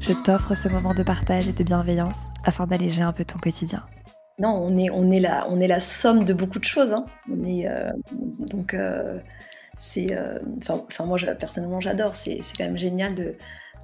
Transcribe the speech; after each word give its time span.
je 0.00 0.12
t'offre 0.12 0.54
ce 0.54 0.68
moment 0.68 0.94
de 0.94 1.02
partage 1.02 1.48
et 1.48 1.52
de 1.52 1.62
bienveillance 1.64 2.28
afin 2.44 2.66
d'alléger 2.66 3.02
un 3.02 3.12
peu 3.12 3.24
ton 3.24 3.38
quotidien. 3.38 3.84
Non, 4.38 4.50
on 4.50 4.76
est, 4.78 4.90
on 4.90 5.10
est, 5.10 5.20
la, 5.20 5.48
on 5.50 5.60
est 5.60 5.66
la 5.66 5.80
somme 5.80 6.24
de 6.24 6.32
beaucoup 6.32 6.58
de 6.58 6.64
choses. 6.64 6.92
Hein. 6.92 7.06
On 7.30 7.44
est, 7.44 7.68
euh, 7.68 7.90
donc, 8.38 8.74
euh, 8.74 9.18
c'est. 9.76 10.16
euh, 10.16 10.38
Enfin, 10.58 11.04
moi, 11.04 11.18
personnellement, 11.38 11.80
j'adore. 11.80 12.14
C'est 12.14 12.40
quand 12.56 12.64
même 12.64 12.78
génial 12.78 13.14
de, 13.14 13.34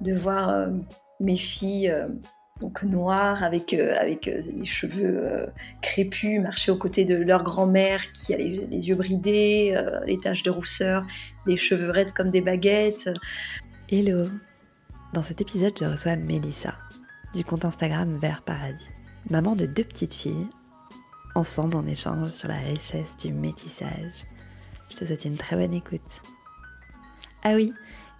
de 0.01 0.13
voir 0.13 0.67
mes 1.19 1.37
filles 1.37 1.93
donc 2.61 2.83
noires 2.83 3.43
avec, 3.43 3.73
euh, 3.73 3.95
avec 3.99 4.29
euh, 4.29 4.41
les 4.57 4.65
cheveux 4.65 5.27
euh, 5.27 5.45
crépus 5.81 6.39
marcher 6.41 6.71
aux 6.71 6.77
côtés 6.77 7.03
de 7.03 7.17
leur 7.17 7.43
grand-mère 7.43 8.13
qui 8.13 8.33
a 8.33 8.37
les, 8.37 8.65
les 8.67 8.87
yeux 8.87 8.95
bridés, 8.95 9.77
les 10.05 10.17
taches 10.19 10.43
de 10.43 10.51
rousseur, 10.51 11.05
les 11.45 11.57
cheveux 11.57 11.89
raides 11.91 12.13
comme 12.13 12.31
des 12.31 12.41
baguettes. 12.41 13.09
Hello 13.91 14.23
Dans 15.15 15.23
cet 15.23 15.39
épisode, 15.39 15.71
je 15.79 15.85
reçois 15.85 16.17
Mélissa, 16.17 16.73
du 17.33 17.45
compte 17.45 17.63
Instagram 17.63 18.17
Vert 18.17 18.41
Paradis. 18.41 18.89
Maman 19.29 19.55
de 19.55 19.65
deux 19.65 19.85
petites 19.85 20.13
filles. 20.13 20.49
Ensemble, 21.35 21.77
on 21.77 21.87
échange 21.87 22.31
sur 22.31 22.49
la 22.49 22.57
richesse 22.57 23.15
du 23.21 23.31
métissage. 23.31 24.25
Je 24.89 24.97
te 24.97 25.05
souhaite 25.05 25.23
une 25.23 25.37
très 25.37 25.55
bonne 25.55 25.73
écoute. 25.73 26.01
Ah 27.45 27.53
oui, 27.53 27.71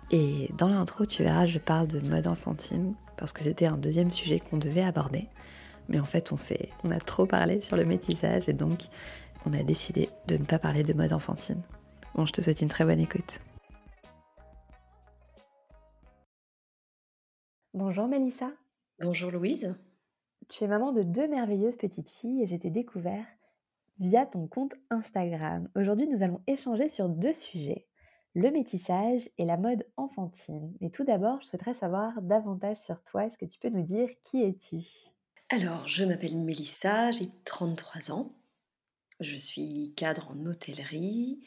et 0.10 0.50
dans 0.58 0.70
l'intro, 0.70 1.06
tu 1.06 1.24
verras, 1.24 1.48
je 1.48 1.60
parle 1.60 1.88
de 1.88 2.00
mode 2.08 2.28
enfantine, 2.28 2.94
parce 3.18 3.34
que 3.34 3.42
c'était 3.42 3.66
un 3.66 3.76
deuxième 3.76 4.14
sujet 4.14 4.40
qu'on 4.40 4.56
devait 4.56 4.86
aborder. 4.86 5.28
Mais 5.90 6.00
en 6.00 6.06
fait, 6.06 6.32
on, 6.32 6.38
on 6.86 6.92
a 6.92 7.00
trop 7.02 7.26
parlé 7.26 7.60
sur 7.60 7.76
le 7.76 7.84
métissage, 7.84 8.48
et 8.48 8.54
donc 8.54 8.86
on 9.46 9.52
a 9.52 9.64
décidé 9.64 10.08
de 10.28 10.38
ne 10.38 10.46
pas 10.46 10.60
parler 10.60 10.84
de 10.84 10.94
mode 10.94 11.12
enfantine. 11.12 11.62
Bon, 12.16 12.26
je 12.26 12.32
te 12.32 12.40
souhaite 12.40 12.62
une 12.62 12.70
très 12.70 12.86
bonne 12.86 13.02
écoute. 13.02 13.42
Bonjour 17.76 18.08
Mélissa, 18.08 18.54
Bonjour 19.02 19.32
Louise. 19.32 19.76
tu 20.48 20.64
es 20.64 20.68
maman 20.68 20.94
de 20.94 21.04
deux 21.04 21.28
merveilleuses 21.28 21.76
petites 21.76 22.10
filles 22.10 22.44
et 22.44 22.48
je 22.48 22.56
t'ai 22.56 22.70
découvert 22.70 23.26
via 24.00 24.26
ton 24.26 24.48
compte 24.48 24.74
Instagram. 24.90 25.68
Aujourd'hui, 25.76 26.08
nous 26.08 26.24
allons 26.24 26.40
échanger 26.48 26.88
sur 26.88 27.10
deux 27.10 27.34
sujets, 27.34 27.86
le 28.34 28.50
métissage 28.50 29.30
et 29.38 29.44
la 29.44 29.58
mode 29.58 29.86
enfantine. 29.98 30.74
Mais 30.80 30.90
tout 30.90 31.04
d'abord, 31.04 31.42
je 31.42 31.48
souhaiterais 31.48 31.74
savoir 31.74 32.22
davantage 32.22 32.78
sur 32.78 33.04
toi. 33.04 33.26
Est-ce 33.26 33.38
que 33.38 33.46
tu 33.46 33.60
peux 33.60 33.68
nous 33.68 33.84
dire 33.84 34.08
qui 34.24 34.42
es-tu? 34.42 34.80
Alors, 35.50 35.86
je 35.86 36.06
m'appelle 36.06 36.38
Mélissa, 36.38 37.12
j'ai 37.12 37.28
33 37.44 38.12
ans. 38.14 38.32
Je 39.20 39.36
suis 39.36 39.94
cadre 39.98 40.32
en 40.32 40.46
hôtellerie. 40.46 41.42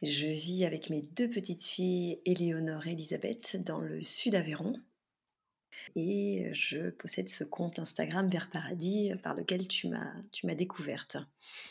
Je 0.00 0.28
vis 0.28 0.64
avec 0.64 0.88
mes 0.88 1.02
deux 1.02 1.28
petites 1.28 1.64
filles, 1.64 2.22
Éléonore 2.24 2.86
et 2.86 2.92
Elisabeth, 2.92 3.62
dans 3.62 3.80
le 3.80 4.00
sud 4.00 4.34
Aveyron. 4.34 4.74
Et 5.96 6.50
je 6.52 6.90
possède 6.90 7.28
ce 7.28 7.44
compte 7.44 7.78
Instagram 7.78 8.28
Vers 8.28 8.50
Paradis 8.50 9.12
par 9.22 9.34
lequel 9.34 9.68
tu 9.68 9.88
m'as, 9.88 10.12
tu 10.32 10.46
m'as 10.46 10.54
découverte. 10.54 11.16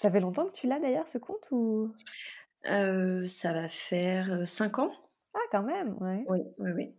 Ça 0.02 0.12
fait 0.12 0.20
longtemps 0.20 0.46
que 0.48 0.54
tu 0.54 0.68
l'as 0.68 0.80
d'ailleurs 0.80 1.08
ce 1.08 1.18
compte 1.18 1.48
ou? 1.52 1.94
Euh, 2.70 3.26
ça 3.26 3.54
va 3.54 3.70
faire 3.70 4.46
5 4.46 4.80
ans 4.80 4.92
Ah 5.34 5.40
quand 5.52 5.64
même, 5.64 5.96
ouais. 6.02 6.24
Oui, 6.28 6.40
oui, 6.60 6.72
oui. 6.76 6.96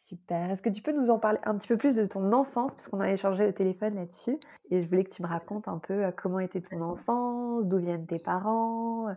Super. 0.00 0.50
Est-ce 0.50 0.60
que 0.60 0.68
tu 0.68 0.82
peux 0.82 0.92
nous 0.92 1.08
en 1.08 1.18
parler 1.18 1.38
un 1.44 1.56
petit 1.56 1.68
peu 1.68 1.78
plus 1.78 1.94
de 1.94 2.04
ton 2.04 2.32
enfance? 2.32 2.74
Parce 2.74 2.88
qu'on 2.88 3.00
a 3.00 3.10
échangé 3.10 3.46
au 3.46 3.52
téléphone 3.52 3.94
là-dessus. 3.94 4.38
Et 4.70 4.82
je 4.82 4.88
voulais 4.88 5.04
que 5.04 5.10
tu 5.14 5.22
me 5.22 5.28
racontes 5.28 5.68
un 5.68 5.78
peu 5.78 6.04
euh, 6.04 6.10
comment 6.10 6.38
était 6.40 6.60
ton 6.60 6.82
enfance, 6.82 7.66
d'où 7.66 7.78
viennent 7.78 8.06
tes 8.06 8.18
parents, 8.18 9.08
euh, 9.08 9.14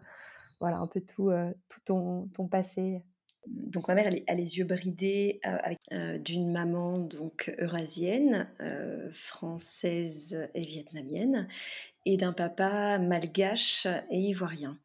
voilà, 0.62 0.78
un 0.78 0.88
peu 0.88 1.02
tout, 1.02 1.32
euh, 1.32 1.52
tout 1.68 1.82
ton, 1.86 2.28
ton 2.34 2.48
passé. 2.48 3.04
Donc 3.48 3.88
ma 3.88 3.96
mère, 3.96 4.12
a 4.28 4.34
les 4.34 4.58
yeux 4.58 4.64
bridés 4.64 5.40
euh, 5.46 5.58
avec 5.64 5.80
euh, 5.92 6.18
d'une 6.18 6.52
maman 6.52 7.00
donc 7.00 7.54
eurasienne, 7.60 8.48
euh, 8.62 9.10
française 9.12 10.48
et 10.54 10.66
vietnamienne, 10.66 11.48
et 12.06 12.18
d'un 12.18 12.34
papa 12.34 13.00
malgache 13.00 13.88
et 14.12 14.20
ivoirien. 14.20 14.80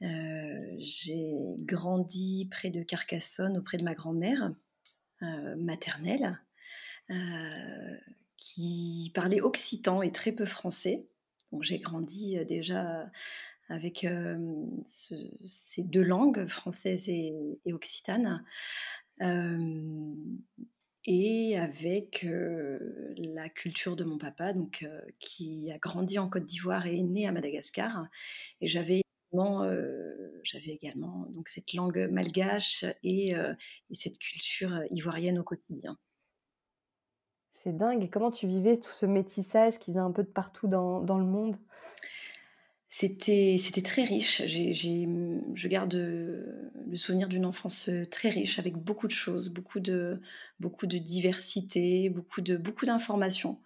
J'ai 0.00 1.32
grandi 1.58 2.48
près 2.50 2.70
de 2.70 2.82
Carcassonne 2.82 3.56
auprès 3.56 3.78
de 3.78 3.84
ma 3.84 3.94
grand-mère 3.94 4.52
maternelle, 5.56 6.40
qui 8.36 9.12
parlait 9.14 9.40
occitan 9.40 10.02
et 10.02 10.10
très 10.10 10.32
peu 10.32 10.44
français. 10.44 11.06
Donc 11.52 11.62
j'ai 11.62 11.78
grandi 11.78 12.36
déjà 12.46 13.08
avec 13.72 14.06
ce- 14.86 15.30
ces 15.48 15.82
deux 15.82 16.02
langues, 16.02 16.46
française 16.46 17.08
et, 17.08 17.34
occitane, 17.72 18.44
et 21.04 21.58
avec 21.58 22.26
la 23.16 23.48
culture 23.48 23.96
de 23.96 24.04
mon 24.04 24.18
papa, 24.18 24.52
donc, 24.52 24.86
qui 25.18 25.70
a 25.72 25.78
grandi 25.78 26.18
en 26.18 26.28
Côte 26.28 26.46
d'Ivoire 26.46 26.86
et 26.86 26.98
est 26.98 27.02
né 27.02 27.26
à 27.26 27.32
Madagascar. 27.32 28.06
Et 28.60 28.66
j'avais 28.68 29.02
également, 29.32 29.64
donc, 31.30 31.48
cette 31.48 31.72
langue 31.72 32.08
malgache 32.10 32.84
et, 33.02 33.30
et 33.32 33.94
cette 33.94 34.18
culture 34.18 34.82
ivoirienne 34.90 35.38
au 35.38 35.44
quotidien. 35.44 35.98
C'est 37.54 37.76
dingue. 37.76 38.02
Et 38.02 38.10
comment 38.10 38.30
tu 38.32 38.46
vivais 38.46 38.78
tout 38.78 38.92
ce 38.92 39.06
métissage 39.06 39.78
qui 39.78 39.92
vient 39.92 40.06
un 40.06 40.12
peu 40.12 40.24
de 40.24 40.28
partout 40.28 40.66
dans 40.68 41.00
le 41.18 41.24
monde? 41.24 41.56
C'était, 42.94 43.56
c'était 43.58 43.80
très 43.80 44.04
riche. 44.04 44.42
J'ai, 44.44 44.74
j'ai- 44.74 45.08
je 45.54 45.66
garde 45.68 45.94
euh, 45.94 46.70
le 46.86 46.96
souvenir 46.98 47.26
d'une 47.28 47.46
enfance 47.46 47.88
euh, 47.88 48.04
très 48.04 48.28
riche, 48.28 48.58
avec 48.58 48.76
beaucoup 48.76 49.06
de 49.06 49.12
choses, 49.12 49.48
beaucoup 49.48 49.80
de, 49.80 50.20
beaucoup 50.60 50.86
de 50.86 50.98
diversité, 50.98 52.10
beaucoup, 52.10 52.42
de, 52.42 52.58
beaucoup 52.58 52.84
d'informations, 52.84 53.62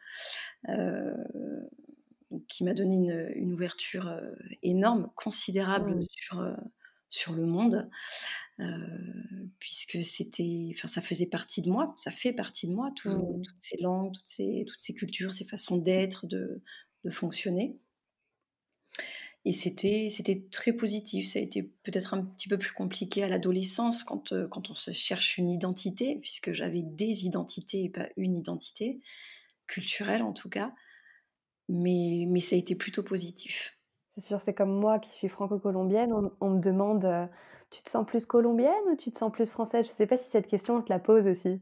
euh, 0.69 1.13
qui 2.49 2.65
m'a 2.65 2.75
donné 2.75 2.95
une, 2.97 3.33
une 3.37 3.53
ouverture 3.53 4.21
énorme, 4.63 5.11
considérable 5.15 5.95
Mm. 5.97 6.07
sur, 6.11 6.57
sur 7.09 7.33
le 7.35 7.47
monde, 7.47 7.89
euh, 8.61 8.65
puisque 9.59 10.05
c'était, 10.05 10.73
enfin, 10.77 10.89
ça 10.89 11.01
faisait 11.01 11.29
partie 11.29 11.63
de 11.63 11.71
moi, 11.71 11.95
ça 11.99 12.11
fait 12.11 12.33
partie 12.33 12.67
de 12.69 12.73
moi, 12.75 12.91
tout- 12.97 13.11
Mm. 13.11 13.43
toutes 13.43 13.57
ces 13.61 13.79
langues, 13.81 14.13
toutes 14.15 14.27
ces, 14.27 14.65
toutes 14.69 14.81
ces 14.81 14.95
cultures, 14.95 15.33
ces 15.33 15.47
façons 15.47 15.77
d'être, 15.79 16.27
de, 16.27 16.63
de 17.05 17.11
fonctionner. 17.11 17.79
Et 19.47 19.53
c'était, 19.53 20.09
c'était 20.11 20.43
très 20.51 20.73
positif. 20.73 21.29
Ça 21.29 21.39
a 21.39 21.43
été 21.43 21.63
peut-être 21.85 22.15
un 22.15 22.25
petit 22.25 22.49
peu 22.49 22.59
plus 22.59 22.73
compliqué 22.73 23.23
à 23.23 23.29
l'adolescence 23.29 24.03
quand, 24.03 24.33
euh, 24.33 24.49
quand 24.49 24.71
on 24.71 24.75
se 24.75 24.91
cherche 24.91 25.39
une 25.39 25.49
identité, 25.49 26.17
puisque 26.21 26.53
j'avais 26.53 26.83
des 26.83 27.27
identités 27.27 27.85
et 27.85 27.89
pas 27.89 28.09
une 28.17 28.35
identité, 28.35 29.01
culturelle 29.69 30.23
en 30.23 30.33
tout 30.33 30.49
cas. 30.49 30.73
Mais, 31.69 32.27
mais 32.29 32.41
ça 32.41 32.57
a 32.57 32.59
été 32.59 32.75
plutôt 32.75 33.05
positif. 33.05 33.79
C'est 34.17 34.25
sûr, 34.25 34.41
c'est 34.41 34.53
comme 34.53 34.81
moi 34.81 34.99
qui 34.99 35.11
suis 35.11 35.29
franco-colombienne. 35.29 36.13
On, 36.41 36.51
me 36.51 36.61
demande 36.61 37.05
euh, 37.05 37.27
Tu 37.71 37.83
te 37.85 37.91
sens 37.91 38.05
plus 38.05 38.27
colombienne 38.27 38.73
ou 38.91 38.97
tu 38.97 39.13
te 39.13 39.19
sens 39.19 39.31
plus 39.31 39.49
française? 39.49 39.87
Je 39.87 39.93
sais 39.93 40.09
pas 40.09 40.19
si 40.19 40.29
cette 40.29 40.49
question, 40.49 40.79
on 40.79 40.83
te 40.83 40.93
la 40.93 40.99
pose 40.99 41.29
aussi. 41.29 41.61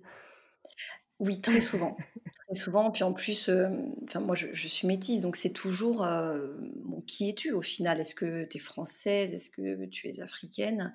Oui, 1.20 1.40
très 1.40 1.60
souvent. 1.60 1.96
très 2.46 2.54
souvent. 2.56 2.90
Puis 2.90 3.04
en 3.04 3.12
plus, 3.12 3.48
euh, 3.48 3.68
enfin, 4.04 4.20
moi 4.20 4.36
je, 4.36 4.48
je 4.52 4.68
suis 4.68 4.86
métisse, 4.86 5.20
donc 5.20 5.36
c'est 5.36 5.52
toujours 5.52 6.04
euh, 6.04 6.54
bon, 6.84 7.00
qui 7.02 7.28
es-tu 7.30 7.52
au 7.52 7.62
final 7.62 8.00
Est-ce 8.00 8.14
que 8.14 8.44
tu 8.44 8.56
es 8.56 8.60
française? 8.60 9.32
Est-ce 9.32 9.50
que 9.50 9.86
tu 9.86 10.08
es 10.08 10.20
africaine? 10.20 10.94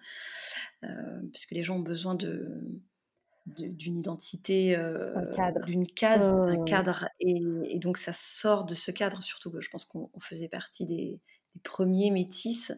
Euh, 0.83 0.87
Parce 1.33 1.45
que 1.45 1.55
les 1.55 1.63
gens 1.63 1.77
ont 1.77 1.81
besoin 1.81 2.15
de 2.15 2.61
de- 3.47 3.67
d'une 3.67 3.97
identité, 3.97 4.75
euh, 4.77 5.35
cadre. 5.35 5.65
d'une 5.65 5.87
case, 5.87 6.29
un 6.45 6.57
Mmh. 6.57 6.65
cadre, 6.65 7.09
et, 7.19 7.41
et 7.65 7.79
donc 7.79 7.97
ça 7.97 8.13
sort 8.13 8.65
de 8.65 8.75
ce 8.75 8.91
cadre, 8.91 9.23
surtout 9.23 9.49
que 9.51 9.59
je 9.61 9.69
pense 9.71 9.85
qu'on 9.85 10.09
on 10.13 10.19
faisait 10.19 10.49
partie 10.49 10.85
des, 10.85 11.19
des 11.55 11.61
premiers 11.63 12.11
métis, 12.11 12.71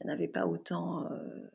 il 0.00 0.06
n'y 0.06 0.10
en 0.10 0.14
avait 0.14 0.28
pas 0.28 0.46
autant 0.46 1.04
euh, 1.12 1.50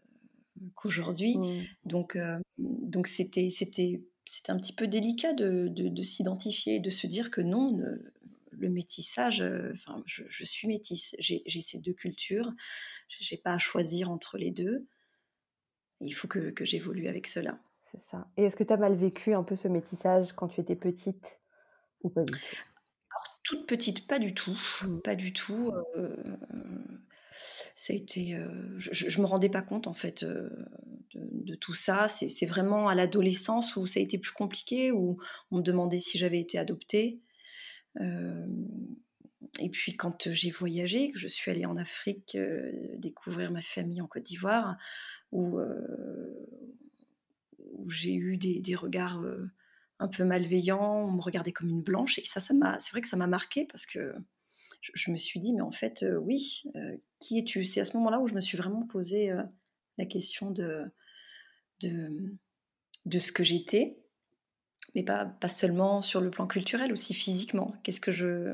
qu'aujourd'hui, 0.75 1.37
Mm. 1.37 1.63
donc 1.85 2.15
euh, 2.15 2.37
donc 2.59 3.07
c'était 3.07 3.49
c'était 3.49 4.03
c'était 4.25 4.51
un 4.51 4.57
petit 4.59 4.73
peu 4.73 4.87
délicat 4.87 5.33
de, 5.33 5.67
de, 5.69 5.89
de 5.89 6.03
s'identifier, 6.03 6.79
de 6.79 6.89
se 6.89 7.07
dire 7.07 7.31
que 7.31 7.41
non, 7.41 7.75
le, 7.77 8.13
le 8.51 8.69
métissage, 8.69 9.41
euh, 9.41 9.71
enfin, 9.73 10.03
je, 10.05 10.23
je 10.29 10.45
suis 10.45 10.67
métisse, 10.67 11.15
j'ai 11.19 11.43
j'ai 11.45 11.61
ces 11.61 11.79
deux 11.79 11.93
cultures, 11.93 12.51
j'ai 13.09 13.37
pas 13.37 13.53
à 13.53 13.59
choisir 13.59 14.09
entre 14.09 14.37
les 14.37 14.51
deux, 14.51 14.87
il 15.99 16.13
faut 16.13 16.27
que, 16.27 16.49
que 16.51 16.65
j'évolue 16.65 17.07
avec 17.07 17.27
cela. 17.27 17.59
C'est 17.91 18.01
ça. 18.01 18.27
Et 18.37 18.43
est-ce 18.43 18.55
que 18.55 18.63
tu 18.63 18.73
as 18.73 18.77
mal 18.77 18.95
vécu 18.95 19.33
un 19.33 19.43
peu 19.43 19.55
ce 19.55 19.67
métissage 19.67 20.33
quand 20.33 20.47
tu 20.47 20.61
étais 20.61 20.75
petite 20.75 21.39
Ou 22.01 22.09
pas 22.09 22.23
du 22.23 22.33
tout? 22.33 22.57
Alors, 23.11 23.39
toute 23.43 23.67
petite, 23.67 24.07
pas 24.07 24.19
du 24.19 24.33
tout. 24.33 24.57
Mmh. 24.81 24.99
Pas 25.01 25.15
du 25.15 25.33
tout. 25.33 25.71
Euh, 25.95 26.15
été, 27.89 28.35
euh, 28.35 28.47
je, 28.77 29.17
ne 29.17 29.23
me 29.23 29.27
rendais 29.27 29.49
pas 29.49 29.61
compte 29.61 29.87
en 29.87 29.93
fait 29.93 30.23
euh, 30.23 30.49
de, 31.13 31.55
tout 31.55 31.73
ça. 31.73 32.07
C'est 32.07 32.45
vraiment 32.45 32.87
à 32.87 32.95
l'adolescence 32.95 33.75
où 33.75 33.87
ça 33.87 33.99
a 33.99 34.03
été 34.03 34.17
plus 34.17 34.31
compliqué, 34.31 34.91
où 34.91 35.17
on 35.51 35.57
me 35.57 35.61
demandait 35.61 35.99
si 35.99 36.17
j'avais 36.17 36.39
été 36.39 36.57
adoptée. 36.57 37.21
et 37.99 39.69
puis 39.71 39.95
quand 39.95 40.29
j'ai 40.31 40.51
voyagé, 40.51 41.11
que 41.11 41.19
je 41.19 41.27
suis 41.27 41.51
allée 41.51 41.65
en 41.65 41.77
Afrique 41.77 42.37
découvrir 42.97 43.51
ma 43.51 43.61
famille 43.61 44.01
en 44.01 44.07
Côte 44.07 44.23
d'Ivoire, 44.23 44.77
où, 45.31 45.59
j'ai 47.89 48.15
eu 48.15 48.37
des, 48.37 48.75
regards 48.75 49.23
un 49.99 50.07
peu 50.07 50.23
malveillants, 50.23 51.05
on 51.05 51.11
me 51.11 51.21
regardait 51.21 51.51
comme 51.51 51.69
une 51.69 51.83
blanche, 51.83 52.17
et 52.19 52.25
ça, 52.25 52.39
c'est 52.39 52.91
vrai 52.91 53.01
que 53.01 53.07
ça 53.07 53.17
m'a 53.17 53.27
marqué 53.27 53.65
parce 53.65 53.85
que 53.85 54.15
je, 54.93 55.11
me 55.11 55.17
suis 55.17 55.39
dit, 55.39 55.53
mais 55.53 55.61
en 55.61 55.71
fait, 55.71 56.03
euh, 56.03 56.17
oui, 56.17 56.63
euh, 56.75 56.97
qui 57.19 57.39
es-tu? 57.39 57.63
C'est 57.63 57.81
à 57.81 57.85
ce 57.85 57.95
moment-là 57.97 58.19
où 58.19 58.27
je 58.27 58.33
me 58.33 58.41
suis 58.41 58.57
vraiment 58.57 58.85
posé 58.85 59.31
euh, 59.31 59.41
la 59.97 60.05
question 60.05 60.51
de, 60.51 60.91
de, 61.81 62.35
de 63.05 63.19
ce 63.19 63.31
que 63.31 63.43
j'étais, 63.43 63.97
mais 64.93 65.03
pas, 65.03 65.25
pas 65.25 65.47
seulement 65.47 66.01
sur 66.01 66.19
le 66.19 66.29
plan 66.29 66.47
culturel, 66.47 66.91
aussi 66.91 67.13
physiquement. 67.13 67.73
Qu'est-ce 67.83 68.01
que 68.01 68.11
je, 68.11 68.53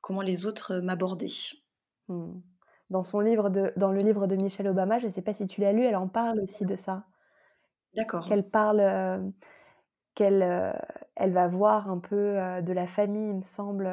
comment 0.00 0.22
les 0.22 0.46
autres 0.46 0.76
m'abordaient? 0.76 1.26
Mmh. 2.08 2.38
Dans 2.90 3.02
son 3.02 3.18
livre 3.18 3.50
de, 3.50 3.72
dans 3.76 3.90
le 3.90 4.02
livre 4.02 4.28
de 4.28 4.36
Michelle 4.36 4.68
Obama, 4.68 5.00
je 5.00 5.06
ne 5.06 5.12
sais 5.12 5.22
pas 5.22 5.34
si 5.34 5.46
tu 5.46 5.60
l'as 5.60 5.72
lu, 5.72 5.82
elle 5.82 5.96
en 5.96 6.08
parle 6.08 6.40
aussi 6.40 6.64
de 6.64 6.76
ça. 6.76 7.06
D'accord. 7.96 8.28
Qu'elle 8.28 8.48
parle, 8.48 9.32
qu'elle, 10.14 10.42
elle 11.16 11.32
va 11.32 11.48
voir 11.48 11.90
un 11.90 11.98
peu 11.98 12.36
de 12.62 12.72
la 12.72 12.86
famille, 12.86 13.30
il 13.30 13.36
me 13.36 13.42
semble 13.42 13.88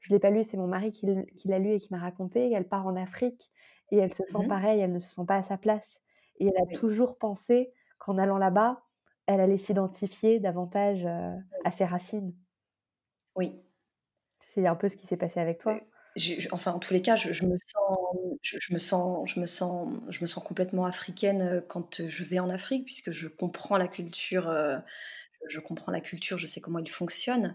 je 0.00 0.12
l'ai 0.12 0.18
pas 0.18 0.30
lu, 0.30 0.44
c'est 0.44 0.56
mon 0.56 0.66
mari 0.66 0.92
qui, 0.92 1.06
l'a 1.06 1.58
lu 1.58 1.72
et 1.72 1.78
qui 1.78 1.92
m'a 1.92 1.98
raconté. 1.98 2.50
Elle 2.50 2.66
part 2.66 2.86
en 2.86 2.96
Afrique 2.96 3.50
et 3.90 3.98
elle 3.98 4.14
se 4.14 4.24
sent 4.26 4.44
mmh 4.44 4.48
pareil, 4.48 4.80
elle 4.80 4.92
ne 4.92 4.98
se 4.98 5.10
sent 5.10 5.24
pas 5.26 5.36
à 5.36 5.42
sa 5.42 5.56
place. 5.56 5.98
Et 6.38 6.46
elle 6.46 6.62
a 6.62 6.78
toujours 6.78 7.18
pensé 7.18 7.72
qu'en 7.98 8.16
allant 8.16 8.38
là-bas, 8.38 8.82
elle 9.26 9.40
allait 9.40 9.58
s'identifier 9.58 10.40
davantage 10.40 11.06
à 11.64 11.70
ses 11.70 11.84
racines. 11.84 12.34
Oui. 13.36 13.60
C'est 14.48 14.66
un 14.66 14.74
peu 14.74 14.88
ce 14.88 14.96
qui 14.96 15.06
s'est 15.06 15.18
passé 15.18 15.38
avec 15.38 15.58
toi. 15.58 15.78
enfin, 16.50 16.72
en 16.72 16.78
tous 16.78 16.94
les 16.94 17.02
cas, 17.02 17.14
je, 17.14 17.28
me 17.46 17.56
sens, 17.56 17.98
je, 18.42 18.72
me 18.72 18.78
sens, 18.78 19.30
je 19.30 19.38
me 19.38 19.46
sens, 19.46 19.88
je 20.08 20.22
me 20.22 20.26
sens 20.26 20.42
complètement 20.42 20.86
africaine 20.86 21.62
quand 21.68 22.08
je 22.08 22.24
vais 22.24 22.38
en 22.38 22.48
Afrique, 22.48 22.86
puisque 22.86 23.12
je 23.12 23.28
comprends 23.28 23.76
la 23.76 23.86
culture 23.86 24.50
je 25.48 25.60
comprends 25.60 25.92
la 25.92 26.00
culture, 26.00 26.38
je 26.38 26.46
sais 26.46 26.60
comment 26.60 26.78
il 26.78 26.90
fonctionne, 26.90 27.54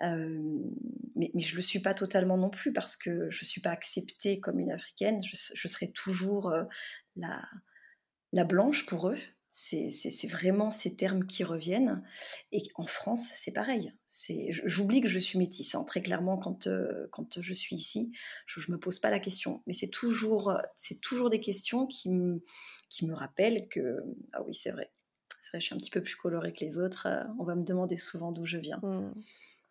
mais, 0.00 1.30
je 1.34 1.52
ne 1.52 1.56
le 1.56 1.62
suis 1.62 1.80
pas 1.80 1.94
totalement 1.94 2.36
non 2.36 2.50
plus 2.50 2.72
parce 2.72 2.96
que 2.96 3.30
je 3.30 3.44
ne 3.44 3.46
suis 3.46 3.60
pas 3.60 3.70
acceptée 3.70 4.40
comme 4.40 4.58
une 4.58 4.72
africaine. 4.72 5.22
Je, 5.22 5.68
serai 5.68 5.90
toujours 5.90 6.52
la, 7.16 7.42
la, 8.32 8.44
blanche 8.44 8.86
pour 8.86 9.08
eux. 9.08 9.18
C'est 9.52 10.28
vraiment 10.28 10.70
ces 10.70 10.96
termes 10.96 11.26
qui 11.26 11.42
reviennent. 11.42 12.04
Et 12.52 12.62
en 12.74 12.86
France, 12.86 13.30
c'est 13.34 13.52
pareil. 13.52 13.94
J'oublie 14.50 15.00
que 15.00 15.08
je 15.08 15.18
suis 15.18 15.38
métisse. 15.38 15.74
Hein, 15.74 15.84
très 15.84 16.02
clairement, 16.02 16.36
quand, 16.36 16.68
quand 17.10 17.40
je 17.40 17.54
suis 17.54 17.76
ici, 17.76 18.12
je 18.46 18.60
ne 18.68 18.76
me 18.76 18.80
pose 18.80 18.98
pas 18.98 19.10
la 19.10 19.20
question. 19.20 19.62
Mais 19.66 19.72
c'est 19.72 19.88
toujours, 19.88 20.58
toujours 21.00 21.30
des 21.30 21.40
questions 21.40 21.86
qui 21.86 22.10
qui 22.88 23.06
me 23.06 23.14
rappellent 23.14 23.68
que, 23.68 23.98
ah 24.32 24.42
oui, 24.42 24.54
c'est 24.54 24.70
vrai, 24.70 24.90
je 25.54 25.60
suis 25.60 25.74
un 25.74 25.78
petit 25.78 25.90
peu 25.90 26.02
plus 26.02 26.16
colorée 26.16 26.52
que 26.52 26.64
les 26.64 26.78
autres. 26.78 27.06
Euh, 27.06 27.24
on 27.38 27.44
va 27.44 27.54
me 27.54 27.64
demander 27.64 27.96
souvent 27.96 28.32
d'où 28.32 28.46
je 28.46 28.58
viens. 28.58 28.78
Mmh. 28.82 29.12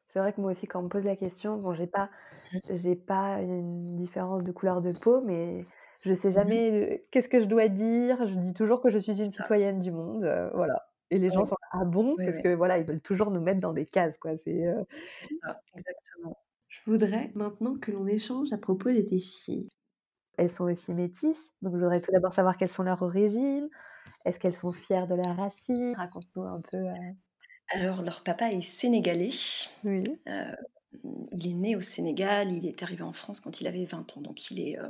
C'est 0.10 0.20
vrai 0.20 0.34
que 0.34 0.40
moi 0.40 0.52
aussi, 0.52 0.68
quand 0.68 0.80
on 0.80 0.84
me 0.84 0.90
pose 0.90 1.06
la 1.06 1.16
question, 1.16 1.58
bon, 1.58 1.74
j'ai 1.74 1.88
pas, 1.88 2.10
mmh. 2.54 2.58
j'ai 2.76 2.96
pas 2.96 3.42
une 3.42 3.96
différence 3.96 4.44
de 4.44 4.52
couleur 4.52 4.82
de 4.82 4.92
peau, 4.92 5.22
mais 5.22 5.66
je 6.02 6.14
sais 6.14 6.30
mmh 6.30 6.34
jamais 6.34 7.06
qu'est-ce 7.12 7.30
que 7.30 7.42
je 7.42 7.46
dois 7.46 7.68
dire. 7.68 8.26
Je 8.28 8.36
dis 8.36 8.54
toujours 8.54 8.82
que 8.82 8.90
je 8.90 9.00
suis 9.00 9.18
une 9.18 9.32
citoyenne 9.32 9.80
du 9.80 9.92
monde, 9.92 10.24
euh, 10.24 10.50
voilà. 10.54 10.88
Et 11.12 11.20
les 11.20 11.30
gens 11.30 11.46
sont 11.46 11.56
ah 11.72 11.86
bon? 11.86 12.16
Parce 12.18 12.42
que 12.42 12.56
voilà, 12.56 12.78
ils 12.78 12.86
veulent 12.86 13.02
toujours 13.02 13.30
nous 13.32 13.42
mettre 13.42 13.60
dans 13.60 13.74
des 13.74 13.86
cases, 13.86 14.18
quoi. 14.18 14.38
C'est 14.38 14.66
euh 14.68 14.84
ça, 15.44 15.60
exactement. 15.76 16.38
Je 16.68 16.82
voudrais 16.86 17.32
maintenant 17.36 17.76
que 17.76 17.92
l'on 17.92 18.08
échange 18.08 18.52
à 18.54 18.58
propos 18.58 18.90
de 18.90 19.02
tes 19.02 19.20
filles. 19.20 19.70
Elles 20.38 20.52
sont 20.52 20.66
aussi 20.66 20.94
métisses, 20.94 21.52
donc 21.62 21.76
je 21.76 21.80
voudrais 21.80 22.02
tout 22.02 22.12
d'abord 22.12 22.34
savoir 22.34 22.58
quelles 22.58 22.70
sont 22.70 22.84
leurs 22.84 23.02
origines, 23.04 23.70
est-ce 24.26 24.40
qu'elles 24.40 24.56
sont 24.56 24.74
fières 24.74 25.08
de 25.08 25.16
la 25.16 25.34
racine 25.34 25.94
Raconte-nous 25.96 26.44
un 26.44 26.62
peu. 26.62 26.78
Euh. 26.78 26.94
Alors, 27.70 28.02
leur 28.02 28.24
papa 28.24 28.52
est 28.52 28.62
sénégalais. 28.62 29.32
Oui. 29.84 30.04
Euh, 30.28 30.56
il 31.32 31.48
est 31.48 31.54
né 31.54 31.76
au 31.76 31.82
Sénégal, 31.82 32.52
il 32.52 32.66
est 32.66 32.82
arrivé 32.82 33.04
en 33.04 33.14
France 33.14 33.40
quand 33.40 33.62
il 33.62 33.68
avait 33.68 33.86
20 33.86 34.18
ans. 34.18 34.22
Donc, 34.22 34.50
il 34.50 34.60
est, 34.60 34.80
euh, 34.80 34.88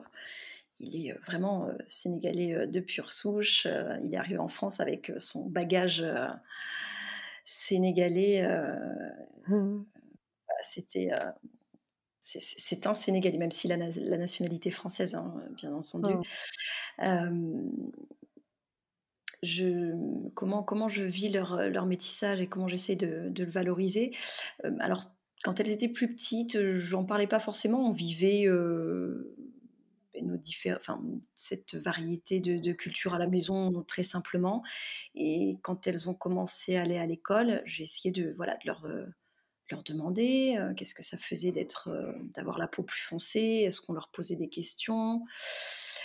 il 0.80 0.96
est 0.96 1.14
vraiment 1.26 1.70
sénégalais 1.88 2.68
de 2.68 2.80
pure 2.80 3.12
souche. 3.12 3.68
il 4.04 4.14
est 4.14 4.18
arrivé 4.18 4.38
en 4.38 4.48
France 4.48 4.80
avec 4.80 5.12
son 5.20 5.46
bagage 5.48 6.06
sénégalais. 7.44 8.48
Mmh. 9.48 9.84
C'était. 10.62 11.10
c'est 12.24 12.88
un 12.88 12.94
Sénégalais, 12.94 13.38
même 13.38 13.52
si 13.52 13.68
la, 13.68 13.78
la 13.78 14.18
nationalité 14.18 14.70
française, 14.70 15.16
hein, 15.16 15.34
bien 15.56 15.74
entendu. 15.74 16.14
Comment, 20.33 20.63
comment 20.63 20.89
je 20.89 21.03
vis 21.03 21.30
leur, 21.30 21.69
leur 21.69 21.86
métissage 21.86 22.39
et 22.39 22.47
comment 22.47 22.68
j'essaie 22.68 22.95
de, 22.95 23.31
le 23.38 23.50
valoriser. 23.50 24.15
Euh, 24.63 24.71
alors, 24.80 25.12
quand 25.44 25.59
elles 25.59 25.69
étaient 25.69 25.89
plus 25.89 26.13
petites, 26.13 26.74
j'en 26.75 27.06
parlais 27.06 27.27
pas 27.27 27.39
forcément. 27.39 27.88
On 27.88 27.92
vivait 27.92 28.47
euh, 28.47 29.36
nos 30.21 30.39
enfin, 30.75 31.01
cette 31.36 31.75
variété 31.75 32.39
de, 32.39 32.57
de 32.57 32.71
culture 32.71 33.13
à 33.13 33.19
la 33.19 33.27
maison 33.27 33.83
très 33.83 34.03
simplement. 34.03 34.63
Et 35.13 35.57
quand 35.62 35.88
elles 35.88 36.09
ont 36.09 36.13
commencé 36.13 36.77
à 36.77 36.83
aller 36.83 36.97
à 36.97 37.06
l'école, 37.06 37.62
j'ai 37.65 37.83
essayé 37.83 38.12
de, 38.12 38.33
voilà, 38.38 38.53
de 38.56 38.65
leur, 38.65 38.86
euh, 38.86 39.06
leur 39.72 39.84
demander 39.84 40.60
qu'est-ce 40.78 40.94
que 40.94 41.04
ça 41.04 41.18
faisait 41.18 41.52
d'être, 41.52 41.90
d'avoir 42.34 42.58
la 42.58 42.68
peau 42.68 42.84
plus 42.84 43.02
foncée. 43.02 43.64
Est-ce 43.66 43.82
qu'on 43.82 43.94
leur 43.94 44.10
posait 44.10 44.36
des 44.36 44.50
questions 44.50 45.24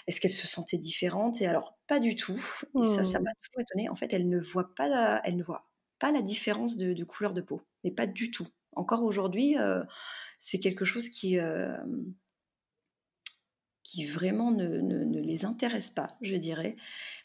est-ce 0.06 0.20
qu'elle 0.20 0.32
se 0.32 0.46
sentait 0.46 0.78
différente 0.78 1.40
Et 1.40 1.46
alors, 1.46 1.78
pas 1.86 2.00
du 2.00 2.16
tout. 2.16 2.38
ça, 2.74 3.04
ça 3.04 3.20
mmh. 3.20 3.22
m'a 3.22 3.30
toujours 3.42 3.60
étonnée. 3.60 3.88
En 3.88 3.96
fait, 3.96 4.12
elle 4.12 4.28
ne 4.28 4.40
voit 4.40 4.74
pas 4.74 4.88
la, 4.88 5.20
elle 5.24 5.36
ne 5.36 5.42
voit 5.42 5.70
pas 6.00 6.10
la 6.10 6.22
différence 6.22 6.76
de, 6.76 7.04
couleur 7.04 7.32
de 7.32 7.42
peau, 7.42 7.62
mais 7.84 7.92
pas 7.92 8.06
du 8.06 8.30
tout. 8.30 8.48
Encore 8.72 9.04
aujourd'hui, 9.04 9.58
euh, 9.58 9.82
c'est 10.38 10.58
quelque 10.58 10.84
chose 10.84 11.08
qui, 11.08 11.38
euh, 11.38 11.76
qui 13.90 14.06
vraiment 14.06 14.52
ne, 14.52 15.20
les 15.20 15.44
intéresse 15.44 15.90
pas, 15.90 16.16
je 16.20 16.36
dirais. 16.36 16.76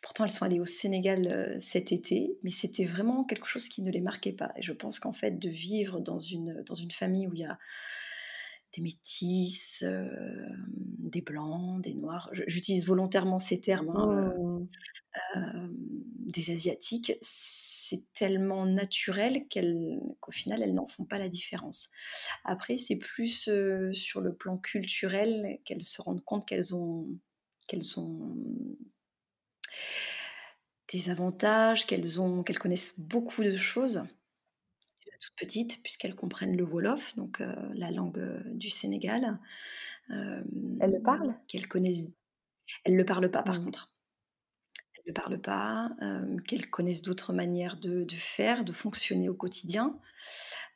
Pourtant, 0.02 0.24
elles 0.24 0.32
sont 0.32 0.46
allées 0.46 0.60
au 0.60 0.66
Sénégal 0.66 1.28
euh, 1.28 1.58
cet 1.60 1.92
été, 1.92 2.38
mais 2.42 2.50
c'était 2.50 2.86
vraiment 2.86 3.24
quelque 3.24 3.46
chose 3.46 3.68
qui 3.68 3.84
ne 3.84 3.92
les 3.92 4.02
marquait 4.02 4.34
pas. 4.34 4.52
Et 4.58 4.64
je 4.64 4.74
pense 4.74 5.00
qu'en 5.00 5.14
fait, 5.14 5.38
de 5.38 5.50
vivre 5.50 6.00
dans 6.00 6.18
une, 6.18 6.64
dans 6.66 6.74
une 6.74 6.90
famille 6.90 7.28
où 7.28 7.34
il 7.36 7.42
y 7.42 7.46
a 7.46 7.60
des 8.76 8.82
métis, 8.82 9.84
euh, 9.84 10.10
des 10.74 11.22
blancs, 11.22 11.82
des 11.84 11.94
noirs. 11.94 12.30
J'utilise 12.48 12.86
volontairement 12.88 13.40
ces 13.40 13.62
termes, 13.62 13.92
hein, 13.96 14.10
euh, 14.10 14.44
mmh. 14.44 14.68
euh, 15.38 15.68
des 16.26 16.52
asiatiques. 16.52 17.14
C'est 17.88 18.04
tellement 18.14 18.66
naturel 18.66 19.46
qu'au 19.50 20.32
final, 20.32 20.64
elles 20.64 20.74
n'en 20.74 20.88
font 20.88 21.06
pas 21.06 21.20
la 21.20 21.30
différence. 21.30 21.90
Après, 22.44 22.78
c'est 22.78 22.96
plus 22.96 23.50
sur 23.94 24.22
le 24.22 24.34
plan 24.34 24.58
culturel 24.58 25.60
qu'elles 25.66 25.84
se 25.84 26.02
rendent 26.02 26.24
compte 26.24 26.48
qu'elles 26.48 26.76
ont, 26.76 27.08
qu'elles 27.68 28.00
ont 28.00 28.36
des 30.92 31.10
avantages, 31.10 31.86
qu'elles 31.86 32.22
ont, 32.22 32.42
qu'elles 32.44 32.60
connaissent 32.60 33.00
beaucoup 33.00 33.44
de 33.44 33.56
choses 33.56 34.06
toutes 35.26 35.36
petites, 35.36 35.82
puisqu'elles 35.82 36.16
comprennent 36.16 36.56
le 36.56 36.64
Wolof, 36.64 37.16
donc 37.16 37.42
euh, 37.42 37.54
la 37.74 37.92
langue 37.92 38.20
euh, 38.20 38.42
du 38.46 38.70
Sénégal. 38.70 39.40
Euh, 40.12 40.44
elles 40.80 40.92
le 40.92 41.02
parlent? 41.02 41.36
Qu'elles 41.48 41.68
connaissent. 41.68 42.12
Elles 42.84 42.94
ne 42.94 42.98
le 42.98 43.06
parlent 43.06 43.32
pas, 43.32 43.44
par 43.44 43.60
mmh. 43.60 43.66
contre. 43.66 43.95
Ne 45.08 45.14
parlent 45.14 45.42
pas, 45.42 45.92
qu'elles 46.48 46.70
connaissent 46.70 47.04
d'autres 47.04 47.34
manières 47.34 47.78
de, 47.78 48.06
faire, 48.10 48.66
de 48.66 48.74
fonctionner 48.74 49.30
au 49.30 49.36
quotidien. 49.36 50.00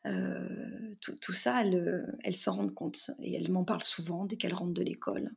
Tout, 0.04 1.34
ça, 1.34 1.64
elles, 1.64 2.36
s'en 2.36 2.56
rendent 2.58 2.76
compte 2.76 3.12
et 3.22 3.36
elles 3.36 3.52
m'en 3.52 3.66
parlent 3.66 3.84
souvent 3.84 4.26
dès 4.26 4.38
qu'elles 4.38 4.54
rentrent 4.54 4.74
de 4.74 4.84
l'école 4.84 5.32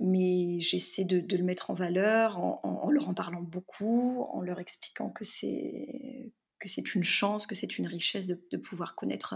mais 0.00 0.60
j'essaie 0.60 1.04
de, 1.04 1.36
le 1.36 1.44
mettre 1.44 1.70
en 1.70 1.74
valeur 1.74 2.38
en, 2.38 2.60
en, 2.64 2.90
leur 2.90 3.08
en 3.08 3.14
parlant 3.14 3.42
beaucoup, 3.42 4.22
en 4.32 4.40
leur 4.40 4.58
expliquant 4.58 5.10
que 5.10 5.24
c'est 5.24 6.32
que 6.64 6.70
c'est 6.70 6.94
une 6.94 7.04
chance, 7.04 7.46
que 7.46 7.54
c'est 7.54 7.76
une 7.78 7.86
richesse 7.86 8.26
de, 8.26 8.56
pouvoir 8.56 8.94
connaître 8.94 9.34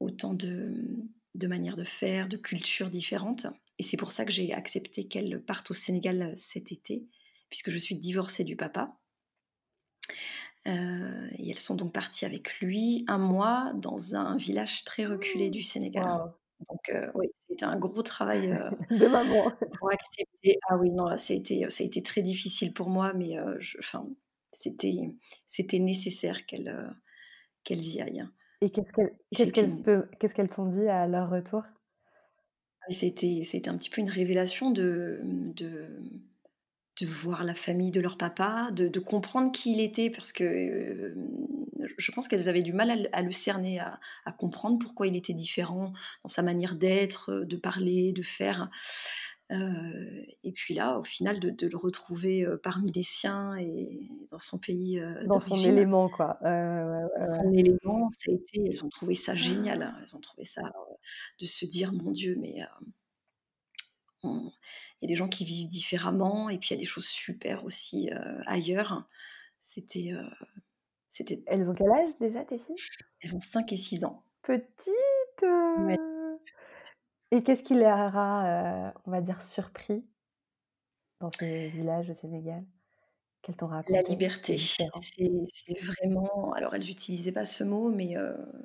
autant 0.00 0.34
de, 0.34 1.08
manières 1.46 1.76
de 1.76 1.84
faire, 1.84 2.28
de 2.28 2.36
cultures 2.36 2.90
différentes. 2.90 3.46
Et 3.78 3.82
c'est 3.82 3.96
pour 3.96 4.12
ça 4.12 4.24
que 4.24 4.32
j'ai 4.32 4.52
accepté 4.52 5.06
qu'elle 5.06 5.42
parte 5.42 5.70
au 5.70 5.74
Sénégal 5.74 6.34
cet 6.36 6.72
été, 6.72 7.06
puisque 7.50 7.70
je 7.70 7.78
suis 7.78 7.96
divorcée 7.96 8.44
du 8.44 8.56
papa. 8.56 8.96
et 10.66 11.50
elles 11.50 11.58
sont 11.58 11.76
donc 11.76 11.92
parties 11.92 12.24
avec 12.24 12.58
lui 12.60 13.04
un 13.06 13.18
mois 13.18 13.72
dans 13.74 14.16
un 14.16 14.36
village 14.36 14.84
très 14.84 15.06
reculé 15.06 15.50
du 15.50 15.62
Sénégal. 15.62 16.06
Donc 16.68 16.92
oui, 17.14 17.26
c'était 17.48 17.66
un 17.66 17.78
gros 17.78 18.02
travail 18.02 18.48
de 18.90 19.06
maman. 19.06 19.52
pour 19.78 19.92
accepter. 19.92 20.58
Ah 20.68 20.78
oui, 20.78 20.90
non, 20.90 21.14
ça 21.16 21.34
a 21.34 21.36
été, 21.36 21.68
ça 21.70 21.84
a 21.84 21.86
été 21.86 22.02
très 22.02 22.22
difficile 22.22 22.72
pour 22.72 22.88
moi, 22.88 23.12
mais 23.12 23.36
enfin, 23.78 24.08
c'était, 24.52 25.14
c'était 25.46 25.78
nécessaire 25.78 26.46
qu'elles, 26.46 26.96
qu'elles 27.62 27.86
y 27.86 28.00
aillent. 28.00 28.26
Et 28.62 28.70
qu'est-ce 28.70 28.90
qu'elles, 28.92 29.14
qu'est-ce 29.32 29.52
qu'elles, 29.52 30.08
qu'est-ce 30.18 30.34
qu'elles 30.34 30.48
t'ont 30.48 30.66
dit 30.66 30.88
à 30.88 31.06
leur 31.06 31.28
retour? 31.30 31.62
C'était, 32.92 33.68
un 33.68 33.76
petit 33.76 33.90
peu 33.90 34.00
une 34.00 34.10
révélation 34.10 34.70
de, 34.70 35.20
de, 35.22 37.06
voir 37.06 37.44
la 37.44 37.54
famille 37.54 37.90
de 37.90 38.00
leur 38.00 38.16
papa, 38.16 38.70
de, 38.72 38.98
comprendre 39.00 39.52
qui 39.52 39.72
il 39.72 39.80
était, 39.80 40.10
parce 40.10 40.32
que 40.32 41.14
je 41.98 42.12
pense 42.12 42.28
qu'elles 42.28 42.48
avaient 42.48 42.62
du 42.62 42.72
mal 42.72 43.08
à, 43.12 43.22
le 43.22 43.32
cerner, 43.32 43.80
à, 43.80 44.32
comprendre 44.38 44.78
pourquoi 44.78 45.06
il 45.06 45.16
était 45.16 45.34
différent 45.34 45.92
dans 46.22 46.28
sa 46.28 46.42
manière 46.42 46.74
d'être, 46.74 47.32
de 47.32 47.56
parler, 47.56 48.12
de 48.12 48.22
faire. 48.22 48.70
Euh, 49.52 50.24
et 50.42 50.52
puis 50.52 50.74
là, 50.74 50.98
au 50.98 51.04
final, 51.04 51.38
de, 51.38 51.50
de 51.50 51.68
le 51.68 51.76
retrouver 51.76 52.44
euh, 52.44 52.56
parmi 52.56 52.90
les 52.90 53.02
siens 53.02 53.56
et 53.56 54.08
dans 54.30 54.38
son 54.38 54.58
pays. 54.58 54.98
Euh, 54.98 55.24
dans 55.26 55.40
son 55.40 55.56
élément, 55.56 56.08
quoi. 56.08 56.38
son 56.42 57.52
élément, 57.52 58.10
ça 58.18 58.32
a 58.32 58.34
été, 58.34 58.64
elles 58.66 58.84
ont 58.84 58.88
trouvé 58.88 59.14
ça 59.14 59.34
génial. 59.34 59.82
Hein. 59.82 59.96
Elles 60.02 60.16
ont 60.16 60.20
trouvé 60.20 60.44
ça 60.44 60.62
de 61.40 61.46
se 61.46 61.64
dire, 61.64 61.92
mon 61.92 62.10
Dieu, 62.10 62.36
mais 62.40 62.56
il 64.24 64.50
y 65.02 65.04
a 65.04 65.08
des 65.08 65.14
gens 65.14 65.28
qui 65.28 65.44
vivent 65.44 65.68
différemment, 65.68 66.48
et 66.48 66.58
puis 66.58 66.70
il 66.70 66.74
y 66.74 66.76
a 66.76 66.80
des 66.80 66.86
choses 66.86 67.06
super 67.06 67.64
aussi 67.64 68.10
ailleurs. 68.46 69.08
C'était, 69.60 70.12
c'était. 71.08 71.42
Elles 71.46 71.70
ont 71.70 71.74
quel 71.74 71.90
âge 71.90 72.18
déjà, 72.18 72.44
tes 72.44 72.58
filles? 72.58 72.76
Elles 73.20 73.36
ont 73.36 73.40
5 73.40 73.72
et 73.72 73.76
6 73.76 74.04
ans. 74.04 74.24
Petites 74.42 75.44
et 77.36 77.42
qu'est-ce 77.42 77.62
qui 77.62 77.74
les 77.74 77.84
aura, 77.84 78.92
on 79.04 79.10
va 79.10 79.20
dire, 79.20 79.42
surpris 79.42 80.04
dans 81.20 81.30
ces 81.32 81.68
villages 81.68 82.10
au 82.10 82.14
Sénégal 82.14 82.64
Qu'elles 83.42 83.56
t'ont 83.56 83.70
La 83.88 84.02
liberté. 84.02 84.58
C'est 84.58 85.80
vraiment 85.80 86.52
alors 86.54 86.74
elles 86.74 86.84
n'utilisaient 86.84 87.32
pas 87.32 87.44
ce 87.44 87.62
mot, 87.64 87.90
mais 87.90 88.16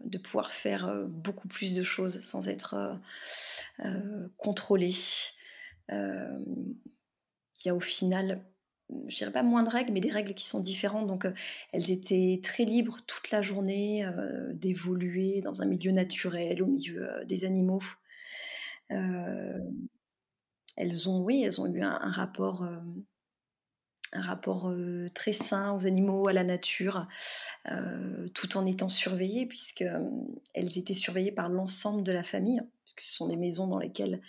de 0.06 0.18
pouvoir 0.18 0.52
faire, 0.52 1.06
beaucoup 1.08 1.48
plus 1.48 1.76
de 1.76 1.84
choses 1.84 2.22
sans 2.22 2.48
être, 2.48 2.98
contrôlées. 4.38 4.96
il 5.90 6.76
y 7.66 7.70
a 7.70 7.76
au 7.76 7.80
final, 7.80 8.42
je 9.08 9.18
dirais 9.18 9.32
pas 9.32 9.44
moins 9.44 9.64
de 9.64 9.70
règles, 9.70 9.92
mais 9.92 10.02
des 10.02 10.12
règles 10.12 10.34
qui 10.34 10.46
sont 10.46 10.62
différentes. 10.62 11.08
Donc, 11.08 11.28
elles 11.74 11.92
étaient 11.92 12.40
très 12.42 12.66
libres 12.66 13.00
toute 13.06 13.32
la 13.32 13.42
journée, 13.42 14.10
d'évoluer 14.54 15.42
dans 15.42 15.62
un 15.62 15.66
milieu 15.66 15.92
naturel, 15.92 16.64
au 16.64 16.68
milieu, 16.68 17.26
des 17.26 17.46
animaux. 17.46 17.84
Euh, 18.92 19.60
elles 20.78 21.10
ont, 21.10 21.22
oui, 21.22 21.44
elles 21.44 21.60
ont 21.62 21.68
eu 21.68 21.82
un, 21.82 22.12
rapport, 22.12 22.64
euh, 22.64 22.80
un 24.14 24.22
rapport 24.22 24.70
euh, 24.70 25.08
très 25.14 25.34
sain 25.34 25.74
aux 25.74 25.86
animaux, 25.86 26.28
à 26.28 26.34
la 26.34 26.44
nature, 26.44 27.08
tout 28.34 28.58
en 28.58 28.66
étant 28.66 28.90
surveillées, 28.90 29.46
puisque 29.46 29.84
elles 30.54 30.78
étaient 30.78 30.94
surveillées 30.94 31.32
par 31.32 31.50
l'ensemble 31.50 32.04
de 32.04 32.12
la 32.12 32.24
famille, 32.24 32.62
ce 32.98 33.16
sont 33.16 33.28
des 33.28 33.38
maisons 33.38 33.68
dans 33.68 33.80
lesquelles 33.80 34.22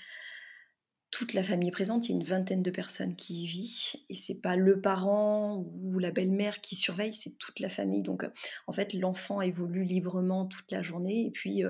toute 1.11 1.35
la 1.35 1.45
famille 1.45 1.69
est 1.69 1.73
présente, 1.73 2.09
il 2.09 2.13
y 2.13 2.15
a 2.15 2.17
une 2.17 2.25
vingtaine 2.25 2.63
de 2.63 2.71
personnes 2.71 3.17
qui 3.17 3.43
y 3.43 3.47
vivent, 3.47 4.01
et 4.09 4.15
c'est 4.15 4.41
pas 4.41 4.57
le 4.57 4.81
parent 4.81 5.59
ou 5.83 5.99
la 5.99 6.11
belle-mère 6.11 6.63
qui 6.63 6.75
surveille, 6.75 7.13
c'est 7.13 7.37
toute 7.39 7.61
la 7.61 7.69
famille. 7.69 8.03
Donc 8.03 8.25
en 8.67 8.73
fait, 8.73 8.95
l'enfant 8.95 9.43
évolue 9.43 9.85
librement 9.85 10.47
toute 10.47 10.71
la 10.71 10.83
journée, 10.83 11.27
et 11.27 11.31
puis 11.31 11.63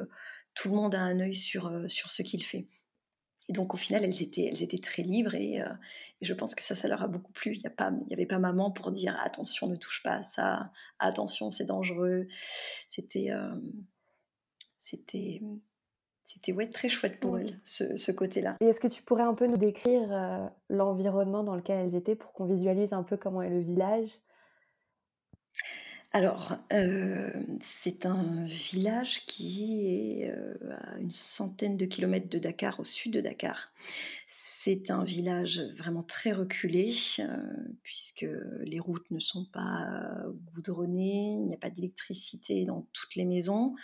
tout 0.54 0.68
le 0.68 0.74
monde 0.76 0.94
a 0.94 1.00
un 1.00 1.18
œil 1.20 1.34
sur, 1.34 1.72
sur 1.88 2.10
ce 2.10 2.22
qu'il 2.22 2.44
fait. 2.44 2.66
Et 3.52 3.54
donc 3.54 3.74
au 3.74 3.76
final, 3.76 4.02
elles 4.02 4.22
étaient, 4.22 4.46
elles 4.46 4.62
étaient 4.62 4.78
très 4.78 5.02
libres 5.02 5.34
et, 5.34 5.60
euh, 5.60 5.68
je 6.22 6.32
pense 6.32 6.54
que 6.54 6.64
ça, 6.64 6.74
ça 6.74 6.88
leur 6.88 7.02
a 7.02 7.06
beaucoup 7.06 7.32
plu. 7.32 7.54
Il 7.54 7.60
n'y 8.06 8.14
avait 8.14 8.24
pas 8.24 8.38
maman 8.38 8.70
pour 8.70 8.90
dire 8.92 9.14
attention, 9.22 9.66
ne 9.66 9.76
touche 9.76 10.02
pas 10.02 10.14
à 10.14 10.22
ça, 10.22 10.72
attention, 10.98 11.50
c'est 11.50 11.66
dangereux. 11.66 12.28
C'était, 12.88 13.30
euh, 13.30 13.54
c'était, 14.80 15.42
c'était 16.24 16.52
ouais, 16.52 16.70
très 16.70 16.88
chouette 16.88 17.20
pour 17.20 17.36
elles, 17.36 17.60
ce, 17.66 18.10
côté-là. 18.10 18.56
Et 18.62 18.68
est-ce 18.68 18.80
que 18.80 18.88
tu 18.88 19.02
pourrais 19.02 19.24
un 19.24 19.34
peu 19.34 19.46
nous 19.46 19.58
décrire 19.58 20.10
euh, 20.10 20.46
l'environnement 20.70 21.44
dans 21.44 21.54
lequel 21.54 21.88
elles 21.88 21.94
étaient 21.94 22.16
pour 22.16 22.32
qu'on 22.32 22.46
visualise 22.46 22.94
un 22.94 23.02
peu 23.02 23.18
comment 23.18 23.42
est 23.42 23.50
le 23.50 23.60
village? 23.60 24.08
Alors, 26.14 26.58
euh, 26.74 27.30
c'est 27.62 28.04
un 28.04 28.44
village 28.44 29.24
qui 29.24 30.20
est 30.20 30.30
euh, 30.30 30.54
à 30.70 30.98
une 30.98 31.10
centaine 31.10 31.78
de 31.78 31.86
kilomètres 31.86 32.28
de 32.28 32.38
Dakar, 32.38 32.80
au 32.80 32.84
sud 32.84 33.14
de 33.14 33.22
Dakar. 33.22 33.72
C'est 34.26 34.90
un 34.90 35.04
village 35.04 35.62
vraiment 35.74 36.02
très 36.02 36.32
reculé, 36.32 36.94
euh, 37.18 37.24
puisque 37.82 38.26
les 38.60 38.78
routes 38.78 39.10
ne 39.10 39.20
sont 39.20 39.46
pas 39.46 40.22
goudronnées, 40.54 41.38
il 41.40 41.46
n'y 41.46 41.54
a 41.54 41.58
pas 41.58 41.70
d'électricité 41.70 42.66
dans 42.66 42.86
toutes 42.92 43.14
les 43.14 43.24
maisons. 43.24 43.74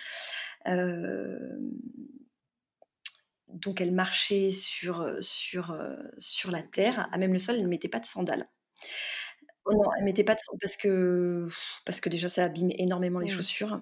donc 3.49 3.81
elle 3.81 3.93
marchait 3.93 4.53
sur, 4.53 5.17
sur, 5.23 5.75
sur 6.19 6.51
la 6.51 6.63
terre, 6.63 7.09
à 7.11 7.17
même 7.17 7.33
le 7.33 7.39
sol, 7.39 7.57
elle 7.57 7.63
ne 7.63 7.69
mettait 7.69 7.89
pas 7.89 8.01
de 8.01 8.07
sandales. 8.07 8.49
Oh 9.71 9.75
non, 9.75 9.91
elle 9.99 10.05
mettait 10.05 10.25
pas 10.25 10.35
de 10.35 10.41
parce 10.61 10.77
que 10.77 11.47
parce 11.85 12.01
que 12.01 12.09
déjà 12.09 12.29
ça 12.31 12.45
abîme 12.45 12.71
énormément 12.79 13.19
les 13.19 13.27
mmh. 13.27 13.37
chaussures. 13.37 13.81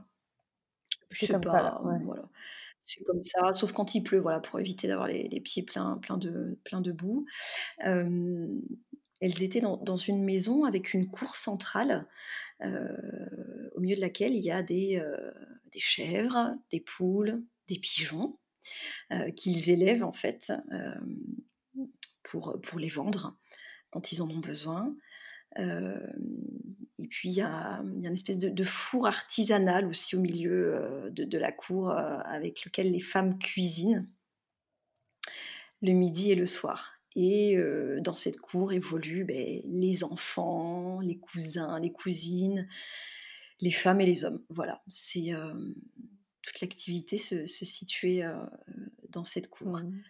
C'est 1.13 1.29
comme 1.29 1.43
ça, 1.45 1.81
voilà. 1.83 2.29
C'est 2.83 3.05
comme 3.05 3.23
ça, 3.23 3.53
sauf 3.53 3.73
quand 3.73 3.95
il 3.95 4.03
pleut, 4.03 4.21
voilà, 4.21 4.41
pour 4.41 4.61
éviter 4.61 4.87
d'avoir 4.87 5.09
les, 5.09 5.41
pieds 5.41 5.65
pleins, 5.65 6.01
de, 6.19 6.59
plein 6.65 6.81
de 6.81 6.93
boue. 6.93 7.27
elles 7.79 8.63
étaient 9.21 9.61
dans, 9.61 9.97
une 9.97 10.25
maison 10.25 10.65
avec 10.65 10.95
une 10.95 11.09
cour 11.09 11.37
centrale, 11.37 12.07
au 12.63 13.81
milieu 13.81 13.97
de 13.97 14.01
laquelle 14.01 14.35
il 14.35 14.45
y 14.45 14.53
a 14.53 14.63
des, 14.63 15.03
des 15.73 15.81
chèvres, 15.81 16.55
des 16.71 16.81
poules, 16.81 17.43
des 17.69 17.79
pigeons, 17.79 18.39
qu'ils 19.37 19.71
élèvent 19.71 20.05
en 20.05 20.13
fait 20.13 20.53
pour, 22.23 22.61
pour 22.63 22.79
les 22.79 22.89
vendre 22.89 23.37
quand 23.91 24.13
ils 24.13 24.23
en 24.23 24.31
ont 24.31 24.39
besoin. 24.39 24.95
Euh, 25.59 25.99
et 26.99 27.09
puis 27.09 27.29
il 27.29 27.35
y, 27.35 27.41
a, 27.41 27.83
une 27.83 28.05
espèce 28.07 28.39
de, 28.39 28.65
four 28.65 29.07
artisanal 29.07 29.87
aussi 29.87 30.17
au 30.17 30.21
milieu 30.21 30.75
euh, 30.75 31.11
de, 31.11 31.39
la 31.39 31.53
cour 31.53 31.91
euh, 31.91 32.19
avec 32.25 32.65
lequel 32.65 32.93
les 32.93 33.01
femmes 33.01 33.39
cuisinent 33.39 34.09
le 35.83 35.93
midi 35.93 36.33
et 36.33 36.35
le 36.35 36.47
soir. 36.47 36.95
Et 37.19 37.57
dans 38.01 38.15
cette 38.15 38.39
cour 38.39 38.75
évoluent 38.75 39.25
ben, 39.25 39.63
les 39.65 40.05
enfants, 40.05 41.01
les 41.01 41.17
cousins, 41.17 41.81
les 41.81 41.91
cousines, 41.91 42.69
les 43.61 43.71
femmes 43.71 44.03
et 44.03 44.07
les 44.07 44.27
hommes. 44.27 44.43
Voilà, 44.51 44.83
c'est 44.87 45.33
toute 46.43 46.61
l'activité 46.61 47.17
se, 47.17 47.47
se 47.47 47.65
dans 49.09 49.25
cette 49.25 49.49
cour. 49.49 49.79
Mmh. 49.79 50.03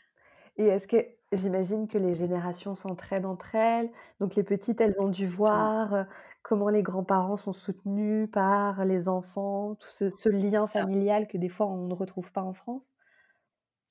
Et 0.57 0.67
est-ce 0.67 0.87
que 0.87 0.97
j'imagine 1.33 1.89
que 1.89 1.99
les 1.99 2.15
générations 2.15 2.75
s'entraident 2.75 3.27
entre 3.27 3.55
elles, 3.55 3.91
donc 4.21 4.37
les 4.37 4.43
petites, 4.43 4.81
elles 4.81 4.95
ont 4.99 5.09
dû 5.09 5.27
voir 5.27 6.07
comment 6.43 6.69
les 6.69 6.83
grands-parents 6.83 7.37
sont 7.37 7.53
soutenus 7.53 8.31
par 8.31 8.85
les 8.85 9.09
enfants, 9.09 9.75
tout 9.75 9.91
ce, 9.91 10.29
lien 10.29 10.67
familial 10.69 11.27
que 11.27 11.37
des 11.37 11.49
fois 11.49 11.67
on 11.67 11.89
ne 11.89 11.95
retrouve 11.95 12.31
pas 12.31 12.43
en 12.43 12.53
France? 12.53 12.85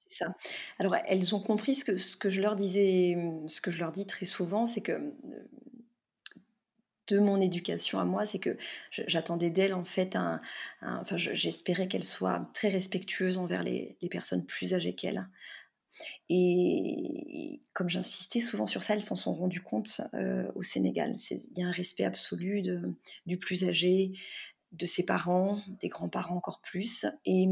C'est 0.08 0.24
ça. 0.24 0.36
Alors 0.80 0.96
elles 1.08 1.36
ont 1.36 1.42
compris 1.42 1.76
ce 1.76 1.84
que, 1.84 1.98
ce 1.98 2.16
que 2.16 2.30
je 2.30 2.42
leur 2.42 2.56
disais, 2.56 3.18
ce 3.48 3.60
que 3.60 3.72
je 3.72 3.80
leur 3.80 3.92
dis 3.92 4.08
très 4.08 4.26
souvent, 4.26 4.66
c'est 4.66 4.82
que 4.82 5.14
de 7.08 7.20
mon 7.20 7.40
éducation 7.40 8.00
à 8.00 8.06
moi, 8.06 8.26
c'est 8.26 8.40
que 8.40 8.58
j'attendais 8.92 9.50
d'elles 9.50 9.74
en 9.74 9.84
fait 9.84 10.16
un, 10.16 10.42
enfin 10.82 11.18
j'espérais 11.18 11.88
qu'elles 11.88 12.04
soient 12.04 12.50
très 12.54 12.70
respectueuses 12.70 13.38
envers 13.38 13.64
les, 13.64 13.98
les 14.02 14.10
personnes 14.10 14.46
plus 14.46 14.74
âgées 14.74 14.96
qu'elles, 14.96 15.28
et 16.30 17.62
comme 17.74 17.90
j'insistais 17.90 18.42
souvent 18.42 18.68
sur 18.68 18.84
ça, 18.84 18.94
elles 18.94 19.04
s'en 19.04 19.16
sont 19.16 19.34
rendues 19.34 19.62
compte 19.62 20.02
euh, 20.14 20.50
au 20.56 20.64
Sénégal. 20.64 21.16
Il 21.32 21.58
y 21.58 21.64
a 21.64 21.68
un 21.68 21.72
respect 21.72 22.04
absolu 22.04 22.64
du 23.26 23.38
plus 23.38 23.64
âgé, 23.64 24.14
de 24.72 24.86
ses 24.86 25.06
parents, 25.06 25.62
des 25.82 25.90
grands-parents 25.90 26.36
encore 26.36 26.62
plus. 26.62 27.06
Et, 27.26 27.48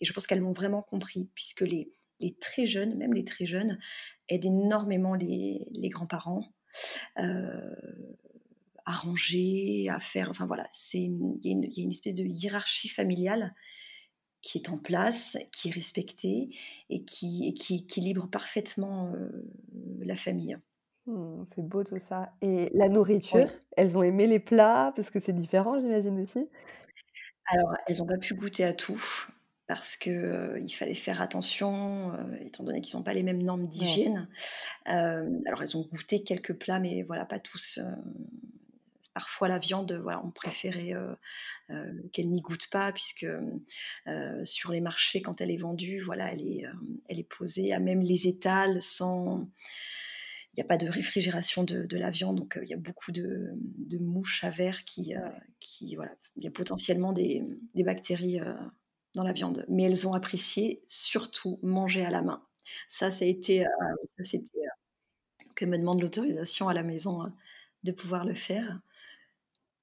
je 0.00 0.12
pense 0.12 0.26
qu'elles 0.26 0.40
l'ont 0.40 0.52
vraiment 0.52 0.82
compris, 0.82 1.28
puisque 1.34 1.62
les, 1.62 1.90
très 2.40 2.66
jeunes, 2.66 2.96
même 2.96 3.14
les 3.14 3.24
très 3.24 3.46
jeunes, 3.46 3.78
aident 4.28 4.46
énormément 4.46 5.14
les, 5.14 5.66
grands-parents. 5.90 6.44
Euh, 7.18 7.74
à 8.86 8.92
ranger, 8.92 9.88
à 9.88 10.00
faire, 10.00 10.30
enfin 10.30 10.46
voilà, 10.46 10.68
il 10.94 11.38
y, 11.42 11.50
a 11.50 11.82
une 11.84 11.90
espèce 11.90 12.14
de 12.14 12.24
hiérarchie 12.24 12.88
familiale 12.88 13.54
qui 14.42 14.58
est 14.58 14.70
en 14.70 14.78
place, 14.78 15.36
qui 15.52 15.68
est 15.68 15.72
respecté 15.72 16.50
et 16.90 17.04
qui, 17.04 17.54
qui 17.54 17.76
équilibre 17.76 18.28
parfaitement 18.28 19.12
euh, 19.14 19.30
la 20.00 20.16
famille. 20.16 20.58
Mmh, 21.06 21.44
c'est 21.54 21.62
beau 21.66 21.82
tout 21.84 21.98
ça 21.98 22.32
et 22.42 22.70
la 22.74 22.88
nourriture, 22.88 23.46
Oui. 23.46 23.60
elles 23.76 23.96
ont 23.98 24.02
aimé 24.02 24.26
les 24.26 24.38
plats? 24.38 24.92
Parce 24.96 25.10
que 25.10 25.18
c'est 25.18 25.32
différent, 25.32 25.78
j'imagine 25.80 26.20
aussi? 26.20 26.48
Alors, 27.46 27.74
elles 27.86 28.02
ont 28.02 28.06
pas 28.06 28.18
pu 28.18 28.34
goûter 28.34 28.64
à 28.64 28.72
tout 28.74 29.02
parce 29.66 29.96
que, 29.96 30.10
heu, 30.10 30.60
il 30.64 30.70
fallait 30.72 30.94
faire 30.94 31.20
attention, 31.22 32.12
heu, 32.14 32.38
étant 32.42 32.64
donné 32.64 32.80
qu'ils 32.80 32.96
ont 32.96 33.02
pas 33.02 33.14
les 33.14 33.22
mêmes 33.22 33.42
normes 33.42 33.68
d'hygiène. 33.68 34.28
Alors 35.46 35.62
elles 35.62 35.76
ont 35.76 35.82
goûté 35.82 36.22
quelques 36.22 36.54
plats, 36.54 36.80
mais 36.80 37.02
voilà, 37.02 37.24
pas 37.26 37.40
tous, 37.40 37.78
parfois 39.14 39.48
la 39.48 39.58
viande, 39.58 39.92
voilà, 40.02 40.22
on 40.24 40.30
préférait, 40.30 40.94
heu, 41.70 42.10
qu'elles 42.12 42.30
n'y 42.30 42.40
goûtent 42.42 42.70
pas 42.70 42.92
puisque, 42.92 43.24
heu, 44.08 44.44
sur 44.44 44.72
les 44.72 44.80
marchés, 44.80 45.22
quand 45.22 45.40
elle 45.40 45.50
est 45.50 45.56
vendue, 45.58 46.02
voilà, 46.02 46.32
elle 46.32 46.42
est, 46.42 46.62
hem, 46.64 46.80
elle 47.08 47.18
est 47.20 47.28
posée 47.38 47.72
à 47.72 47.80
même 47.80 48.02
les 48.02 48.26
étals 48.28 48.82
sans 48.82 49.50
il 50.54 50.58
y 50.58 50.60
a 50.62 50.64
pas 50.64 50.76
de 50.76 50.88
réfrigération 50.88 51.62
de 51.64 51.84
de 51.86 51.96
la 51.96 52.10
viande, 52.10 52.36
donc 52.38 52.58
il 52.62 52.68
y 52.68 52.74
a 52.74 52.76
beaucoup 52.76 53.12
de 53.12 53.50
de 53.78 53.98
mouches 53.98 54.42
à 54.44 54.50
vers 54.50 54.84
qui, 54.84 55.14
qui 55.60 55.94
voilà, 55.96 56.12
il 56.36 56.44
y 56.44 56.46
a 56.48 56.50
potentiellement 56.50 57.12
des 57.12 57.42
des 57.74 57.84
bactéries, 57.84 58.40
dans 59.14 59.24
la 59.24 59.32
viande. 59.32 59.64
Mais 59.68 59.84
elles 59.84 60.06
ont 60.08 60.14
apprécié 60.14 60.82
surtout 60.86 61.58
manger 61.62 62.04
à 62.04 62.10
la 62.10 62.22
main. 62.22 62.44
Ça, 62.88 63.10
ça 63.10 63.24
a 63.24 63.28
été, 63.28 63.64
ça 64.18 64.24
c'était, 64.24 64.58
heu 64.60 64.70
qu'elles 65.56 65.70
me 65.70 65.78
demandent 65.78 66.02
l'autorisation 66.02 66.68
à 66.68 66.74
la 66.74 66.82
maison, 66.84 67.24
heu, 67.26 67.30
de 67.84 67.92
pouvoir 67.92 68.24
le 68.26 68.34
faire 68.34 68.80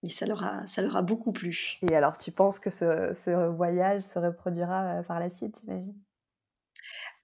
et 0.04 0.10
ça 0.10 0.26
leur 0.28 0.44
a 0.44 0.68
ça 0.68 0.82
leur 0.82 0.98
a 0.98 1.02
beaucoup 1.04 1.32
plu. 1.34 1.80
Et 1.90 1.96
alors 1.96 2.18
tu 2.18 2.32
penses 2.32 2.60
que 2.60 2.70
ce 2.72 3.14
ce 3.16 3.32
voyage 3.50 4.04
se 4.04 4.20
reproduira, 4.20 5.00
heu, 5.02 5.04
par 5.04 5.20
la 5.20 5.30
suite, 5.30 5.58
j'imagine? 5.62 5.96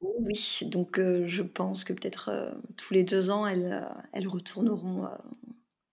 Oui, 0.02 0.60
donc 0.64 1.00
heu, 1.00 1.28
je 1.28 1.44
pense 1.44 1.84
que 1.84 1.94
peut-être, 1.94 2.30
heu, 2.30 2.62
tous 2.78 2.94
les 2.94 3.04
2 3.04 3.30
ans, 3.32 3.48
elles, 3.48 3.88
elles 4.12 4.28
retourneront, 4.28 5.08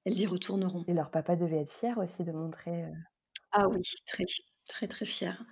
elles 0.05 0.19
y 0.21 0.27
retourneront. 0.27 0.85
Et 0.89 0.95
leur 0.95 1.11
papa 1.11 1.37
devait 1.37 1.63
être 1.63 1.73
fier 1.73 1.99
aussi 1.99 2.25
de 2.25 2.33
montrer, 2.33 2.87
Ah 3.53 3.69
oui, 3.69 3.83
très, 4.07 4.25
très, 4.67 4.87
très 4.89 5.07
fier. 5.07 5.45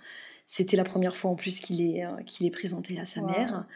C'était 0.47 0.77
la 0.77 0.83
première 0.83 1.15
fois 1.15 1.31
en 1.31 1.35
plus 1.35 1.59
qu'il 1.59 1.81
heu, 2.03 2.23
qu'il 2.25 2.45
les 2.45 2.51
présentait 2.51 2.99
à 2.99 3.05
sa 3.05 3.21
mère, 3.21 3.67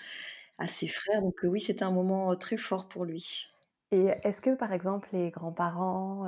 à 0.60 0.68
ses 0.68 0.88
frères, 0.88 1.22
donc 1.22 1.40
oui, 1.44 1.62
c'était 1.62 1.84
un 1.84 1.92
moment, 1.92 2.36
très 2.38 2.58
fort 2.58 2.88
pour 2.90 3.06
lui. 3.06 3.48
Et 3.92 4.08
est-ce 4.24 4.42
que, 4.42 4.56
par 4.56 4.74
exemple, 4.74 5.10
les 5.14 5.30
grands-parents, 5.32 6.26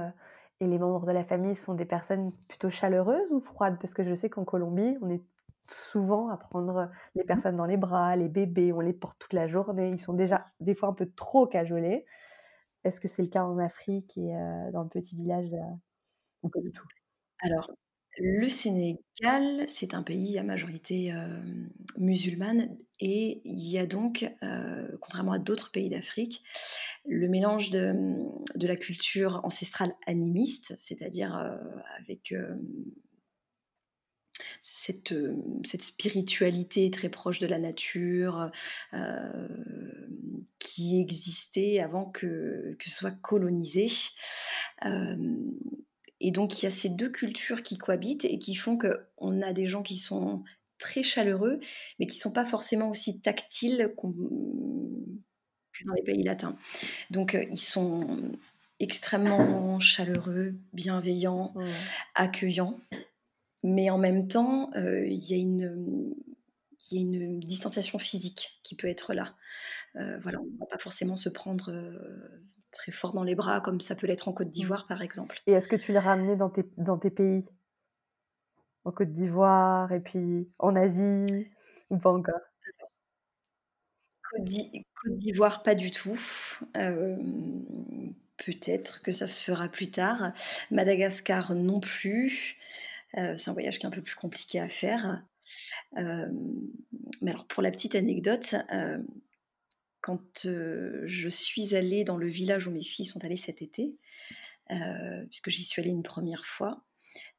et 0.59 0.67
les 0.67 0.79
membres 0.79 1.05
de 1.05 1.11
la 1.11 1.23
famille 1.25 1.55
sont 1.55 1.73
des 1.75 1.85
personnes 1.85 2.31
plutôt 2.47 2.69
chaleureuses 2.69 3.33
ou 3.33 3.41
froides? 3.41 3.77
Parce 3.79 3.93
que 3.93 4.03
je 4.03 4.15
sais 4.15 4.29
qu'en 4.29 4.45
Colombie, 4.45 4.97
on 5.01 5.09
est 5.09 5.23
souvent 5.69 6.29
à 6.29 6.37
prendre, 6.37 6.89
les 7.17 7.23
Mmh 7.23 7.25
personnes 7.25 7.57
dans 7.57 7.65
les 7.65 7.77
bras, 7.77 8.15
les 8.15 8.29
bébés, 8.29 8.71
on 8.73 8.79
les 8.81 8.93
porte 8.93 9.19
toute 9.19 9.33
la 9.33 9.47
journée. 9.47 9.89
Ils 9.89 9.99
sont 9.99 10.13
déjà 10.13 10.45
des 10.59 10.75
fois 10.75 10.89
un 10.89 10.93
peu 10.93 11.09
trop 11.15 11.47
cajolés. 11.47 12.05
Est-ce 12.85 12.99
que 13.01 13.07
c'est 13.09 13.23
le 13.23 13.29
cas 13.29 13.45
en 13.45 13.59
Afrique 13.59 14.17
et 14.17 14.35
heu, 14.35 14.71
dans 14.73 14.83
le 14.83 14.89
petit 14.89 15.15
village, 15.15 15.53
heu, 15.53 15.59
ou 16.43 16.49
pas 16.49 16.61
du 16.61 16.71
tout? 16.73 16.87
Alors, 17.39 17.71
le 18.17 18.49
Sénégal, 18.49 19.65
c'est 19.67 19.93
un 19.93 20.03
pays 20.03 20.37
à 20.37 20.43
majorité, 20.43 21.13
musulmane 21.97 22.77
et 22.99 23.41
il 23.43 23.69
y 23.69 23.77
a 23.77 23.85
donc, 23.85 24.25
contrairement 25.01 25.33
à 25.33 25.39
d'autres 25.39 25.71
pays 25.71 25.89
d'Afrique, 25.89 26.43
le 27.05 27.27
mélange 27.27 27.69
de, 27.69 28.65
la 28.65 28.75
culture 28.75 29.41
ancestrale 29.43 29.93
animiste, 30.07 30.75
c'est-à-dire, 30.77 31.35
avec, 31.99 32.33
cette, 34.61 35.13
spiritualité 35.81 36.89
très 36.91 37.09
proche 37.09 37.39
de 37.39 37.47
la 37.47 37.59
nature, 37.59 38.49
qui 40.59 41.01
existait 41.01 41.79
avant 41.79 42.05
que 42.05 42.75
que 42.79 42.89
ce 42.89 42.95
soit 42.95 43.11
colonisé. 43.11 43.89
Et 46.27 46.31
donc 46.31 46.61
il 46.61 46.65
y 46.65 46.67
a 46.67 46.71
ces 46.71 46.89
2 46.89 47.09
cultures 47.11 47.63
qui 47.63 47.77
cohabitent 47.77 48.25
et 48.25 48.39
qui 48.39 48.55
font 48.55 48.77
qu'on 48.79 49.41
a 49.41 49.53
des 49.53 49.67
gens 49.67 49.83
qui 49.83 49.97
sont 49.97 50.43
très 50.79 51.03
chaleureux, 51.03 51.59
mais 51.99 52.07
qui 52.07 52.17
sont 52.19 52.33
pas 52.33 52.45
forcément 52.45 52.89
aussi 52.89 53.21
tactiles 53.21 53.93
que 55.73 55.83
dans 55.85 55.93
les 55.93 56.03
pays 56.03 56.23
latins. 56.23 56.57
Donc 57.11 57.35
heu, 57.35 57.45
ils 57.49 57.59
sont 57.59 58.33
extrêmement 58.79 59.79
chaleureux, 59.79 60.55
bienveillants, 60.73 61.55
Mmh. 61.55 61.95
accueillants, 62.15 62.81
mais 63.63 63.89
en 63.91 63.97
même 63.99 64.27
temps, 64.27 64.71
heu, 64.75 65.07
il 65.07 65.19
y 65.29 65.33
a 65.35 65.37
une, 65.37 65.61
hem, 65.63 66.15
il 66.91 66.97
y 66.97 66.99
a 66.99 67.01
une 67.03 67.39
distanciation 67.41 67.99
physique 67.99 68.57
qui 68.63 68.75
peut 68.75 68.87
être 68.89 69.13
là. 69.13 69.35
Heu, 69.97 70.19
voilà, 70.23 70.39
on 70.41 70.59
va 70.59 70.67
pas 70.67 70.79
forcément 70.79 71.17
se 71.17 71.29
prendre, 71.29 71.71
très 72.75 72.91
fort 72.91 73.13
dans 73.13 73.23
les 73.23 73.35
bras 73.35 73.61
comme 73.61 73.81
ça 73.81 73.95
peut 73.95 74.07
l'être 74.07 74.27
en 74.27 74.33
Côte 74.33 74.47
Mmh. 74.47 74.51
d'Ivoire, 74.51 74.87
par 74.87 75.01
exemple. 75.01 75.41
Et 75.47 75.53
est-ce 75.53 75.67
que 75.67 75.75
tu 75.75 75.91
l'as 75.91 76.01
ramené 76.01 76.35
dans 76.35 76.49
tes 76.51 76.65
dans 76.77 76.97
tes 76.99 77.09
pays? 77.09 77.45
En 78.85 78.91
Côte 78.93 79.11
d'Ivoire 79.11 79.91
et 79.91 79.99
puis 79.99 80.47
en 80.59 80.77
Asie 80.77 81.49
ou 81.89 81.97
pas 81.97 82.11
encore? 82.13 82.39
Côte 84.31 84.43
d'I 84.45 84.85
Côte 85.01 85.17
d'Ivoire, 85.17 85.63
pas 85.63 85.75
du 85.75 85.91
tout. 85.91 86.19
Hem, 86.73 87.63
peut-être 88.37 89.01
que 89.01 89.11
ça 89.11 89.27
se 89.27 89.43
fera 89.43 89.69
plus 89.69 89.91
tard. 89.91 90.31
Madagascar 90.71 91.53
non 91.55 91.79
plus. 91.79 92.57
Heu, 93.17 93.37
c'est 93.37 93.49
un 93.51 93.53
voyage 93.53 93.79
qui 93.79 93.85
est 93.85 93.89
un 93.89 93.91
peu 93.91 94.01
plus 94.01 94.15
compliqué 94.15 94.59
à 94.59 94.69
faire. 94.69 95.23
Hem, 95.97 96.61
mais 97.21 97.31
alors 97.31 97.47
pour 97.47 97.63
la 97.63 97.71
petite 97.71 97.95
anecdote, 97.95 98.55
quand, 100.05 100.45
heu, 100.45 101.01
je 101.07 101.29
suis 101.29 101.73
allée 101.73 102.03
dans 102.03 102.17
le 102.17 102.27
village 102.27 102.67
où 102.67 102.71
mes 102.71 102.83
filles 102.83 103.07
sont 103.07 103.25
allées 103.25 103.37
cet 103.37 103.63
été, 103.63 103.97
heu, 104.69 105.25
puisque 105.31 105.49
j'y 105.49 105.63
suis 105.63 105.81
allée 105.81 105.89
une 105.89 106.03
première 106.03 106.45
fois, 106.45 106.83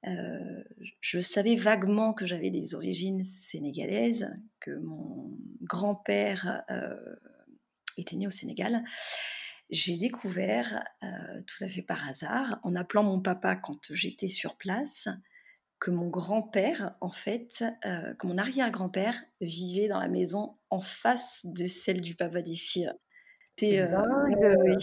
heu, 0.04 0.64
je 1.00 1.20
savais 1.20 1.54
vaguement 1.54 2.12
que 2.12 2.26
j'avais 2.26 2.50
des 2.50 2.74
origines 2.74 3.22
sénégalaises, 3.22 4.34
que 4.58 4.72
mon 4.72 5.30
grand-père, 5.62 6.64
était 7.98 8.16
né 8.16 8.26
au 8.26 8.32
Sénégal. 8.32 8.82
J'ai 9.70 9.96
découvert, 9.96 10.82
tout 11.46 11.64
à 11.64 11.68
fait 11.68 11.82
par 11.82 12.08
hasard, 12.08 12.58
en 12.64 12.74
appelant 12.74 13.04
mon 13.04 13.20
papa 13.20 13.54
quand 13.54 13.92
j'étais 13.92 14.28
sur 14.28 14.56
place, 14.56 15.08
que 15.80 15.90
mon 15.90 16.08
grand-père, 16.08 16.96
en 17.00 17.10
fait, 17.10 17.64
heu, 17.86 18.14
que 18.18 18.26
mon 18.26 18.38
arrière-grand-père 18.38 19.22
vivait 19.40 19.88
dans 19.88 20.00
la 20.00 20.08
maison 20.08 20.56
en 20.70 20.80
face 20.80 21.40
de 21.44 21.66
celle 21.66 22.00
du 22.00 22.14
papa 22.14 22.42
des 22.42 22.56
filles. 22.56 22.92
C'est 23.58 23.80
oui. 24.66 24.76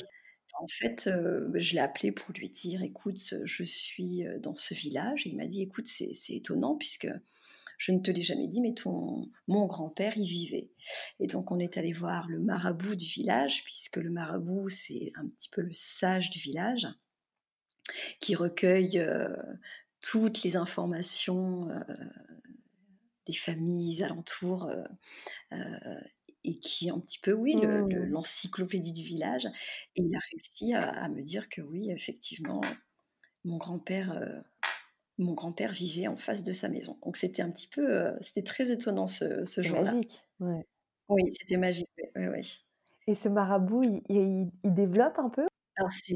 En 0.59 0.67
fait, 0.69 1.07
heu, 1.07 1.47
bah, 1.49 1.59
je 1.59 1.73
l'ai 1.75 1.79
appelé 1.81 2.11
pour 2.11 2.33
lui 2.35 2.49
dire: 2.49 2.83
«Écoute, 2.83 3.19
je 3.45 3.63
suis, 3.63 4.25
dans 4.41 4.55
ce 4.55 4.73
village» 4.75 5.27
et 5.27 5.31
il 5.31 5.37
m'a 5.37 5.47
dit: 5.47 5.61
«Écoute, 5.63 5.87
c'est 5.87 6.13
étonnant 6.35 6.75
puisque 6.77 7.07
je 7.79 7.91
ne 7.93 7.99
te 7.99 8.11
l'ai 8.11 8.21
jamais 8.23 8.47
dit, 8.47 8.61
mais 8.61 8.73
ton 8.75 9.29
mon 9.47 9.65
grand-père 9.67 10.17
y 10.17 10.25
vivait» 10.27 10.71
et 11.21 11.27
donc 11.27 11.51
on 11.51 11.59
est 11.59 11.77
allé 11.77 11.93
voir 11.93 12.27
le 12.29 12.39
marabout 12.39 12.95
du 12.95 13.05
village, 13.07 13.63
puisque 13.65 13.97
le 13.97 14.11
marabout, 14.11 14.69
c'est 14.69 15.11
un 15.17 15.27
petit 15.29 15.49
peu 15.51 15.61
le 15.63 15.73
sage 15.73 16.29
du 16.31 16.39
village 16.39 16.87
qui 18.21 18.35
recueille, 18.35 19.03
toutes 20.03 20.43
les 20.43 20.57
informations, 20.57 21.69
heu, 21.71 21.83
des 23.27 23.33
familles 23.33 24.03
alentours, 24.03 24.69
heu 24.69 24.83
heu 25.53 26.01
et 26.45 26.59
qui 26.59 26.87
est 26.87 26.91
un 26.91 26.99
petit 26.99 27.19
peu, 27.19 27.33
oui, 27.33 27.57
le 27.57 27.81
le 27.89 28.05
Mmh. 28.05 28.07
l'encyclopédie 28.07 28.93
du 28.93 29.03
village 29.03 29.47
et 29.95 30.01
il 30.03 30.15
a 30.15 30.19
réussi 30.31 30.73
à 30.73 30.81
à 30.89 31.09
me 31.09 31.21
dire 31.23 31.49
que 31.49 31.61
oui, 31.61 31.91
effectivement, 31.91 32.61
mon 33.45 33.57
grand-père, 33.57 34.43
mon 35.17 35.33
grand-père 35.33 35.71
vivait 35.73 36.07
en 36.07 36.17
face 36.17 36.43
de 36.43 36.53
sa 36.53 36.69
maison. 36.69 36.99
Donc 37.03 37.17
c'était 37.17 37.41
un 37.41 37.51
petit 37.51 37.67
peu, 37.67 38.13
c'était 38.21 38.43
très 38.43 38.71
étonnant 38.71 39.07
ce 39.07 39.45
ce 39.45 39.63
jour-là. 39.63 39.97
magique, 39.97 40.23
ouais. 40.39 40.67
Oui, 41.09 41.23
c'était 41.39 41.57
magique, 41.57 41.89
oui, 41.97 42.03
oui, 42.15 42.27
oui. 42.27 42.65
Et 43.07 43.15
ce 43.15 43.29
marabout, 43.29 43.83
il 43.83 44.01
il 44.09 44.51
il 44.63 44.73
développe 44.73 45.17
un 45.19 45.29
peu? 45.29 45.47
Alors 45.75 45.91
c'est 45.91 46.15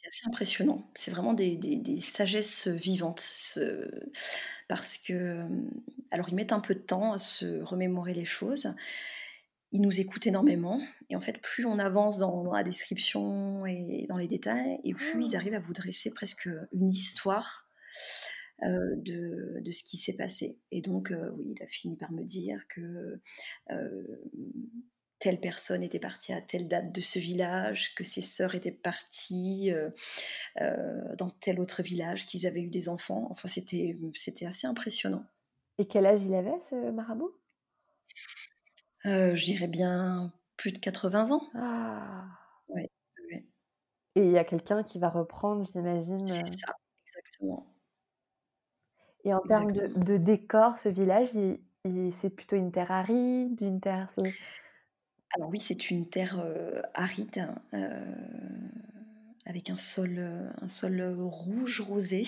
c'est 0.00 0.08
assez 0.08 0.26
impressionnant. 0.26 0.90
C'est 0.94 1.10
vraiment 1.10 1.34
des 1.34 1.56
des 1.56 1.76
des 1.76 2.00
sagesses, 2.00 2.68
vivantes, 2.68 3.20
ce 3.20 3.88
parce 4.68 4.98
que, 4.98 5.44
alors 6.10 6.28
ils 6.28 6.34
mettent 6.34 6.52
un 6.52 6.60
peu 6.60 6.74
de 6.74 6.80
temps 6.80 7.12
à 7.14 7.18
se 7.18 7.62
remémorer 7.62 8.14
les 8.14 8.24
choses. 8.24 8.74
Ils 9.72 9.82
nous 9.82 10.00
écoutent 10.00 10.26
énormément 10.26 10.80
et 11.10 11.16
en 11.16 11.20
fait, 11.20 11.38
plus 11.42 11.66
on 11.66 11.78
avance 11.78 12.18
dans 12.18 12.52
la 12.52 12.62
description 12.64 13.66
et 13.66 14.06
dans 14.08 14.16
les 14.16 14.28
détails 14.28 14.80
et 14.84 14.94
plus 14.94 15.28
ils 15.30 15.36
arrivent 15.36 15.54
à 15.54 15.60
vous 15.60 15.74
dresser 15.74 16.12
presque, 16.14 16.48
une 16.72 16.88
histoire, 16.88 17.68
de 18.62 19.60
de 19.60 19.72
ce 19.72 19.84
qui 19.84 19.98
s'est 19.98 20.16
passé 20.16 20.58
et 20.72 20.80
donc 20.82 21.12
oui, 21.36 21.54
il 21.56 21.62
a 21.62 21.66
fini 21.68 21.96
par 21.96 22.12
me 22.12 22.24
dire 22.24 22.66
que, 22.68 23.20
telle 25.18 25.40
personne 25.40 25.82
était 25.82 25.98
partie 26.00 26.32
à 26.32 26.40
telle 26.40 26.68
date 26.68 26.92
de 26.92 27.00
ce 27.00 27.18
village, 27.18 27.94
que 27.94 28.04
ses 28.04 28.22
sœurs 28.22 28.54
étaient 28.54 28.72
parties, 28.72 29.70
heu 29.72 29.94
heu, 30.62 31.16
dans 31.18 31.30
tel 31.30 31.60
autre 31.60 31.82
village, 31.82 32.26
qu'ils 32.26 32.46
avaient 32.46 32.62
eu 32.62 32.70
des 32.70 32.88
enfants. 32.90 33.28
Enfin, 33.30 33.48
c'était, 33.48 33.98
c'était 34.16 34.46
assez 34.46 34.66
impressionnant. 34.68 35.24
Et 35.78 35.86
quel 35.86 36.06
âge 36.06 36.22
il 36.24 36.34
avait 36.34 36.60
ce 36.60 36.90
marabout? 36.90 37.32
Heu, 39.04 39.34
je 39.34 39.44
dirais 39.44 39.66
bien 39.68 40.32
plus 40.56 40.72
de 40.72 40.78
80 40.78 41.30
ans. 41.32 41.48
Ah! 41.54 42.38
Ouais. 42.68 42.88
Et 44.16 44.22
il 44.22 44.30
y 44.32 44.38
a 44.38 44.44
quelqu'un 44.44 44.82
qui 44.82 44.98
va 44.98 45.08
reprendre, 45.10 45.64
j'imagine, 45.66 46.30
C'est 46.30 46.46
heu 46.54 46.58
ça, 46.58 46.74
exactement. 47.06 47.74
Et 49.24 49.34
en 49.34 49.40
termes 49.40 49.72
de 49.72 50.16
décor, 50.16 50.78
ce 50.78 50.88
village, 50.88 51.30
il 51.34 51.60
il 51.84 52.12
c'est 52.12 52.28
plutôt 52.30 52.56
une 52.56 52.72
terre 52.72 52.90
aride, 52.90 53.60
une 53.60 53.80
terre 53.80 54.10
c'est 54.18 54.34
Alors 55.34 55.50
oui, 55.50 55.60
c'est 55.60 55.90
une 55.90 56.08
terre, 56.08 56.44
aride, 56.94 57.48
heu, 57.74 57.88
avec 59.46 59.70
un 59.70 59.76
sol, 59.76 60.18
un 60.60 60.68
sol, 60.68 61.00
rouge 61.20 61.80
rosé. 61.80 62.26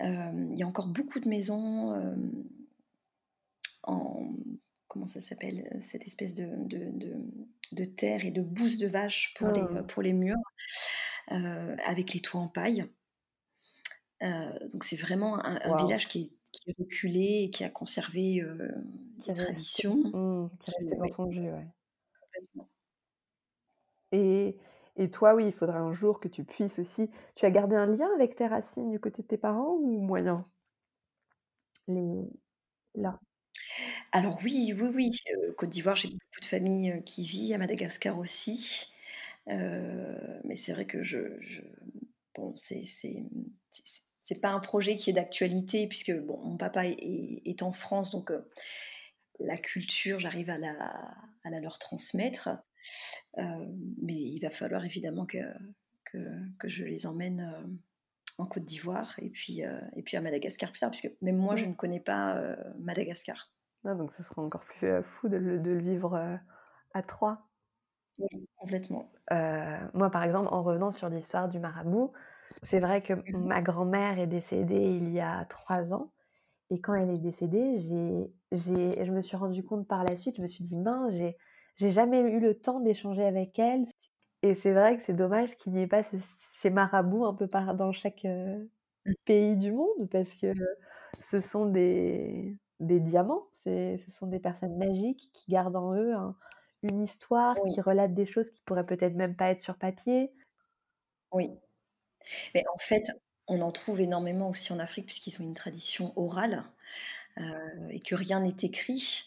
Il 0.00 0.54
y 0.56 0.62
a 0.62 0.66
encore 0.66 0.88
beaucoup 0.88 1.20
de 1.20 1.28
maisons, 1.28 1.92
en 3.84 4.34
comment 4.88 5.06
ça 5.06 5.20
s'appelle? 5.20 5.68
Cette 5.80 6.06
espèce 6.06 6.34
de 6.34 6.46
de 6.66 6.90
de 6.92 7.14
de 7.72 7.84
terre 7.84 8.24
et 8.24 8.30
de 8.30 8.42
bouse 8.42 8.78
de 8.78 8.86
vache 8.86 9.34
pour 9.34 9.50
les, 9.50 9.68
mmh, 9.72 9.86
pour 9.88 10.02
les 10.02 10.12
murs, 10.12 10.36
avec 11.28 12.14
les 12.14 12.20
toits 12.20 12.40
en 12.40 12.48
paille. 12.48 12.86
Donc 14.72 14.84
c'est 14.84 14.96
vraiment 14.96 15.44
un 15.44 15.74
village 15.74 16.08
qui 16.08 16.20
est 16.22 16.32
qui 16.52 16.70
est 16.70 16.74
reculé 16.78 17.42
et 17.44 17.50
qui 17.50 17.64
a 17.64 17.68
conservé, 17.70 18.40
heu, 18.40 18.70
qui 19.20 19.32
traditions, 19.34 19.96
mmh, 20.12 20.48
qui 20.60 20.70
est 20.70 20.74
qui 20.74 20.74
resté 20.74 20.96
dans 20.96 21.06
oui, 21.06 21.10
son 21.10 21.30
jus, 21.30 21.50
ouais. 21.50 21.66
Complètement. 22.36 22.68
Et 24.12 24.56
et 24.98 25.10
toi, 25.10 25.34
oui, 25.34 25.44
il 25.46 25.52
faudrait 25.52 25.78
un 25.78 25.92
jour 25.92 26.18
que 26.20 26.26
tu 26.28 26.42
puisses 26.44 26.78
aussi 26.80 27.08
tu 27.36 27.44
as 27.46 27.50
gardé 27.52 27.76
un 27.76 27.86
lien 27.86 28.08
avec 28.14 28.34
tes 28.34 28.46
racines 28.48 28.90
du 28.90 28.98
côté 28.98 29.22
de 29.22 29.26
tes 29.28 29.36
parents 29.36 29.74
ou 29.80 30.00
moyen? 30.00 30.42
Les 31.88 32.28
là. 32.96 33.20
Alors 34.12 34.38
oui, 34.44 34.74
oui, 34.78 34.90
oui, 34.94 35.12
Côte 35.58 35.70
d'Ivoire, 35.70 35.96
j'ai 35.96 36.08
beaucoup 36.10 36.40
de 36.40 36.46
famille, 36.46 36.92
heu, 36.92 37.00
qui 37.02 37.24
vit, 37.26 37.54
à 37.54 37.58
Madagascar 37.58 38.18
aussi, 38.18 38.92
mais 39.48 40.56
c'est 40.56 40.72
vrai 40.72 40.86
que 40.86 41.02
je 41.04 41.18
je 41.40 41.62
bon, 42.36 42.54
c'est 42.56 42.84
c'est, 42.86 43.24
pas 44.40 44.50
un 44.50 44.60
projet 44.60 44.96
qui 44.96 45.10
est 45.10 45.12
d'actualité 45.14 45.86
puisque 45.86 46.12
bon, 46.12 46.38
mon 46.44 46.56
papa 46.56 46.86
est 46.86 46.92
est 47.00 47.42
est 47.46 47.62
en 47.62 47.72
France 47.72 48.10
donc 48.10 48.32
la 49.40 49.58
culture, 49.58 50.20
j'arrive 50.20 50.50
à 50.50 50.58
la 50.58 51.14
à 51.44 51.50
la 51.50 51.60
leur 51.60 51.78
transmettre, 51.78 52.48
heu, 53.38 53.44
mais 54.02 54.14
il 54.14 54.40
va 54.40 54.50
falloir 54.50 54.84
évidemment 54.84 55.26
que 55.26 55.38
que 56.04 56.18
que 56.58 56.68
je 56.68 56.84
les 56.84 57.06
emmène, 57.06 57.40
heu, 57.42 57.78
en 58.38 58.46
Côte 58.46 58.64
d'Ivoire 58.66 59.14
et 59.20 59.30
puis, 59.30 59.64
heu 59.64 59.80
et 59.96 60.02
puis 60.02 60.16
à 60.18 60.22
Madagascar 60.22 60.72
plus 60.72 60.80
tard 60.80 60.90
puisque 60.92 61.14
même 61.22 61.38
moi 61.38 61.56
je 61.56 61.66
ne 61.66 61.74
connais 61.74 62.00
pas, 62.00 62.56
Madagascar. 62.78 63.52
Ah 63.86 63.94
donc 63.94 64.12
ce 64.12 64.22
sera 64.22 64.42
encore 64.42 64.66
plus, 64.66 65.02
fou 65.02 65.30
de 65.30 65.38
le 65.38 65.58
de 65.58 65.70
le 65.70 65.78
vivre, 65.78 66.38
à 66.92 67.02
3. 67.02 67.48
Oui, 68.18 68.46
complètement. 68.56 69.10
Moi, 69.94 70.10
par 70.10 70.22
exemple, 70.22 70.48
en 70.52 70.62
revenant 70.62 70.92
sur 70.92 71.08
l'histoire 71.08 71.48
du 71.48 71.58
marabout, 71.58 72.12
c'est 72.62 72.80
vrai 72.80 73.02
que 73.02 73.12
Mmh 73.26 73.36
ma 73.36 73.62
grand-mère 73.62 74.18
est 74.18 74.26
décédée 74.26 74.80
il 74.96 75.10
y 75.10 75.20
a 75.20 75.44
3 75.46 75.92
ans 75.94 76.12
et 76.70 76.80
quand 76.80 76.94
elle 76.94 77.10
est 77.10 77.18
décédée, 77.18 77.80
j'ai 77.80 78.32
j'ai 78.52 79.04
je 79.04 79.12
me 79.12 79.22
suis 79.22 79.36
rendu 79.36 79.64
compte 79.64 79.86
par 79.88 80.04
la 80.04 80.16
suite, 80.16 80.36
je 80.36 80.42
me 80.42 80.48
suis 80.48 80.64
dit: 80.64 80.78
«Mince, 80.78 81.12
j'ai 81.14 81.36
j'ai 81.76 81.90
jamais 81.92 82.20
eu 82.20 82.40
le 82.40 82.58
temps 82.60 82.80
d'échanger 82.80 83.24
avec 83.24 83.58
elle» 83.58 83.84
et 84.42 84.54
c'est 84.54 84.72
vrai 84.72 84.98
que 84.98 85.04
c'est 85.04 85.14
dommage 85.14 85.56
qu'il 85.58 85.72
n'y 85.74 85.82
ait 85.82 85.86
pas 85.88 86.02
ce 86.04 86.16
ces 86.62 86.70
marabouts 86.70 87.24
un 87.26 87.34
peu 87.34 87.48
par 87.48 87.74
dans 87.76 87.92
chaque, 87.92 88.24
heu, 88.26 88.70
mh. 89.04 89.16
pays 89.26 89.56
du 89.56 89.72
monde 89.72 90.08
parce 90.10 90.32
que 90.34 90.52
ce 91.20 91.40
sont 91.40 91.66
des 91.66 92.58
des 92.80 93.00
diamants, 93.00 93.48
c'est 93.54 93.96
ce 93.98 94.10
sont 94.10 94.26
des 94.28 94.40
personnes 94.40 94.76
magiques 94.78 95.30
qui 95.34 95.50
gardent 95.52 95.76
en 95.76 95.94
eux 95.94 96.14
un 96.14 96.36
une 96.82 97.02
histoire, 97.02 97.56
Oui, 97.56 97.72
qui 97.72 97.80
relatent 97.80 98.14
des 98.14 98.26
choses 98.26 98.50
qui 98.50 98.62
pourraient 98.62 98.86
peut-être 98.86 99.14
même 99.16 99.36
pas 99.36 99.50
être 99.50 99.62
sur 99.62 99.78
papier. 99.78 100.32
oui. 101.32 101.58
Mais 102.54 102.64
en 102.74 102.78
fait, 102.78 103.04
on 103.48 103.60
en 103.60 103.72
trouve 103.72 104.00
énormément 104.00 104.50
aussi 104.50 104.72
en 104.72 104.78
Afrique 104.78 105.06
puisqu'ils 105.06 105.40
ont 105.40 105.44
une 105.46 105.54
tradition 105.54 106.12
orale, 106.16 106.64
heu 107.38 107.44
et 107.90 108.00
que 108.00 108.14
rien 108.14 108.40
n'est 108.40 108.56
écrit 108.62 109.24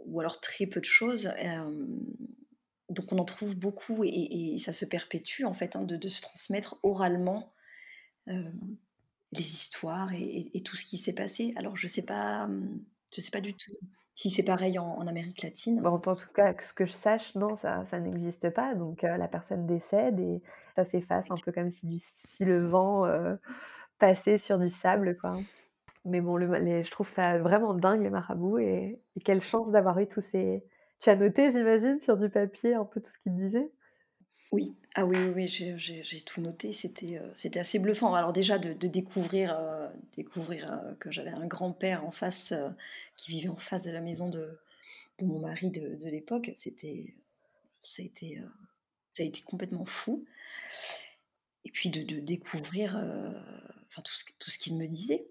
ou 0.00 0.20
alors 0.20 0.40
très 0.40 0.66
peu 0.66 0.80
de 0.80 0.86
choses, 0.86 1.26
hem, 1.38 2.00
donc 2.90 3.12
on 3.12 3.18
en 3.18 3.24
trouve 3.24 3.58
beaucoup 3.58 4.04
et 4.04 4.56
ça 4.58 4.72
se 4.72 4.84
perpétue 4.84 5.44
en 5.44 5.54
fait, 5.54 5.76
hein, 5.76 5.82
de 5.84 6.08
se 6.08 6.22
transmettre 6.22 6.78
oralement, 6.82 7.52
hem, 8.28 8.76
les 9.32 9.42
histoires 9.42 10.12
et 10.14 10.62
tout 10.64 10.76
ce 10.76 10.84
qui 10.86 10.98
s'est 10.98 11.14
passé. 11.14 11.52
Alors 11.56 11.76
je 11.76 11.86
sais 11.88 12.06
je 13.14 13.20
sais 13.20 13.30
pas 13.30 13.40
du 13.40 13.54
tout 13.54 13.72
si 14.20 14.30
c'est 14.30 14.42
pareil 14.44 14.78
en 14.78 15.06
Amérique 15.06 15.42
latine. 15.42 15.86
En 15.86 15.98
tout 16.00 16.16
cas, 16.34 16.54
ce 16.60 16.72
que 16.72 16.86
je 16.86 16.92
sache, 16.92 17.34
non, 17.36 17.56
ça 17.56 17.84
ça 17.90 18.00
n'existe 18.00 18.50
pas, 18.50 18.74
donc 18.74 19.04
heu, 19.04 19.16
la 19.16 19.28
personne 19.28 19.66
décède 19.66 20.18
et 20.20 20.42
ça 20.76 20.84
s'efface 20.84 21.30
un 21.30 21.38
peu 21.38 21.52
comme 21.52 21.70
si 21.70 21.86
du 21.86 21.98
si 22.00 22.44
le 22.44 22.64
vent, 22.66 23.06
heu, 23.06 23.38
passait 23.98 24.38
sur 24.38 24.58
du 24.58 24.68
sable, 24.70 25.16
quoi. 25.18 25.44
Mais 26.04 26.20
bon, 26.22 26.38
je 26.40 26.90
trouve 26.90 27.10
ça 27.12 27.38
vraiment 27.38 27.74
dingue 27.74 28.02
les 28.02 28.10
marabouts 28.10 28.58
et 28.58 29.02
et 29.16 29.20
quelle 29.20 29.42
chance 29.42 29.70
d'avoir 29.72 29.98
eu 30.00 30.08
tous 30.08 30.20
ces 30.22 30.64
tu 31.00 31.10
as 31.10 31.16
noté, 31.16 31.50
j'imagine, 31.52 32.00
sur 32.00 32.16
du 32.18 32.30
papier 32.30 32.74
un 32.74 32.84
peu 32.86 33.00
tout 33.02 33.10
ce 33.12 33.18
qu'ils 33.20 33.36
disaient? 33.36 33.72
Oui, 34.50 34.74
ah 34.94 35.04
oui, 35.04 35.16
oui, 35.18 35.32
oui, 35.34 35.48
j'ai 35.78 36.20
tout 36.22 36.40
noté, 36.40 36.72
c'était, 36.72 37.18
heu, 37.18 37.32
c'était 37.34 37.60
assez 37.60 37.78
bluffant. 37.78 38.14
Alors 38.14 38.32
déjà 38.32 38.58
de 38.58 38.72
de 38.72 38.88
découvrir, 38.88 39.52
heu, 39.58 39.88
découvrir, 40.16 40.72
heu, 40.72 40.96
que 41.00 41.10
j'avais 41.10 41.30
un 41.30 41.46
grand-père 41.46 42.04
en 42.06 42.10
face, 42.12 42.54
qui 43.16 43.30
vivait 43.32 43.48
en 43.50 43.56
face 43.56 43.84
de 43.84 43.90
la 43.90 44.00
maison 44.00 44.28
de 44.30 44.58
de 45.20 45.26
mon 45.26 45.40
mari 45.40 45.70
de 45.70 45.96
de 45.96 46.08
l'époque, 46.10 46.52
c'était 46.54 47.14
ça 47.84 48.02
a 48.02 48.06
été, 48.06 48.40
ça 49.14 49.22
a 49.24 49.26
été 49.26 49.42
complètement 49.42 49.86
fou 49.86 50.24
et 51.64 51.70
puis 51.70 51.90
de 51.90 52.20
découvrir, 52.20 52.96
enfin 53.88 54.02
tout 54.02 54.14
ce 54.14 54.24
tout 54.38 54.50
ce 54.50 54.58
qu'il 54.58 54.76
me 54.76 54.86
disait. 54.86 55.26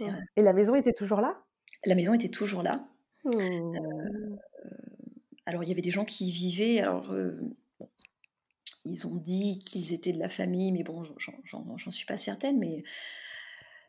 Heu 0.00 0.06
et 0.36 0.42
la 0.42 0.52
maison 0.52 0.74
était 0.74 0.92
toujours 0.92 1.20
là? 1.20 1.42
la 1.84 1.94
maison 1.94 2.14
était 2.14 2.28
toujours 2.28 2.62
là. 2.62 2.84
Mmh. 3.24 3.76
Alors 5.46 5.62
il 5.62 5.68
y 5.68 5.72
avait 5.72 5.82
des 5.82 5.90
gens 5.90 6.04
qui 6.04 6.28
y 6.28 6.32
vivaient, 6.32 6.80
alors, 6.80 7.12
ils 8.84 9.06
ont 9.06 9.16
dit 9.16 9.60
qu'ils 9.60 9.92
étaient 9.92 10.12
de 10.12 10.18
la 10.18 10.28
famille, 10.28 10.72
mais 10.72 10.82
bon, 10.82 11.04
j'en 11.18 11.90
suis 11.90 12.06
pas 12.06 12.18
certaine, 12.18 12.58
mais 12.58 12.84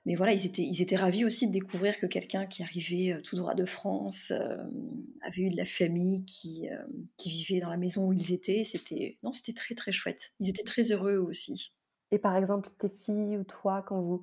Mais 0.05 0.15
voilà, 0.15 0.33
ils 0.33 0.45
étaient 0.45 0.63
ils 0.63 0.81
étaient 0.81 0.97
ravis 0.97 1.23
aussi 1.23 1.47
de 1.47 1.53
découvrir 1.53 1.97
que 1.99 2.05
quelqu'un 2.05 2.45
qui 2.45 2.61
arrivait, 2.63 3.13
heu, 3.13 3.21
tout 3.21 3.37
droit 3.37 3.55
de 3.55 3.65
France, 3.65 4.31
hem, 4.31 5.05
avait 5.21 5.43
eu 5.43 5.49
de 5.49 5.55
la 5.57 5.65
famille 5.65 6.25
qui, 6.25 6.65
hem, 6.65 7.07
qui 7.17 7.29
vivait 7.29 7.59
dans 7.59 7.69
la 7.69 7.77
maison 7.77 8.07
où 8.07 8.13
ils 8.13 8.33
étaient. 8.33 8.63
C'était 8.65 9.17
non, 9.23 9.31
c'était 9.31 9.53
très, 9.53 9.75
très 9.75 9.93
chouette. 9.93 10.33
Ils 10.39 10.49
étaient 10.49 10.63
très 10.63 10.91
heureux 10.91 11.13
eux 11.15 11.21
aussi. 11.21 11.73
Et 12.11 12.19
par 12.19 12.35
exemple, 12.37 12.69
tes 12.79 12.89
filles 12.89 13.37
ou 13.37 13.43
toi, 13.43 13.83
quand 13.85 13.99
vous 14.01 14.21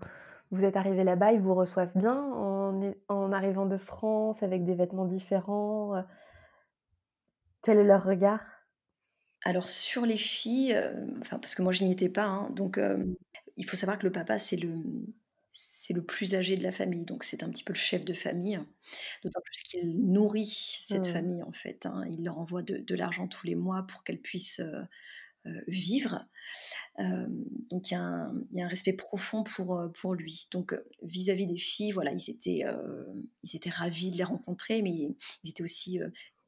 vous 0.50 0.64
êtes 0.64 0.76
arrivés 0.76 1.04
là-bas, 1.04 1.32
ils 1.32 1.40
vous 1.40 1.54
reçoivent 1.54 1.96
bien 1.96 2.16
en 2.32 2.92
en 3.08 3.32
arrivant 3.32 3.66
de 3.66 3.76
France 3.76 4.42
avec 4.42 4.64
des 4.64 4.74
vêtements 4.74 5.06
différents? 5.06 6.04
Quel 7.62 7.78
est 7.78 7.84
leur 7.84 8.04
regard? 8.04 8.40
Alors 9.42 9.68
sur 9.68 10.04
les 10.06 10.18
filles, 10.18 10.72
hem, 10.72 11.18
enfin 11.22 11.38
parce 11.38 11.54
que 11.54 11.62
moi 11.62 11.72
je 11.72 11.84
n'y 11.84 11.92
étais 11.92 12.08
pas, 12.10 12.24
hein, 12.24 12.50
donc 12.50 12.78
hem, 12.78 13.14
il 13.56 13.64
faut 13.66 13.76
savoir 13.76 13.98
que 13.98 14.04
le 14.06 14.12
papa 14.12 14.38
c'est 14.38 14.56
le, 14.56 14.76
c'est 15.52 15.94
le 15.94 16.04
plus 16.04 16.34
âgé 16.34 16.56
de 16.56 16.62
la 16.62 16.72
famille, 16.72 17.04
donc 17.06 17.24
c'est 17.24 17.42
un 17.42 17.48
petit 17.50 17.64
peu 17.64 17.72
le 17.72 17.78
chef 17.78 18.04
de 18.04 18.12
famille. 18.12 18.60
D'autant 19.24 19.40
plus 19.44 19.62
qu'il 19.62 19.98
nourrit 20.12 20.82
cette 20.84 21.06
Mmh. 21.06 21.08
famille 21.08 21.42
en 21.42 21.52
fait, 21.52 21.86
hein. 21.86 22.04
Il 22.10 22.24
leur 22.24 22.38
envoie 22.38 22.62
de 22.62 22.78
de 22.78 22.94
l'argent 22.94 23.28
tous 23.28 23.46
les 23.46 23.54
mois 23.56 23.84
pour 23.88 24.04
qu'elles 24.04 24.20
puissent, 24.20 24.60
heu 24.60 24.84
heu, 25.46 25.64
vivre. 25.68 26.26
Donc 27.70 27.90
il 27.90 27.94
y 27.94 27.96
a 27.96 28.02
un 28.02 28.34
il 28.50 28.58
y 28.58 28.62
a 28.62 28.66
un 28.66 28.68
respect 28.68 28.92
profond 28.94 29.44
pour, 29.44 29.80
pour 29.94 30.14
lui. 30.14 30.48
Donc, 30.50 30.74
vis-à-vis 31.02 31.46
des 31.46 31.56
filles, 31.58 31.92
voilà, 31.92 32.12
ils 32.12 32.30
étaient, 32.30 32.64
ils 33.42 33.56
étaient 33.56 33.70
ravis 33.70 34.10
de 34.10 34.16
les 34.16 34.24
rencontrer, 34.24 34.82
mais 34.82 34.90
ils 35.44 35.50
étaient 35.50 35.62
aussi, 35.62 36.00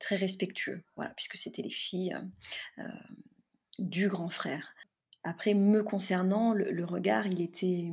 très 0.03 0.17
respectueux, 0.17 0.85
voilà, 0.97 1.12
puisque 1.17 1.37
c'était 1.38 1.62
les 1.62 1.71
filles, 1.71 2.15
heu, 2.79 2.85
heu, 2.85 2.88
du 3.81 4.09
grand 4.09 4.31
frère. 4.31 4.75
Après, 5.25 5.55
me 5.55 5.83
concernant, 5.85 6.55
le 6.55 6.85
regard, 6.87 7.27
il 7.29 7.43
était, 7.43 7.91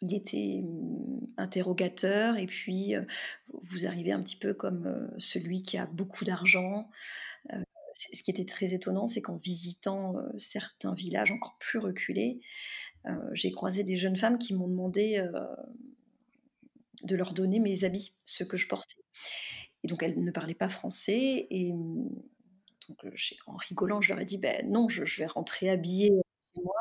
il 0.00 0.14
était, 0.14 0.62
mmh, 0.62 1.26
interrogateur 1.36 2.36
et 2.36 2.46
puis, 2.46 2.94
heu, 2.94 3.06
vous 3.62 3.86
arrivez 3.86 4.12
un 4.12 4.22
petit 4.22 4.36
peu 4.36 4.54
comme, 4.54 5.10
celui 5.18 5.62
qui 5.62 5.78
a 5.78 5.86
beaucoup 5.86 6.24
d'argent, 6.24 6.88
ce 8.12 8.22
qui 8.22 8.30
était 8.30 8.44
très 8.44 8.74
étonnant, 8.74 9.06
c'est 9.08 9.22
qu'en 9.22 9.36
visitant, 9.36 10.16
certains 10.38 10.94
villages 10.94 11.30
encore 11.32 11.56
plus 11.58 11.78
reculés, 11.78 12.40
j'ai 13.34 13.52
croisé 13.52 13.84
des 13.84 13.98
jeunes 13.98 14.16
femmes 14.16 14.38
qui 14.38 14.54
m'ont 14.54 14.68
demandé, 14.68 15.24
de 17.04 17.14
leur 17.14 17.34
donner 17.34 17.60
mes 17.60 17.84
habits, 17.84 18.14
ceux 18.24 18.44
que 18.44 18.56
je 18.56 18.66
portais. 18.66 18.96
Et 19.84 19.88
donc 19.88 20.02
elles 20.02 20.18
ne 20.18 20.30
parlaient 20.32 20.54
pas 20.54 20.68
français 20.68 21.46
et 21.50 21.72
mmh, 21.72 22.08
donc 22.88 22.98
j'ai 23.14 23.36
en 23.46 23.56
rigolant, 23.56 24.00
je 24.00 24.12
leur 24.12 24.20
ai 24.20 24.24
dit: 24.24 24.38
«Beh 24.38 24.62
non, 24.64 24.88
je 24.88 25.04
je 25.04 25.20
vais 25.20 25.26
rentrer 25.26 25.70
habillée 25.70 26.10
chez 26.54 26.62
moi» 26.62 26.74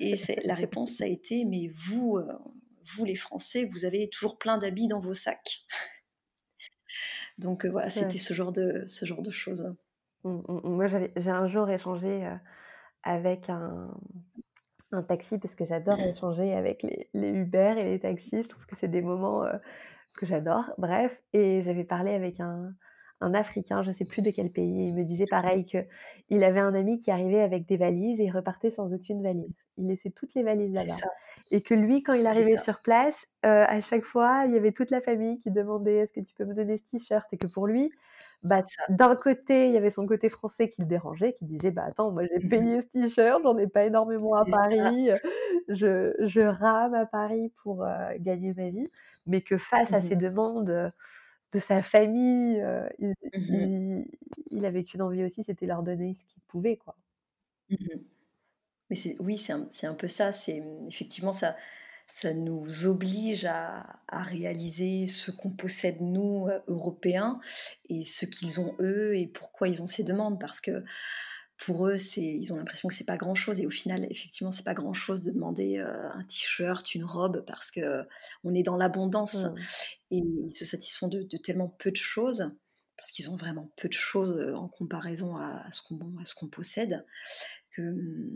et 0.00 0.14
la 0.44 0.54
réponse 0.54 1.00
a 1.00 1.06
été: 1.06 1.44
«Mais 1.44 1.68
vous, 1.74 2.18
heu, 2.18 2.28
vous 2.94 3.04
les 3.04 3.16
Français, 3.16 3.64
vous 3.64 3.84
avez 3.84 4.08
toujours 4.10 4.38
plein 4.38 4.58
d'habits 4.58 4.88
dans 4.88 5.00
vos 5.00 5.14
sacs». 5.14 5.64
Donc 7.38 7.64
voilà, 7.66 7.88
c'était 7.88 8.18
ce 8.18 8.34
genre 8.34 8.52
de 8.52 8.84
ce 8.86 9.06
genre 9.06 9.22
de 9.22 9.30
choses. 9.30 9.74
Mmh, 10.24 10.30
mmh, 10.30 10.60
mmh. 10.64 10.68
Moi, 10.68 10.86
j'ai 11.16 11.30
un 11.30 11.48
jour 11.48 11.68
échangé, 11.70 12.28
avec 13.02 13.48
un, 13.48 13.90
un 14.92 15.02
taxi 15.02 15.38
parce 15.38 15.54
que 15.54 15.64
j'adore 15.64 15.98
échanger 16.00 16.52
avec 16.52 16.82
les, 16.82 17.08
les 17.14 17.30
Uber 17.30 17.74
et 17.78 17.84
les 17.84 18.00
taxis. 18.00 18.42
Je 18.42 18.48
trouve 18.48 18.66
que 18.66 18.76
c'est 18.76 18.88
des 18.88 19.02
moments 19.02 19.44
euh, 19.44 19.56
que 20.16 20.26
j'adore. 20.26 20.64
Bref, 20.78 21.16
et 21.32 21.62
j'avais 21.62 21.84
parlé 21.84 22.12
avec 22.12 22.40
un, 22.40 22.72
un 23.20 23.34
Africain, 23.34 23.82
je 23.82 23.88
ne 23.88 23.92
sais 23.92 24.04
plus 24.04 24.22
de 24.22 24.30
quel 24.30 24.50
pays. 24.50 24.88
Il 24.88 24.94
me 24.94 25.04
disait 25.04 25.26
pareil 25.30 25.64
qu'il 25.64 26.44
avait 26.44 26.60
un 26.60 26.74
ami 26.74 27.00
qui 27.00 27.10
arrivait 27.10 27.40
avec 27.40 27.66
des 27.66 27.76
valises 27.76 28.18
et 28.20 28.24
il 28.24 28.30
repartait 28.30 28.70
sans 28.70 28.94
aucune 28.94 29.22
valise. 29.22 29.54
Il 29.76 29.88
laissait 29.88 30.10
toutes 30.10 30.34
les 30.34 30.42
valises 30.42 30.74
là-bas. 30.74 30.96
Et 31.50 31.62
que 31.62 31.74
lui, 31.74 32.02
quand 32.02 32.14
il 32.14 32.26
arrivait 32.26 32.58
sur 32.58 32.80
place, 32.80 33.16
euh, 33.44 33.64
à 33.66 33.80
chaque 33.80 34.04
fois, 34.04 34.44
il 34.46 34.52
y 34.52 34.56
avait 34.56 34.72
toute 34.72 34.90
la 34.90 35.00
famille 35.00 35.38
qui 35.38 35.50
demandait 35.50 35.96
est-ce 35.96 36.12
que 36.12 36.20
tu 36.20 36.34
peux 36.34 36.44
me 36.44 36.54
donner 36.54 36.78
ce 36.78 36.84
t-shirt? 36.84 37.26
Et 37.32 37.36
que 37.36 37.46
pour 37.46 37.66
lui, 37.66 37.90
bah, 38.42 38.62
d'un 38.88 39.16
côté, 39.16 39.66
il 39.66 39.74
y 39.74 39.76
avait 39.76 39.90
son 39.90 40.06
côté 40.06 40.30
français 40.30 40.70
qui 40.70 40.80
le 40.80 40.86
dérangeait, 40.86 41.34
qui 41.34 41.44
disait 41.44 41.70
bah 41.70 41.84
attends, 41.86 42.10
moi 42.10 42.22
j'ai 42.24 42.48
payé 42.48 42.80
ce 42.80 42.86
t-shirt, 42.88 43.42
j'en 43.42 43.58
ai 43.58 43.66
pas 43.66 43.84
énormément 43.84 44.34
à 44.34 44.46
Paris, 44.46 45.10
je, 45.68 46.14
je, 46.20 46.40
rame 46.40 46.94
à 46.94 47.04
Paris 47.04 47.52
pour 47.62 47.84
euh, 47.84 48.12
gagner 48.18 48.54
ma 48.54 48.70
vie, 48.70 48.88
mais 49.30 49.40
que 49.42 49.56
face 49.56 49.92
à 49.92 50.00
mmh 50.00 50.08
ces 50.08 50.16
demandes 50.16 50.92
de 51.52 51.58
sa 51.58 51.82
famille, 51.82 52.60
mmh 52.60 53.14
il, 53.34 54.04
il, 54.50 54.66
avait 54.66 54.84
qu'une 54.84 55.02
envie 55.02 55.24
aussi, 55.24 55.42
c'était 55.44 55.66
leur 55.66 55.82
donner 55.82 56.14
ce 56.14 56.24
qu'il 56.26 56.42
pouvait 56.42 56.76
quoi. 56.76 56.96
Mais 58.90 58.96
oui, 59.20 59.38
c'est 59.38 59.52
un, 59.52 59.68
un, 59.84 59.94
peu 59.94 60.08
ça. 60.08 60.32
C'est 60.32 60.62
effectivement 60.88 61.32
ça 61.32 61.56
ça 62.10 62.34
nous 62.34 62.86
oblige 62.86 63.44
à, 63.44 63.86
réaliser 64.10 65.06
ce 65.06 65.30
qu'on 65.30 65.50
possède 65.50 66.00
nous, 66.00 66.48
euh, 66.48 66.58
Européens, 66.66 67.40
et 67.88 68.04
ce 68.04 68.26
qu'ils 68.26 68.60
ont 68.60 68.74
eux, 68.80 69.16
et 69.16 69.28
pourquoi 69.28 69.68
ils 69.68 69.80
ont 69.80 69.86
ces 69.86 70.02
demandes. 70.02 70.40
Parce 70.40 70.60
que 70.60 70.84
pour 71.60 71.86
eux, 71.86 71.96
ils 72.16 72.52
ont 72.52 72.56
l'impression 72.56 72.88
que 72.88 72.94
c'est 72.94 73.04
pas 73.04 73.18
grand-chose, 73.18 73.60
et 73.60 73.66
au 73.66 73.70
final, 73.70 74.06
effectivement, 74.10 74.50
c'est 74.50 74.64
pas 74.64 74.74
grand-chose 74.74 75.22
de 75.22 75.30
demander 75.30 75.78
euh, 75.78 76.10
un 76.10 76.24
t-shirt, 76.24 76.94
une 76.94 77.04
robe, 77.04 77.44
parce 77.46 77.70
que 77.70 78.06
on 78.44 78.54
est 78.54 78.62
dans 78.62 78.78
l'abondance, 78.78 79.44
mmh. 79.44 79.54
et 80.12 80.22
ils 80.46 80.54
se 80.54 80.64
satisfont 80.64 81.08
de, 81.08 81.22
tellement 81.36 81.68
peu 81.68 81.90
de 81.90 81.96
choses 81.96 82.52
parce 82.96 83.12
qu'ils 83.12 83.30
ont 83.30 83.36
vraiment 83.36 83.72
peu 83.78 83.88
de 83.88 83.94
choses 83.94 84.36
euh, 84.36 84.54
en 84.54 84.68
comparaison 84.68 85.36
à, 85.36 85.66
ce 85.72 86.34
qu'on 86.34 86.48
possède, 86.48 87.04
que 87.72 87.82
mmh, 87.82 88.30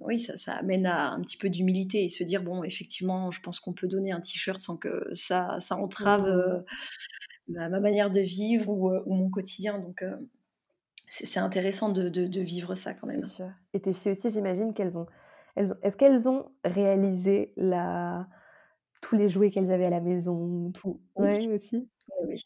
oui, 0.00 0.20
ça, 0.20 0.54
amène 0.54 0.86
à 0.86 1.10
un 1.10 1.20
petit 1.20 1.36
peu 1.36 1.50
d'humilité 1.50 2.04
et 2.04 2.08
se 2.08 2.22
dire 2.22 2.44
bon, 2.44 2.62
effectivement, 2.62 3.32
je 3.32 3.40
pense 3.40 3.58
qu'on 3.58 3.74
peut 3.74 3.88
donner 3.88 4.12
un 4.12 4.20
t-shirt 4.20 4.60
sans 4.60 4.76
que 4.76 5.08
ça, 5.12 5.58
ça 5.60 5.76
entrave 5.76 6.22
mmh. 6.22 6.26
euh, 6.26 6.60
ma, 7.48 7.80
manière 7.80 8.10
de 8.10 8.20
vivre 8.20 8.68
ou, 8.68 8.90
euh, 8.90 9.02
mon 9.06 9.30
quotidien. 9.30 9.78
Donc, 9.78 10.02
euh, 10.02 10.16
c'est 11.08 11.40
intéressant 11.40 11.90
de, 11.90 12.40
vivre 12.40 12.74
ça 12.74 12.94
quand 12.94 13.06
même. 13.06 13.24
Sûr. 13.24 13.50
Et 13.74 13.80
tes 13.80 13.92
filles 13.94 14.12
aussi, 14.12 14.30
j'imagine 14.30 14.74
qu'elles 14.74 14.98
ont, 14.98 15.06
elles 15.56 15.74
est-ce 15.82 15.96
qu'elles 15.96 16.28
ont 16.28 16.46
réalisé 16.64 17.52
la, 17.56 18.28
tous 19.00 19.16
les 19.16 19.28
jouets 19.28 19.50
qu'elles 19.50 19.72
avaient 19.72 19.86
à 19.86 19.90
la 19.90 20.00
maison, 20.00 20.70
tout, 20.72 21.00
oui. 21.16 21.48
aussi? 21.48 21.88
Oui. 22.22 22.44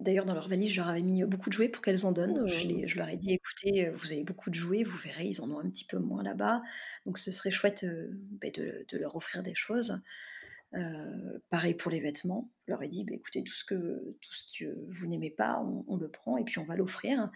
D'ailleurs, 0.00 0.26
dans 0.26 0.34
leur 0.34 0.48
valise, 0.48 0.70
je 0.70 0.80
leur 0.80 0.88
avais 0.88 1.02
mis 1.02 1.24
beaucoup 1.24 1.50
de 1.50 1.54
jouets 1.54 1.68
pour 1.68 1.82
qu'elles 1.82 2.06
en 2.06 2.12
donnent. 2.12 2.46
Je, 2.46 2.86
je, 2.86 2.96
leur 2.96 3.08
ai 3.08 3.16
dit, 3.16 3.32
écoutez, 3.32 3.90
vous 3.90 4.12
avez 4.12 4.22
beaucoup 4.22 4.48
de 4.48 4.54
jouets, 4.54 4.84
vous 4.84 4.96
verrez, 4.96 5.26
ils 5.26 5.40
en 5.40 5.50
ont 5.50 5.58
un 5.58 5.68
petit 5.68 5.84
peu 5.84 5.98
moins 5.98 6.22
là-bas. 6.22 6.62
Donc, 7.04 7.18
ce 7.18 7.32
serait 7.32 7.50
chouette 7.50 7.84
bah, 8.40 8.48
de, 8.54 8.84
leur 8.96 9.16
offrir 9.16 9.42
des 9.42 9.56
choses. 9.56 10.00
Pareil 11.50 11.74
pour 11.74 11.90
les 11.90 12.00
vêtements. 12.00 12.50
Je 12.66 12.72
leur 12.72 12.82
ai 12.82 12.88
dit, 12.88 13.04
bah, 13.04 13.14
écoutez, 13.14 13.42
tout 13.42 13.52
ce 13.52 13.64
que, 13.64 14.16
tout 14.20 14.34
ce 14.34 14.58
que 14.58 14.86
vous 14.88 15.06
n'aimez 15.06 15.30
pas, 15.30 15.62
on, 15.86 15.96
le 15.96 16.08
prend 16.08 16.36
et 16.36 16.44
puis 16.44 16.58
on 16.58 16.64
va 16.64 16.76
l'offrir. 16.76 17.30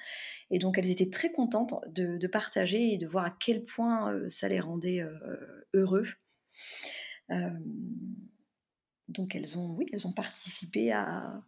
Et 0.50 0.58
donc, 0.58 0.78
elles 0.78 0.90
étaient 0.90 1.10
très 1.10 1.32
contentes 1.32 1.74
de, 1.88 2.26
partager 2.26 2.92
et 2.92 2.98
de 2.98 3.06
voir 3.06 3.24
à 3.24 3.30
quel 3.30 3.64
point 3.64 4.28
ça 4.28 4.48
les 4.48 4.60
rendait 4.60 5.02
heureux. 5.74 6.06
donc, 9.08 9.34
elles 9.34 9.58
ont, 9.58 9.74
oui, 9.76 9.86
elles 9.92 10.06
ont 10.06 10.12
participé 10.12 10.92
à, 10.92 11.42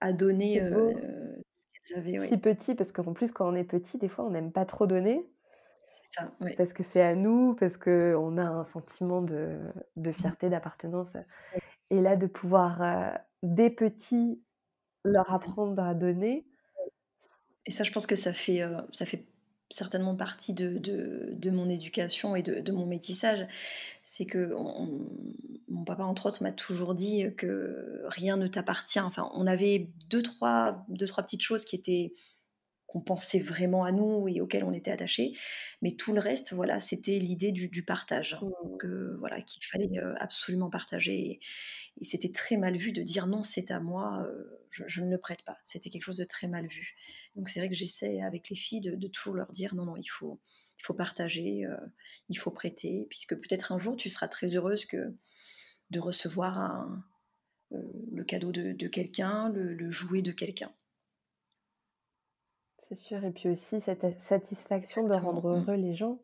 à 0.00 0.12
donner 0.12 0.62
euh, 0.62 0.90
ce 0.92 1.94
qu'elles 1.94 1.98
avaient. 1.98 2.28
Si 2.28 2.38
petit, 2.38 2.74
parce 2.74 2.92
qu'en 2.92 3.12
plus, 3.12 3.32
quand 3.32 3.50
on 3.50 3.54
est 3.54 3.64
petit, 3.64 3.98
des 3.98 4.08
fois, 4.08 4.24
on 4.24 4.30
n'aime 4.30 4.52
pas 4.52 4.64
trop 4.64 4.86
donner. 4.86 5.24
Ça, 6.10 6.30
Parce 6.56 6.72
que 6.72 6.82
c'est 6.82 7.02
à 7.02 7.14
nous, 7.14 7.54
parce 7.54 7.76
qu'on 7.76 8.38
a 8.38 8.44
un 8.44 8.64
sentiment 8.64 9.20
de, 9.20 9.58
de 9.96 10.10
mmh. 10.10 10.14
fierté, 10.14 10.48
d'appartenance. 10.48 11.08
Et 11.90 12.00
là, 12.00 12.16
de 12.16 12.26
pouvoir, 12.26 12.82
euh, 12.82 13.10
des 13.42 13.70
petits, 13.70 14.42
leur 15.04 15.30
mmh. 15.30 15.34
apprendre 15.34 15.82
à 15.82 15.94
donner. 15.94 16.46
Et 17.66 17.70
ça, 17.70 17.84
je 17.84 17.92
pense 17.92 18.06
que 18.06 18.16
ça 18.16 18.32
fait, 18.32 18.62
euh, 18.62 18.80
ça 18.92 19.04
fait 19.04 19.26
certainement 19.70 20.16
partie 20.16 20.54
de, 20.54 20.78
de, 20.78 21.50
mon 21.50 21.68
éducation 21.68 22.34
et 22.34 22.42
de, 22.42 22.60
de 22.60 22.72
mon 22.72 22.86
métissage, 22.86 23.46
c'est 24.02 24.24
que 24.24 24.54
mon 25.68 25.84
papa, 25.84 26.04
entre 26.04 26.26
autres, 26.26 26.42
m'a 26.42 26.52
toujours 26.52 26.94
dit 26.94 27.26
que 27.36 28.02
rien 28.06 28.36
ne 28.36 28.46
t'appartient. 28.46 29.00
Enfin, 29.00 29.30
on 29.34 29.46
avait 29.46 29.90
deux 30.08 30.22
trois, 30.22 30.84
deux, 30.88 31.06
trois 31.06 31.22
petites 31.22 31.42
choses 31.42 31.64
qui 31.64 31.76
étaient 31.76 32.12
qu'on 32.88 33.00
pensait 33.00 33.38
vraiment 33.38 33.84
à 33.84 33.92
nous 33.92 34.26
et 34.26 34.40
auxquelles 34.40 34.64
on 34.64 34.72
était 34.72 34.90
attaché, 34.90 35.34
mais 35.82 35.92
tout 35.92 36.12
le 36.12 36.20
reste, 36.20 36.52
voilà, 36.52 36.80
c'était 36.80 37.20
l'idée 37.20 37.52
du, 37.52 37.68
du, 37.68 37.84
partage, 37.84 38.36
mmh. 38.40 38.76
que 38.78 39.14
voilà, 39.18 39.40
qu'il 39.42 39.62
fallait 39.64 39.88
absolument 40.18 40.70
partager. 40.70 41.30
Et, 41.30 41.40
c'était 42.00 42.32
très 42.32 42.56
mal 42.56 42.76
vu 42.76 42.92
de 42.92 43.02
dire 43.02 43.26
non, 43.26 43.42
c'est 43.42 43.70
à 43.70 43.78
moi, 43.78 44.26
je, 44.70 44.84
je, 44.86 45.02
ne 45.02 45.10
le 45.10 45.18
prête 45.18 45.42
pas. 45.42 45.58
C'était 45.64 45.90
quelque 45.90 46.04
chose 46.04 46.16
de 46.16 46.24
très 46.24 46.48
mal 46.48 46.66
vu. 46.66 46.96
Donc 47.38 47.48
c'est 47.48 47.60
vrai 47.60 47.68
que 47.68 47.74
j'essaie 47.76 48.20
avec 48.20 48.50
les 48.50 48.56
filles 48.56 48.80
de, 48.80 49.08
toujours 49.08 49.36
leur 49.36 49.52
dire 49.52 49.76
non, 49.76 49.84
non, 49.84 49.96
il 49.96 50.08
faut, 50.08 50.40
il 50.76 50.84
faut 50.84 50.92
partager, 50.92 51.64
euh, 51.66 51.76
il 52.28 52.36
faut 52.36 52.50
prêter, 52.50 53.06
puisque 53.08 53.36
peut-être 53.36 53.70
un 53.70 53.78
jour 53.78 53.96
tu 53.96 54.08
seras 54.08 54.26
très 54.26 54.56
heureuse 54.56 54.84
que 54.84 55.14
de 55.90 56.00
recevoir 56.00 56.88
euh, 57.72 57.78
le 58.10 58.24
cadeau 58.24 58.50
de, 58.50 58.88
quelqu'un, 58.88 59.50
le, 59.50 59.90
jouet 59.92 60.20
de 60.20 60.32
quelqu'un. 60.32 60.72
C'est 62.88 62.94
sûr, 62.94 63.22
et 63.22 63.30
puis 63.30 63.50
aussi 63.50 63.80
cette 63.80 64.18
satisfaction 64.20 65.06
de 65.06 65.14
rendre 65.14 65.50
mmh. 65.50 65.60
heureux 65.60 65.74
les 65.74 65.94
gens, 65.94 66.18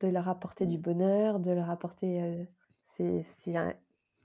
de 0.00 0.08
leur 0.08 0.28
apporter 0.28 0.66
du 0.66 0.78
bonheur, 0.78 1.40
de 1.40 1.50
leur 1.50 1.70
apporter... 1.70 2.22
Euh, 2.22 2.44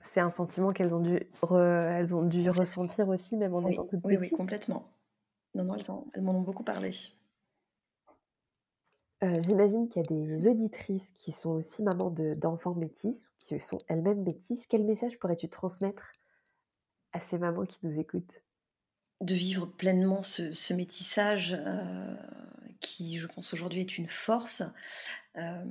c'est 0.00 0.20
un, 0.20 0.30
sentiment 0.30 0.72
qu'elles 0.72 0.94
ont 0.94 1.00
dû, 1.00 1.20
elles 1.50 2.14
ont 2.14 2.24
dû 2.24 2.50
ressentir 2.50 3.08
aussi, 3.08 3.36
même 3.36 3.54
en 3.54 3.66
étant 3.66 3.84
toutes 3.84 4.00
Oui, 4.04 4.16
oui, 4.16 4.30
complètement. 4.30 4.88
Non, 5.54 5.64
non, 5.64 5.76
elles, 6.14 6.22
m'en 6.22 6.32
ont 6.32 6.42
beaucoup 6.42 6.64
parlé. 6.64 6.90
Euh, 9.22 9.40
j'imagine 9.40 9.88
qu'il 9.88 10.02
y 10.02 10.04
a 10.04 10.08
des 10.08 10.48
auditrices 10.48 11.12
qui 11.12 11.30
sont 11.30 11.50
aussi 11.50 11.82
mamans 11.82 12.10
d'enfants 12.10 12.74
métis, 12.74 13.24
ou 13.24 13.30
qui 13.38 13.60
sont 13.60 13.78
elles-mêmes 13.88 14.22
métisses. 14.22 14.66
Quel 14.66 14.84
message 14.84 15.18
pourrais-tu 15.18 15.48
transmettre 15.48 16.12
à 17.12 17.20
ces 17.20 17.38
mamans 17.38 17.64
qui 17.64 17.78
nous 17.84 17.98
écoutent? 17.98 18.43
De 19.24 19.34
vivre 19.34 19.66
pleinement 19.66 20.22
ce, 20.22 20.72
métissage 20.74 21.56
euh, 21.58 22.14
qui, 22.80 23.18
je 23.18 23.26
pense, 23.26 23.52
aujourd'hui 23.54 23.80
est 23.80 23.98
une 23.98 24.08
force, 24.08 24.62
euh, 25.36 25.64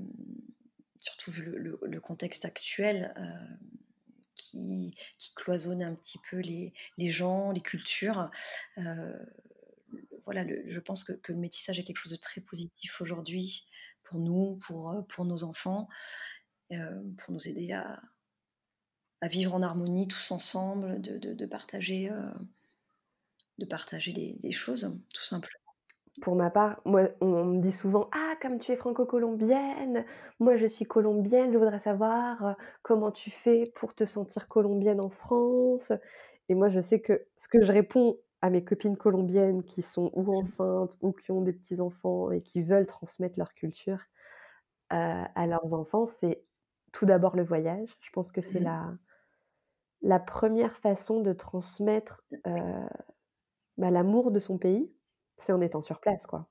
surtout 1.00 1.32
vu 1.32 1.44
le, 1.44 2.00
contexte 2.02 2.46
actuel. 2.46 3.14
Qui, 4.36 4.96
cloisonne 5.36 5.82
un 5.82 5.96
petit 5.96 6.20
peu 6.30 6.38
les, 6.38 6.74
gens, 7.10 7.52
les 7.52 7.62
cultures 7.62 8.30
voilà, 10.26 10.46
je 10.68 10.80
pense 10.80 11.04
que, 11.04 11.14
le 11.28 11.36
métissage 11.36 11.80
est 11.80 11.84
quelque 11.84 11.98
chose 11.98 12.12
de 12.12 12.18
très 12.18 12.42
positif 12.42 13.02
aujourd'hui 13.02 13.68
pour 14.04 14.20
nous, 14.20 14.60
pour, 14.68 14.92
euh, 14.92 15.02
pour 15.04 15.26
nos 15.26 15.44
enfants, 15.44 15.88
euh, 16.72 17.02
pour 17.18 17.34
nous 17.34 17.48
aider 17.48 17.72
à, 17.74 18.02
vivre 19.24 19.56
en 19.56 19.62
harmonie 19.62 20.08
tous 20.10 20.32
ensemble, 20.32 21.02
de, 21.02 21.46
partager, 21.46 22.10
euh, 22.12 22.30
de 23.60 23.66
partager 23.66 24.14
des, 24.14 24.52
choses, 24.52 25.02
tout 25.14 25.24
simplement. 25.24 25.60
Pour 26.22 26.36
ma 26.36 26.50
part, 26.50 26.80
moi, 26.86 27.10
on 27.22 27.44
me 27.46 27.62
dit 27.62 27.72
souvent 27.72 28.10
Ah, 28.12 28.36
comme 28.42 28.60
tu 28.60 28.72
es 28.72 28.76
franco-colombienne, 28.76 30.06
moi 30.40 30.58
je 30.58 30.68
suis 30.68 30.86
colombienne, 30.86 31.52
je 31.52 31.58
voudrais 31.58 31.80
savoir 31.80 32.56
comment 32.84 33.12
tu 33.12 33.32
fais 33.32 33.72
pour 33.76 33.96
te 33.96 34.06
sentir 34.06 34.48
colombienne 34.48 35.04
en 35.04 35.10
France? 35.10 35.92
Et 36.50 36.56
moi, 36.56 36.70
je 36.70 36.82
sais 36.82 37.00
que 37.02 37.26
ce 37.38 37.48
que 37.48 37.62
je 37.62 37.72
réponds 37.72 38.20
à 38.42 38.50
mes 38.50 38.64
copines 38.64 38.98
colombiennes 38.98 39.64
qui 39.64 39.82
sont 39.82 40.12
ou 40.14 40.24
mmh. 40.24 40.36
enceintes 40.36 40.98
ou 41.02 41.14
qui 41.14 41.32
ont 41.32 41.42
des 41.42 41.54
petits-enfants 41.54 42.30
et 42.32 42.42
qui 42.42 42.62
veulent 42.62 42.86
transmettre 42.86 43.40
leur 43.40 43.54
culture 43.54 44.00
à 44.90 45.48
leurs 45.48 45.74
enfants, 45.74 46.06
c'est 46.20 46.44
tout 46.92 47.08
d'abord 47.08 47.36
le 47.36 47.44
voyage. 47.44 47.90
Je 48.02 48.12
pense 48.12 48.32
que 48.32 48.42
c'est 48.42 48.60
mmh. 48.60 48.66
la, 48.66 48.94
la 50.04 50.20
première 50.20 50.78
façon 50.78 51.22
de 51.22 51.34
transmettre 51.34 52.22
bah, 53.78 53.92
l'amour 53.92 54.32
de 54.32 54.40
son 54.40 54.58
pays, 54.58 54.92
c'est 55.38 55.54
en 55.54 55.62
étant 55.62 55.82
sur 55.82 56.00
place, 56.00 56.26
quoi. 56.26 56.48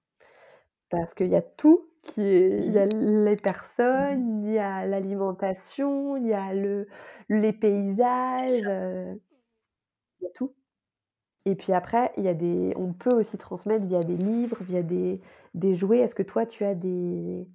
Parce 0.90 1.14
qu'il 1.14 1.28
y 1.28 1.36
a 1.36 1.42
tout 1.42 1.88
qui 2.02 2.22
est... 2.22 2.58
Il 2.64 2.72
y 2.72 2.78
a 2.78 2.86
mmh. 2.86 3.24
les 3.24 3.36
personnes, 3.36 4.44
il 4.44 4.52
y 4.52 4.58
a 4.58 4.86
l'alimentation, 4.86 6.16
il 6.16 6.26
y 6.26 6.34
a 6.34 6.52
le, 6.52 6.86
les 7.28 7.52
paysages, 7.52 8.60
il 8.60 10.24
y 10.24 10.26
a 10.26 10.30
tout. 10.34 10.54
Et 11.44 11.54
puis 11.54 11.72
après, 11.72 12.12
il 12.16 12.24
y 12.24 12.28
a 12.28 12.34
des 12.34 12.72
on 12.76 12.92
peut 12.92 13.14
aussi 13.14 13.36
transmettre 13.36 13.84
via 13.84 14.00
des 14.00 14.16
livres, 14.16 14.58
via 14.60 14.82
des 14.82 15.20
des 15.54 15.74
jouets. 15.74 15.98
Est-ce 15.98 16.14
que 16.14 16.22
toi, 16.22 16.46
tu 16.46 16.64
as 16.64 16.74
des 16.74 17.48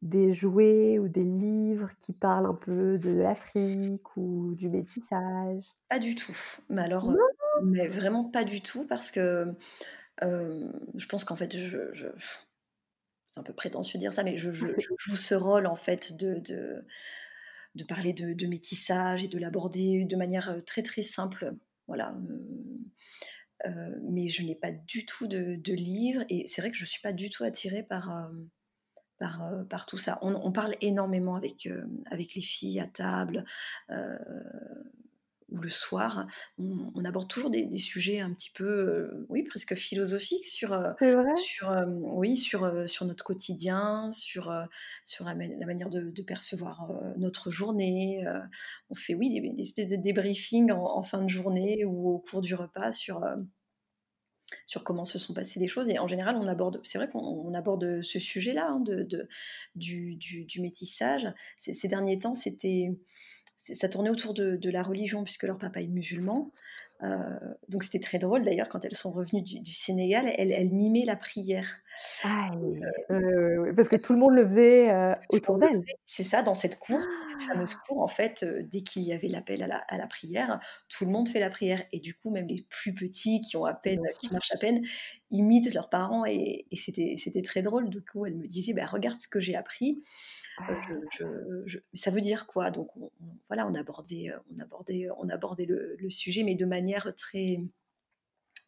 des 0.00 0.32
jouets 0.32 0.98
ou 0.98 1.08
des 1.08 1.24
livres 1.24 1.90
qui 2.00 2.12
parlent 2.12 2.46
un 2.46 2.54
peu 2.54 2.98
de 2.98 3.10
l'Afrique 3.10 4.16
ou 4.16 4.54
du 4.54 4.68
métissage? 4.68 5.64
Pas 5.88 5.98
du 5.98 6.14
tout, 6.14 6.36
mais 6.70 6.82
alors, 6.82 7.06
Non? 7.06 7.18
Mais 7.62 7.88
vraiment 7.88 8.24
pas 8.24 8.44
du 8.44 8.60
tout 8.62 8.86
parce 8.86 9.10
que, 9.10 9.54
hem, 10.22 10.72
je 10.96 11.06
pense 11.06 11.24
qu'en 11.24 11.36
fait 11.36 11.56
je 11.56 12.08
c'est 13.28 13.40
un 13.40 13.44
peu 13.44 13.54
prétentieux 13.54 13.98
de 13.98 14.02
dire 14.02 14.12
ça, 14.12 14.24
mais 14.24 14.36
je 14.36 14.50
joue 14.50 15.16
ce 15.16 15.34
rôle 15.34 15.66
en 15.66 15.76
fait 15.76 16.16
de 16.16 16.42
de 17.74 17.84
parler 17.84 18.12
de 18.12 18.46
métissage 18.46 19.24
et 19.24 19.28
de 19.28 19.38
l'aborder 19.38 20.04
de 20.04 20.16
manière, 20.16 20.50
heu, 20.50 20.62
très, 20.62 20.82
très 20.82 21.02
simple. 21.02 21.54
Voilà, 21.88 22.14
heu, 23.66 24.00
mais 24.10 24.28
je 24.28 24.42
n'ai 24.44 24.54
pas 24.54 24.72
du 24.72 25.06
tout 25.06 25.26
de 25.26 25.56
de 25.56 25.72
livres 25.72 26.24
et 26.28 26.46
c'est 26.46 26.60
vrai 26.60 26.70
que 26.70 26.76
je 26.76 26.84
suis 26.84 27.00
pas 27.00 27.12
du 27.12 27.30
tout 27.30 27.44
attirée 27.44 27.82
par, 27.82 28.30
par, 29.68 29.86
tout 29.86 29.98
ça. 29.98 30.18
On 30.22 30.34
on 30.34 30.52
parle 30.52 30.74
énormément 30.80 31.36
avec, 31.36 31.68
avec 32.10 32.34
les 32.34 32.42
filles 32.42 32.80
à 32.80 32.86
table, 32.86 33.44
ou 35.52 35.60
le 35.60 35.68
soir. 35.70 36.26
On 36.58 36.90
on 36.94 37.04
aborde 37.04 37.28
toujours 37.28 37.50
des 37.50 37.64
des 37.66 37.78
sujets 37.78 38.20
un 38.20 38.32
petit 38.34 38.50
peu, 38.50 38.64
heu, 38.64 39.26
oui 39.28 39.42
presque 39.44 39.74
philosophiques 39.74 40.46
sur, 40.46 40.76
vrai? 41.00 41.32
sur, 41.34 41.72
hem, 41.72 42.00
oui 42.04 42.36
sur, 42.36 42.88
sur 42.88 43.06
notre 43.06 43.24
quotidien, 43.24 44.10
sur, 44.12 44.52
sur 45.04 45.24
la 45.24 45.34
ma 45.34 45.46
la 45.46 45.66
manière 45.66 45.90
de 45.90 46.10
de 46.10 46.22
percevoir, 46.22 46.88
notre 47.16 47.50
journée. 47.50 48.24
On 48.90 48.94
fait 48.94 49.14
oui 49.14 49.30
des 49.30 49.40
des 49.52 49.62
espèces 49.62 49.88
de 49.88 49.96
débriefing 49.96 50.70
en 50.72 50.84
en 50.98 51.02
fin 51.04 51.22
de 51.24 51.28
journée 51.28 51.84
ou 51.84 52.08
au 52.10 52.18
cours 52.18 52.42
du 52.42 52.54
repas 52.54 52.92
sur, 52.92 53.20
sur 54.66 54.84
comment 54.84 55.04
se 55.04 55.18
sont 55.18 55.34
passées 55.34 55.60
les 55.60 55.68
choses 55.68 55.88
et 55.88 55.98
en 55.98 56.06
général 56.08 56.36
on 56.36 56.46
aborde 56.46 56.80
c'est 56.84 56.98
vrai 56.98 57.08
qu'on 57.08 57.20
on 57.20 57.54
aborde, 57.54 58.02
ce 58.02 58.18
sujet-là, 58.18 58.68
hein, 58.70 58.80
de 58.80 59.02
de 59.02 59.28
du 59.74 60.16
du 60.16 60.44
du 60.44 60.60
métissage. 60.60 61.26
Ces 61.58 61.74
ces 61.74 61.88
derniers 61.88 62.18
temps, 62.18 62.34
c'était 62.34 62.90
ça 63.56 63.88
tournait 63.88 64.10
autour 64.10 64.34
de 64.34 64.56
de 64.56 64.70
la 64.70 64.82
religion 64.82 65.24
puisque 65.24 65.44
leur 65.44 65.58
papa 65.58 65.80
est 65.82 65.88
musulman, 65.88 66.52
heu, 67.02 67.18
donc 67.68 67.84
c'était 67.84 68.00
très 68.00 68.18
drôle 68.18 68.44
d'ailleurs 68.44 68.68
quand 68.68 68.84
elles 68.84 68.96
sont 68.96 69.12
revenues 69.12 69.42
du 69.42 69.60
du 69.60 69.72
Sénégal, 69.72 70.32
elles 70.36 70.52
elles 70.52 70.70
mimaient 70.70 71.04
la 71.06 71.16
prière. 71.16 71.82
Ouais, 73.10 73.58
ouais, 73.58 73.72
parce 73.74 73.88
que 73.88 73.96
tout 73.96 74.12
le 74.12 74.18
monde 74.18 74.34
le 74.34 74.44
faisait, 74.44 74.90
autour 75.28 75.58
d'elles? 75.58 75.84
C'est 76.06 76.24
ça, 76.24 76.42
dans 76.42 76.54
cette 76.54 76.78
cour, 76.78 77.08
cette 77.26 77.42
fameuse 77.42 77.74
cour 77.76 78.00
en 78.02 78.08
fait, 78.08 78.44
dès 78.44 78.82
qu'il 78.82 79.02
y 79.02 79.12
avait 79.12 79.28
l'appel 79.28 79.62
à 79.62 79.66
la 79.66 79.76
à 79.78 79.96
la 79.98 80.06
prière, 80.06 80.60
tout 80.88 81.04
le 81.04 81.10
monde 81.10 81.28
fait 81.28 81.40
la 81.40 81.50
prière. 81.50 81.84
Et 81.92 82.00
du 82.00 82.14
coup 82.14 82.30
même 82.30 82.46
les 82.48 82.66
plus 82.68 82.94
petits 82.94 83.40
qui 83.40 83.56
ont 83.56 83.64
à 83.64 83.74
peine 83.74 84.00
qui 84.20 84.32
marchent 84.32 84.52
à 84.52 84.58
peine, 84.58 84.82
imitent 85.30 85.72
leurs 85.74 85.88
parents. 85.90 86.24
Et 86.26 86.66
et 86.70 86.76
c'était 86.76 87.42
très 87.42 87.62
drôle. 87.62 87.88
Du 87.90 88.02
coup, 88.04 88.26
elle 88.26 88.36
me 88.36 88.46
disait: 88.48 88.74
«Bah 88.74 88.86
regarde 88.86 89.20
ce 89.20 89.28
que 89.28 89.40
j'ai 89.40 89.56
appris, 89.56 90.02
je 90.80 91.24
Ah. 91.24 91.32
je 91.66 91.78
ça 91.94 92.10
veut 92.10 92.20
dire 92.22 92.46
quoi?» 92.46 92.70
donc 92.70 92.96
on 92.96 93.10
on 93.20 93.38
voilà, 93.48 93.66
on 93.68 93.74
abordait, 93.74 94.30
heu, 94.30 94.40
on 94.54 94.58
abordait 94.60 95.08
on 95.18 95.28
abordait 95.30 95.66
le 95.66 95.96
le 95.98 96.10
sujet 96.10 96.42
mais 96.44 96.54
de 96.56 96.66
manière 96.66 97.14
très 97.16 97.58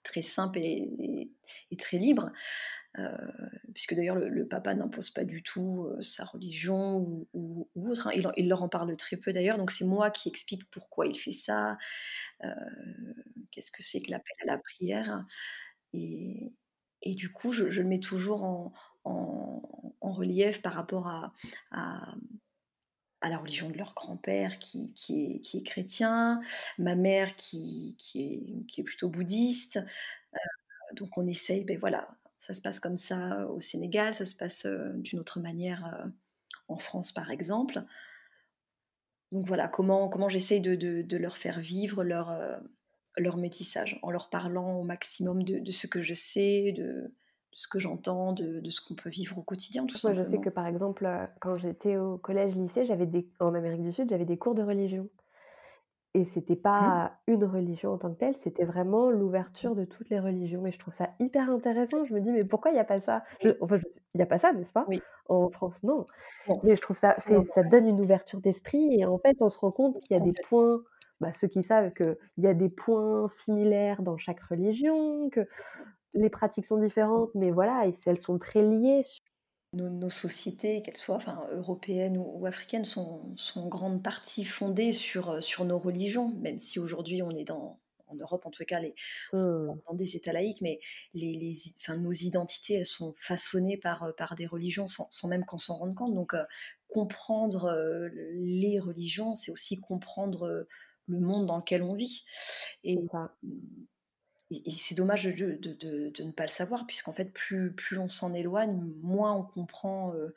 très 0.05 0.23
simple 0.23 0.59
et 0.59 0.91
et 1.01 1.33
et 1.71 1.77
très 1.77 1.97
libre, 1.99 2.31
heu, 2.99 3.09
puisque 3.75 3.95
d'ailleurs 3.95 4.17
le 4.17 4.29
le 4.31 4.49
papa 4.49 4.75
n'impose 4.75 5.11
pas 5.11 5.25
du 5.25 5.43
tout, 5.43 5.91
sa 6.03 6.25
religion 6.27 6.99
ou 6.99 7.29
ou 7.35 7.71
ou 7.77 7.91
autre, 7.91 8.09
hein. 8.09 8.13
Il 8.37 8.49
leur 8.49 8.63
en 8.63 8.69
parle 8.71 8.97
très 8.99 9.17
peu 9.19 9.33
d'ailleurs, 9.33 9.59
donc 9.59 9.71
c'est 9.73 9.85
moi 9.87 10.11
qui 10.11 10.29
explique 10.31 10.71
pourquoi 10.71 11.07
il 11.09 11.19
fait 11.19 11.33
ça, 11.33 11.79
qu'est-ce 13.53 13.73
que 13.73 13.83
c'est 13.85 14.03
que 14.03 14.11
l'appel 14.13 14.35
à 14.45 14.47
la 14.55 14.59
prière 14.59 15.27
et 15.95 16.55
et 17.03 17.15
du 17.17 17.33
coup 17.33 17.53
je 17.53 17.71
je 17.73 17.83
le 17.83 17.89
mets 17.89 18.01
toujours 18.01 18.45
en 18.45 18.73
en 19.05 20.13
relief 20.13 20.63
par 20.63 20.75
rapport 20.75 21.09
à 21.09 21.33
à 23.21 23.29
la 23.31 23.39
religion 23.39 23.71
de 23.71 23.79
leur 23.79 23.95
grand-père 23.95 24.59
qui 24.59 24.93
qui 24.95 25.25
est 25.37 25.41
qui 25.41 25.59
est 25.59 25.63
chrétien, 25.63 26.41
ma 26.79 26.95
mère 26.95 27.37
qui 27.37 27.97
qui 27.99 28.23
est 28.77 28.81
est 28.81 28.85
plutôt 28.85 29.09
bouddhiste, 29.09 29.79
heu, 29.79 29.87
donc 30.97 31.17
on 31.19 31.27
essaye, 31.27 31.65
beh, 31.65 31.77
voilà, 31.77 32.09
ça 32.39 32.55
se 32.55 32.63
passe 32.63 32.81
comme 32.81 32.97
ça 32.97 33.47
au 33.49 33.61
Sénégal, 33.61 34.15
ça 34.15 34.25
se 34.25 34.35
passe, 34.37 34.67
heu, 34.67 34.93
d'une 34.97 35.19
autre 35.21 35.41
manière, 35.41 35.87
heu, 36.07 36.13
en 36.69 36.79
France 36.79 37.13
par 37.13 37.31
exemple. 37.31 37.85
Donc 39.33 39.47
voilà, 39.47 39.69
comment 39.69 40.09
comment 40.09 40.29
j'essaye 40.29 40.61
de 40.61 40.75
de 40.77 41.17
leur 41.17 41.37
faire 41.37 41.59
vivre 41.61 42.05
leur, 42.05 42.31
leur 43.17 43.37
métissage, 43.37 43.99
en 44.03 44.11
leur 44.11 44.31
parlant 44.31 44.77
au 44.79 44.85
maximum 44.85 45.43
de 45.45 45.59
de 45.59 45.73
ce 45.73 45.87
que 45.87 46.03
je 46.03 46.15
sais, 46.15 46.73
de 46.73 47.13
ce 47.57 47.69
que 47.69 47.79
j'entends, 47.79 48.33
de 48.33 48.61
de 48.61 48.71
ce 48.71 48.81
qu'on 48.81 48.95
peut 48.95 49.11
vivre 49.11 49.39
au 49.39 49.43
quotidien 49.43 49.87
tout 49.87 49.97
Moi, 50.05 50.15
je 50.15 50.23
sais 50.23 50.39
que 50.39 50.51
par 50.51 50.67
exemple, 50.69 51.05
heu, 51.05 51.27
quand 51.41 51.57
j'étais 51.57 51.97
au 51.97 52.17
collège, 52.17 52.55
lycée, 52.55 52.87
j'avais 52.87 53.07
des 53.07 53.29
en 53.41 53.55
Amérique 53.55 53.83
du 53.83 53.93
Sud, 53.93 54.09
j'avais 54.09 54.25
des 54.25 54.39
cours 54.39 54.55
de 54.55 54.63
religion 54.63 55.11
et 56.15 56.25
c'était 56.25 56.57
Mmh. 56.79 56.95
pas 56.97 57.19
une 57.27 57.45
religion 57.45 57.93
en 57.93 57.99
tant 57.99 58.13
que 58.15 58.19
telle, 58.19 58.37
c'était 58.37 58.65
vraiment 58.65 59.11
l'ouverture 59.11 59.75
de 59.75 59.85
toutes 59.85 60.11
les 60.11 60.21
religions 60.21 60.65
et 60.67 60.71
je 60.73 60.79
trouve 60.79 60.95
ça 60.95 61.11
hyper 61.19 61.51
intéressant. 61.51 62.05
Je 62.05 62.15
me 62.15 62.21
dis: 62.21 62.31
«Mais 62.31 62.45
pourquoi 62.45 62.71
il 62.71 62.77
y 62.77 62.81
a 62.81 62.85
pas 62.85 63.01
ça?» 63.01 63.25
je 63.41 63.51
enfin, 63.61 63.79
il 64.15 64.21
y 64.21 64.23
a 64.23 64.27
pas 64.27 64.39
ça, 64.39 64.53
n'est-ce 64.53 64.73
pas? 64.73 64.87
oui. 64.87 65.05
En 65.29 65.51
France, 65.51 65.83
non, 65.83 66.07
Non, 66.47 66.61
mais 66.63 66.77
je 66.77 66.83
trouve 66.83 66.97
ça 66.99 67.17
non, 67.27 67.45
ça 67.55 67.63
donne 67.65 67.89
une 67.89 68.01
ouverture 68.01 68.41
d'esprit 68.41 68.95
et 69.01 69.05
en 69.07 69.19
fait, 69.19 69.37
on 69.43 69.49
se 69.51 69.59
rend 69.59 69.73
compte 69.73 70.01
qu'il 70.03 70.15
y 70.17 70.19
a 70.19 70.21
des 70.21 70.35
points, 70.35 70.83
bah, 71.21 71.33
ceux 71.33 71.49
qui 71.49 71.63
savent 71.65 71.93
qu'il 71.95 72.17
y 72.39 72.47
a 72.47 72.55
des 72.55 72.69
points 72.71 73.29
similaires 73.29 74.03
dans 74.03 74.19
chaque 74.19 74.41
religion, 74.41 75.31
que 75.31 75.49
les 76.15 76.31
pratiques 76.31 76.67
sont 76.67 76.79
différentes, 76.79 77.31
mais 77.35 77.51
voilà 77.51 77.87
et 77.87 77.95
elles 78.07 78.21
sont 78.21 78.39
très 78.39 78.63
liées 78.63 79.03
Nos 79.73 79.91
nos 79.91 80.11
sociétés, 80.11 80.83
qu'elles 80.83 80.97
soient 80.97 81.17
enfin 81.17 81.47
européennes 81.53 82.17
ou 82.19 82.41
ou 82.41 82.47
africaines, 82.47 82.85
sont 82.85 83.37
sont 83.37 83.63
en 83.63 83.69
grande 83.69 84.03
partie 84.05 84.45
fondées 84.45 84.93
sur, 84.93 85.33
heu, 85.33 85.41
sur 85.43 85.65
nos 85.65 85.79
religions, 85.81 86.33
même 86.37 86.59
si 86.59 86.79
aujourd'hui 86.79 87.23
on 87.23 87.31
est 87.33 87.45
dans 87.45 87.81
en 88.07 88.15
Europe 88.17 88.47
en 88.47 88.51
les 88.61 88.67
cas 88.67 88.81
les 88.81 88.95
dans 89.67 89.75
mmh, 89.75 89.81
dans 89.89 89.95
des 89.95 90.17
États 90.17 90.33
laïques, 90.33 90.61
mais 90.63 90.79
les 91.15 91.35
les 91.35 91.57
enfin 91.81 91.97
nos 91.97 92.13
identités, 92.13 92.75
elles 92.75 92.87
sont 92.87 93.15
façonnées 93.19 93.77
par, 93.79 94.05
heu, 94.07 94.13
par 94.17 94.37
des 94.37 94.47
religions 94.47 94.89
sans 94.89 95.09
sans 95.11 95.29
même 95.29 95.45
qu'on 95.45 95.59
s'en 95.59 95.77
rende 95.79 95.95
compte. 95.97 96.15
Donc, 96.15 96.35
heu, 96.35 96.45
comprendre, 96.89 97.73
les 98.13 98.79
religions, 98.81 99.35
c'est 99.35 99.51
aussi 99.53 99.81
comprendre, 99.81 100.67
le 101.07 101.21
monde 101.21 101.47
dans 101.47 101.59
lequel 101.59 101.83
on 101.83 101.95
vit. 101.95 102.25
Et 102.85 102.99
et 104.51 104.69
et 104.69 104.71
c'est 104.73 104.95
dommage 104.95 105.25
de 105.25 105.53
de 105.57 105.73
de 105.75 106.11
de 106.11 106.23
ne 106.25 106.33
pas 106.33 106.45
le 106.45 106.49
savoir 106.51 106.87
puisqu'en 106.87 107.13
fait 107.13 107.33
plus 107.33 107.73
plus 107.75 107.99
on 107.99 108.09
s'en 108.09 108.35
éloigne, 108.35 108.75
moins 109.03 109.35
on 109.35 109.43
comprend, 109.45 110.15
heu 110.15 110.35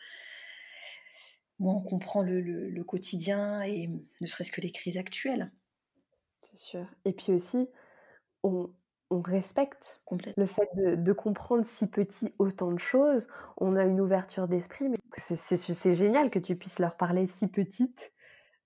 moins 1.60 1.76
on 1.76 1.82
comprend 1.82 2.24
le 2.24 2.42
le 2.42 2.68
le 2.70 2.84
quotidien 2.84 3.62
et 3.62 3.90
ne 4.22 4.26
serait-ce 4.28 4.52
que 4.52 4.62
les 4.62 4.72
crises 4.72 4.98
actuelles. 4.98 5.52
C'est 6.44 6.58
sûr 6.60 6.88
et 7.06 7.14
puis 7.14 7.34
aussi, 7.34 7.70
on 8.44 8.72
on 9.12 9.22
respecte 9.22 10.02
le 10.38 10.46
fait 10.48 10.70
de 10.76 10.96
de 10.96 11.14
comprendre 11.14 11.66
si 11.78 11.88
petit 11.88 12.34
autant 12.40 12.72
de 12.72 12.80
choses. 12.80 13.28
On 13.58 13.76
a 13.76 13.86
une 13.86 14.02
ouverture 14.02 14.48
d'esprit, 14.48 14.90
mais 14.90 14.98
c'est 15.18 15.96
génial 15.96 16.32
que 16.32 16.40
tu 16.40 16.56
puisses 16.58 16.80
leur 16.80 16.98
parler 16.98 17.28
si 17.28 17.48
petite 17.48 18.14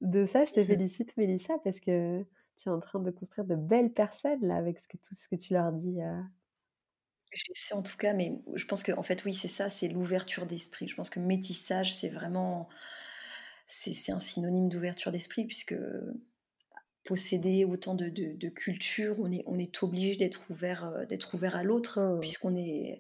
de 0.02 0.26
ça. 0.26 0.46
Je 0.46 0.54
te 0.54 0.64
Mmh 0.64 0.66
félicite 0.66 1.18
Mélissa 1.18 1.56
parce 1.64 1.80
que 1.82 2.26
tu 2.62 2.70
es 2.70 2.72
en 2.72 2.80
train 2.80 3.00
de 3.00 3.12
construire 3.12 3.48
de 3.48 3.56
belles 3.56 3.92
personnes 3.94 4.46
là 4.48 4.58
avec 4.58 4.80
ce 4.80 4.88
que 4.88 4.98
tout 4.98 5.16
ce 5.16 5.28
que 5.30 5.36
tu 5.36 5.54
leur 5.54 5.72
dis, 5.74 6.02
heu. 6.02 6.24
J'essaie 7.34 7.74
en 7.74 7.82
tout 7.82 7.96
cas, 7.98 8.14
mais 8.14 8.40
je 8.56 8.66
pense 8.66 8.84
qu'en 8.84 9.04
fait, 9.04 9.24
oui, 9.26 9.34
c'est 9.34 9.48
ça, 9.48 9.70
c'est 9.70 9.88
l'ouverture 9.88 10.46
d'esprit. 10.46 10.88
Je 10.90 10.96
pense 10.96 11.10
que 11.10 11.20
métissage, 11.20 11.94
c'est 11.96 12.10
vraiment 12.10 12.68
c'est 13.68 14.12
un 14.12 14.20
synonyme 14.20 14.70
d'ouverture 14.70 15.12
d'esprit 15.12 15.46
puisque 15.46 15.76
posséder 17.04 17.66
autant 17.66 17.96
de 17.96 18.10
de 18.10 18.34
de 18.38 18.50
cultures, 18.50 19.16
on 19.20 19.32
est 19.32 19.44
on 19.48 19.58
est 19.58 19.82
obligé 19.84 20.16
d'être 20.18 20.46
ouvert, 20.52 20.86
heu, 20.86 21.06
d'être 21.08 21.34
ouvert 21.34 21.56
à 21.56 21.64
l'autre 21.64 22.00
Mmh 22.00 22.20
puisqu'on 22.20 22.56
est 22.56 23.00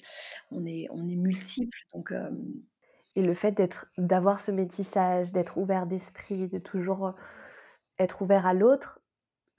on 0.51 0.65
est 0.65 0.87
on 0.91 1.07
est 1.07 1.15
multiples 1.15 1.77
donc 1.93 2.11
et 3.15 3.21
le 3.21 3.33
fait 3.33 3.51
d'être 3.51 3.87
d'avoir 3.97 4.39
ce 4.41 4.51
métissage, 4.51 5.31
d'être 5.31 5.57
ouvert 5.57 5.85
d'esprit, 5.87 6.47
de 6.47 6.57
toujours, 6.59 7.07
heu, 7.09 7.13
être 7.99 8.23
ouvert 8.23 8.47
à 8.47 8.53
l'autre, 8.55 9.00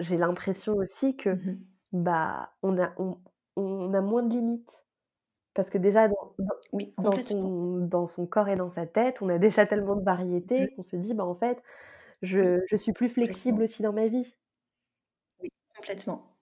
j'ai 0.03 0.16
l'impression 0.18 0.74
aussi 0.76 1.16
que, 1.16 1.38
mmh 1.38 1.46
mh. 1.46 1.72
bah, 1.92 2.55
on 2.62 2.78
a 2.78 2.94
on 2.98 3.18
on 3.57 3.94
a 3.94 4.00
moins 4.03 4.22
de 4.24 4.34
limites. 4.34 4.84
Parce 5.55 5.70
que 5.70 5.78
déjà 5.78 6.09
dans 6.09 6.36
dans 6.38 6.55
Oui, 6.72 6.94
dans 6.98 7.18
complètement. 7.18 7.53
son 7.59 7.78
dans 7.88 8.07
son 8.09 8.26
corps 8.26 8.48
et 8.50 8.57
dans 8.57 8.70
sa 8.70 8.86
tête, 8.86 9.22
on 9.22 9.28
a 9.30 9.38
déjà 9.38 9.66
tellement 9.66 9.96
de 9.96 10.05
Mmh 10.57 10.66
variétés 10.66 10.70
qu'on 10.76 10.82
se 10.82 10.96
dit: 10.96 11.14
«Bah, 11.14 11.24
en 11.26 11.36
fait, 11.36 11.62
je 12.22 12.61
je 12.68 12.76
suis 12.76 12.92
plus 12.94 13.11
flexible 13.11 13.62
aussi 13.64 13.82
dans 13.82 13.92
ma 13.94 14.09
vie». 14.09 14.36
Oui, 15.40 15.48
complètement. 15.76 16.36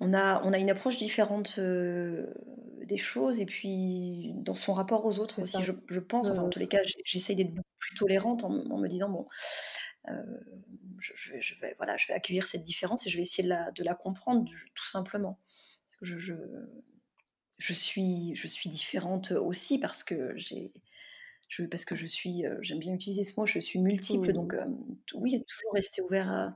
On 0.00 0.14
a 0.14 0.42
on 0.44 0.52
a 0.52 0.58
une 0.58 0.70
approche 0.70 0.96
différente, 0.98 1.58
des 1.60 2.96
choses 2.96 3.40
et 3.40 3.46
puis 3.46 4.32
dans 4.36 4.54
son 4.54 4.72
rapport 4.74 5.04
aux 5.06 5.18
autres 5.18 5.42
aussi, 5.42 5.62
je 5.62 5.72
je 5.88 6.00
pense, 6.00 6.30
enfin 6.30 6.42
en 6.42 6.48
Mmh 6.48 6.50
tous 6.50 6.58
les 6.58 6.68
cas, 6.68 6.82
j'e 6.84 6.94
j'essaye 7.04 7.36
d'être 7.36 7.54
beaucoup 7.54 7.68
plus 7.78 7.94
tolérante 7.96 8.44
en 8.44 8.50
en 8.70 8.78
me 8.78 8.88
disant: 8.88 9.08
«Bon, 9.10 9.26
je 10.98 11.12
je 11.16 11.32
vais 11.32 11.42
je 11.42 11.58
vais 11.60 11.74
voilà, 11.76 11.96
je 11.96 12.06
vais 12.08 12.14
accueillir 12.14 12.46
cette 12.46 12.64
différence 12.64 13.06
et 13.06 13.10
je 13.10 13.16
vais 13.16 13.22
essayer 13.22 13.44
de 13.44 13.48
la 13.48 13.70
de 13.72 13.84
la 13.84 13.94
comprendre, 13.94 14.50
tout 14.74 14.86
simplement». 14.86 15.38
Parce 15.88 15.96
que 15.98 16.06
je 16.06 16.18
je 16.18 16.34
je 17.58 17.72
suis, 17.74 18.34
je 18.34 18.48
suis 18.48 18.70
différente 18.70 19.32
aussi 19.32 19.78
parce 19.78 20.02
que 20.04 20.32
j'ai, 20.36 20.72
je, 21.48 21.64
parce 21.64 21.84
que 21.84 21.96
je 21.96 22.06
suis, 22.06 22.44
j'aime 22.62 22.78
bien 22.78 22.94
utiliser 22.94 23.24
ce 23.24 23.38
mot, 23.38 23.46
je 23.46 23.58
suis 23.60 23.78
multiple. 23.78 24.32
Donc 24.32 24.54
Mmh. 24.54 24.96
oui, 25.14 25.44
toujours 25.46 25.72
rester 25.74 26.02
ouvert 26.02 26.30
à, 26.30 26.54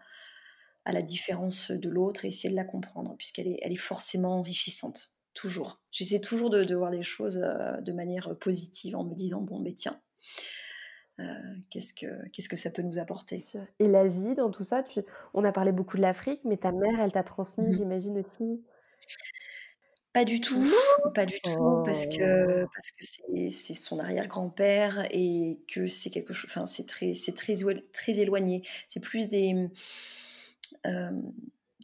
à 0.84 0.92
la 0.92 1.02
différence 1.02 1.70
de 1.70 1.88
l'autre 1.88 2.24
et 2.24 2.28
essayer 2.28 2.50
de 2.50 2.56
la 2.56 2.64
comprendre, 2.64 3.16
puisqu'elle 3.18 3.48
est, 3.48 3.58
elle 3.62 3.72
est 3.72 3.76
forcément 3.76 4.38
enrichissante. 4.38 5.12
Toujours. 5.34 5.82
J'essaie 5.92 6.20
toujours 6.20 6.50
de, 6.50 6.64
de 6.64 6.74
voir 6.74 6.90
les 6.90 7.02
choses 7.02 7.36
de 7.36 7.92
manière 7.92 8.36
positive 8.38 8.96
en 8.96 9.04
me 9.04 9.14
disant 9.14 9.42
bon, 9.42 9.60
mais 9.60 9.74
tiens, 9.74 10.00
euh, 11.20 11.54
qu'est-ce, 11.70 11.94
que, 11.94 12.28
qu'est-ce 12.30 12.48
que 12.48 12.56
ça 12.56 12.70
peut 12.70 12.82
nous 12.82 12.98
apporter? 12.98 13.44
Et 13.78 13.88
l'Asie, 13.88 14.34
dans 14.34 14.50
tout 14.50 14.64
ça, 14.64 14.82
tu... 14.82 15.00
on 15.34 15.44
a 15.44 15.52
parlé 15.52 15.72
beaucoup 15.72 15.96
de 15.96 16.02
l'Afrique, 16.02 16.40
mais 16.44 16.56
ta 16.58 16.72
mère, 16.72 17.00
elle 17.00 17.12
t'a 17.12 17.22
transmis, 17.24 17.72
Mmh. 17.72 17.74
j'imagine 17.74 18.18
aussi? 18.18 18.62
Pas 20.12 20.24
du 20.24 20.40
tout, 20.40 20.64
pas 21.14 21.26
du 21.26 21.40
tout, 21.42 21.82
parce 21.84 22.06
Oh. 22.06 22.16
que 22.16 22.64
parce 22.74 22.90
que 22.92 23.04
c'est 23.04 23.50
c'est 23.50 23.74
son 23.74 23.98
arrière-grand-père 23.98 25.06
et 25.10 25.60
que 25.68 25.88
c'est 25.88 26.08
quelque 26.10 26.32
chose, 26.32 26.50
enfin 26.50 26.64
c'est 26.66 26.86
très 26.86 27.12
c'est 27.14 27.34
très 27.34 27.54
très 27.92 28.12
éloigné. 28.18 28.62
C'est 28.88 29.00
plus 29.00 29.28
des, 29.28 29.52
mmh, 29.52 29.70
hem, 30.84 31.32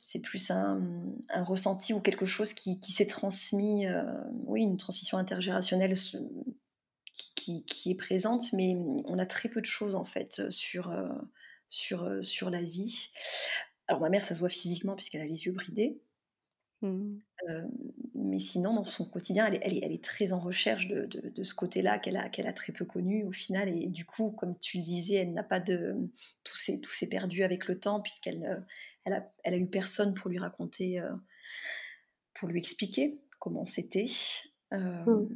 c'est 0.02 0.20
plus 0.20 0.50
un, 0.50 0.76
mmh, 0.80 1.20
un 1.30 1.44
ressenti 1.44 1.92
ou 1.94 2.00
quelque 2.00 2.26
chose 2.26 2.52
qui 2.54 2.80
qui 2.80 2.92
s'est 2.92 3.06
transmis, 3.06 3.86
heu, 3.86 4.02
oui, 4.46 4.62
une 4.62 4.76
transmission 4.76 5.18
intergénérationnelle 5.18 5.94
qui 7.66 7.90
est 7.90 7.94
présente, 7.94 8.52
mais 8.52 8.76
on 9.06 9.18
a 9.18 9.26
très 9.26 9.48
peu 9.48 9.60
de 9.60 9.66
choses 9.66 9.94
en 9.94 10.04
fait, 10.04 10.50
sur, 10.50 10.90
heu, 10.90 11.08
sur, 11.68 12.04
heu, 12.04 12.22
sur 12.22 12.50
l'Asie. 12.50 13.10
Alors 13.88 14.00
ma 14.02 14.08
mère, 14.10 14.24
ça 14.24 14.34
se 14.34 14.40
voit 14.40 14.48
physiquement 14.48 14.96
puisqu'elle 14.96 15.22
a 15.22 15.26
les 15.26 15.46
yeux 15.46 15.52
bridés. 15.52 16.00
Mmh. 16.82 17.18
Mais 18.14 18.38
sinon 18.38 18.74
dans 18.74 18.84
son 18.84 19.04
quotidien, 19.08 19.46
elle 19.46 19.54
est 19.56 19.60
elle 19.62 19.74
est 19.74 19.80
elle 19.84 19.92
est 19.92 20.04
très 20.04 20.32
en 20.32 20.40
recherche 20.40 20.86
de 20.88 21.06
de 21.06 21.28
de 21.30 21.42
ce 21.42 21.54
côté-là 21.54 21.98
qu'elle 21.98 22.16
a 22.16 22.28
qu'elle 22.28 22.46
a 22.46 22.52
très 22.52 22.72
peu 22.72 22.84
connu 22.84 23.24
au 23.24 23.32
final 23.32 23.68
et 23.68 23.88
du 23.88 24.04
coup, 24.04 24.30
comme 24.32 24.58
tu 24.58 24.78
le 24.78 24.84
disais, 24.84 25.16
elle 25.16 25.32
n'a 25.32 25.42
pas 25.42 25.60
de 25.60 25.94
tout 26.44 26.56
s'est 26.56 26.80
tout 26.80 26.90
s'est 26.92 27.08
perdu 27.08 27.42
avec 27.42 27.66
le 27.66 27.78
temps 27.80 28.00
puisqu'elle, 28.00 28.64
elle 29.04 29.12
a 29.14 29.32
elle 29.44 29.54
a 29.54 29.58
eu 29.58 29.66
personne 29.66 30.14
pour 30.14 30.30
lui 30.30 30.38
raconter, 30.38 31.00
pour 32.34 32.48
lui 32.48 32.58
expliquer 32.58 33.18
comment 33.38 33.66
c'était. 33.66 34.06
Mmh. 35.06 35.26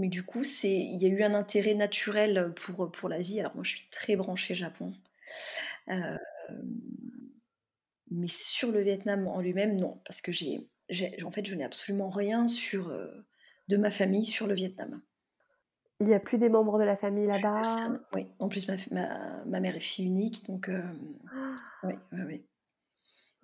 Mais 0.00 0.08
du 0.08 0.24
coup, 0.24 0.44
c'est 0.44 0.72
il 0.72 1.00
y 1.02 1.06
a 1.06 1.08
eu 1.08 1.22
un 1.22 1.34
intérêt 1.34 1.74
naturel 1.74 2.52
pour, 2.54 2.90
pour 2.90 3.08
l'Asie. 3.08 3.40
Alors 3.40 3.54
moi, 3.54 3.64
je 3.64 3.76
suis 3.76 3.88
très 3.90 4.16
branchée 4.16 4.54
Japon. 4.54 4.94
Hem, 5.88 6.18
mais 8.10 8.28
sur 8.28 8.72
le 8.72 8.80
Vietnam 8.80 9.26
en 9.28 9.40
lui-même, 9.40 9.76
non, 9.76 10.00
parce 10.04 10.20
que 10.20 10.32
j'ai 10.32 10.68
en 11.24 11.30
fait, 11.30 11.46
je 11.46 11.54
n'ai 11.54 11.64
absolument 11.64 12.10
rien 12.10 12.48
sur, 12.48 12.88
heu, 12.88 13.24
de 13.68 13.76
ma 13.76 13.92
famille 13.92 14.26
sur 14.26 14.48
le 14.48 14.54
Vietnam. 14.54 15.00
Il 16.00 16.08
y 16.08 16.14
a 16.14 16.18
plus 16.18 16.38
des 16.38 16.48
membres 16.48 16.78
de 16.78 16.84
la 16.84 16.96
famille 16.96 17.26
là-bas? 17.26 18.00
oui. 18.14 18.26
En 18.38 18.48
plus, 18.48 18.66
ma 18.68 18.76
ma 18.90 19.44
ma 19.44 19.60
mère 19.60 19.76
est 19.76 19.80
fille 19.80 20.06
unique, 20.06 20.44
donc 20.46 20.68
hem, 20.68 20.98
oui, 21.84 21.94
oui, 22.12 22.20
oui. 22.26 22.44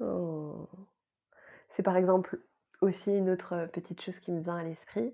Oh. 0.01 0.69
C'est 1.77 1.83
par 1.83 1.97
exemple 1.97 2.41
aussi 2.81 3.11
une 3.11 3.31
autre, 3.31 3.69
petite 3.73 4.01
chose 4.01 4.19
qui 4.19 4.33
me 4.33 4.43
vient 4.43 4.57
à 4.57 4.65
l'esprit. 4.65 5.13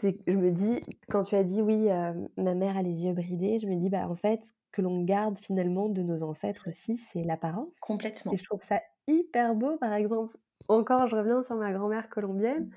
C'est 0.00 0.18
je 0.26 0.32
me 0.36 0.50
dis, 0.50 0.80
quand 1.10 1.22
tu 1.22 1.34
as 1.36 1.44
dit: 1.44 1.60
«Oui, 1.62 1.88
heu, 1.90 2.28
ma 2.36 2.54
mère 2.54 2.76
a 2.76 2.82
les 2.82 3.04
yeux 3.04 3.12
bridés», 3.14 3.58
je 3.60 3.66
me 3.66 3.76
dis: 3.76 3.88
«Bah, 3.90 4.08
en 4.08 4.16
fait, 4.16 4.44
ce 4.44 4.52
que 4.72 4.82
l'on 4.82 5.02
garde 5.04 5.38
finalement 5.38 5.88
de 5.88 6.02
nos 6.02 6.22
ancêtres 6.22 6.68
aussi, 6.68 6.98
c'est 6.98 7.22
l'apparence» 7.24 7.72
Complètement. 7.78 8.32
et 8.32 8.36
je 8.36 8.44
trouve 8.44 8.62
ça 8.62 8.80
hyper 9.06 9.54
beau, 9.54 9.76
par 9.78 9.92
exemple. 9.94 10.36
Encore, 10.68 11.06
je 11.08 11.16
reviens 11.16 11.42
sur 11.42 11.56
ma 11.56 11.72
grand-mère 11.72 12.08
colombienne, 12.08 12.70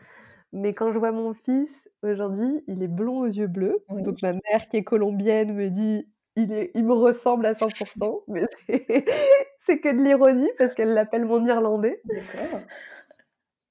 mais 0.54 0.74
quand 0.74 0.92
je 0.94 1.00
vois 1.00 1.12
mon 1.14 1.34
fils 1.34 1.90
aujourd'hui, 2.04 2.64
il 2.68 2.84
est 2.84 2.88
blond 2.90 3.20
aux 3.22 3.26
yeux 3.28 3.48
bleus, 3.48 3.86
Oui. 3.90 4.04
donc 4.04 4.22
ma 4.22 4.34
mère 4.34 4.70
qui 4.70 4.78
est 4.78 4.84
colombienne 4.86 5.54
me 5.56 5.70
dit: 5.70 6.10
«Il 6.38 6.52
est 6.54 6.72
il 6.76 6.86
me 6.86 6.94
ressemble 6.94 7.46
à 7.48 7.56
100% 7.56 8.24
mais 8.30 8.46
c'est 9.68 9.80
que 9.80 9.90
de 9.90 10.04
l'ironie 10.04 10.50
parce 10.58 10.74
qu'elle 10.76 10.94
l'appelle 10.94 11.26
mon 11.26 11.46
irlandais 11.46 12.04
D'accord. 12.06 12.68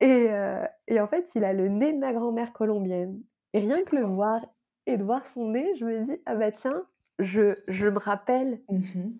et 0.00 0.28
heu 0.30 0.66
et 0.88 1.00
en 1.00 1.06
fait, 1.08 1.30
il 1.34 1.44
a 1.44 1.52
le 1.52 1.68
nez 1.68 1.92
de 1.92 1.98
ma 1.98 2.12
grand-mère 2.12 2.52
colombienne 2.52 3.22
et 3.56 3.60
rien 3.60 3.84
que 3.84 3.96
le 3.96 4.04
voir 4.04 4.46
et 4.86 4.98
de 4.98 5.04
voir 5.04 5.28
son 5.30 5.50
nez, 5.50 5.74
je 5.76 5.84
me 5.86 6.06
dis: 6.06 6.22
«Ah 6.26 6.36
bah 6.36 6.52
tiens, 6.52 6.86
je 7.20 7.54
je 7.68 7.88
me 7.88 7.98
rappelle» 7.98 8.62
Mmh 8.68 8.94
mh. 8.94 9.18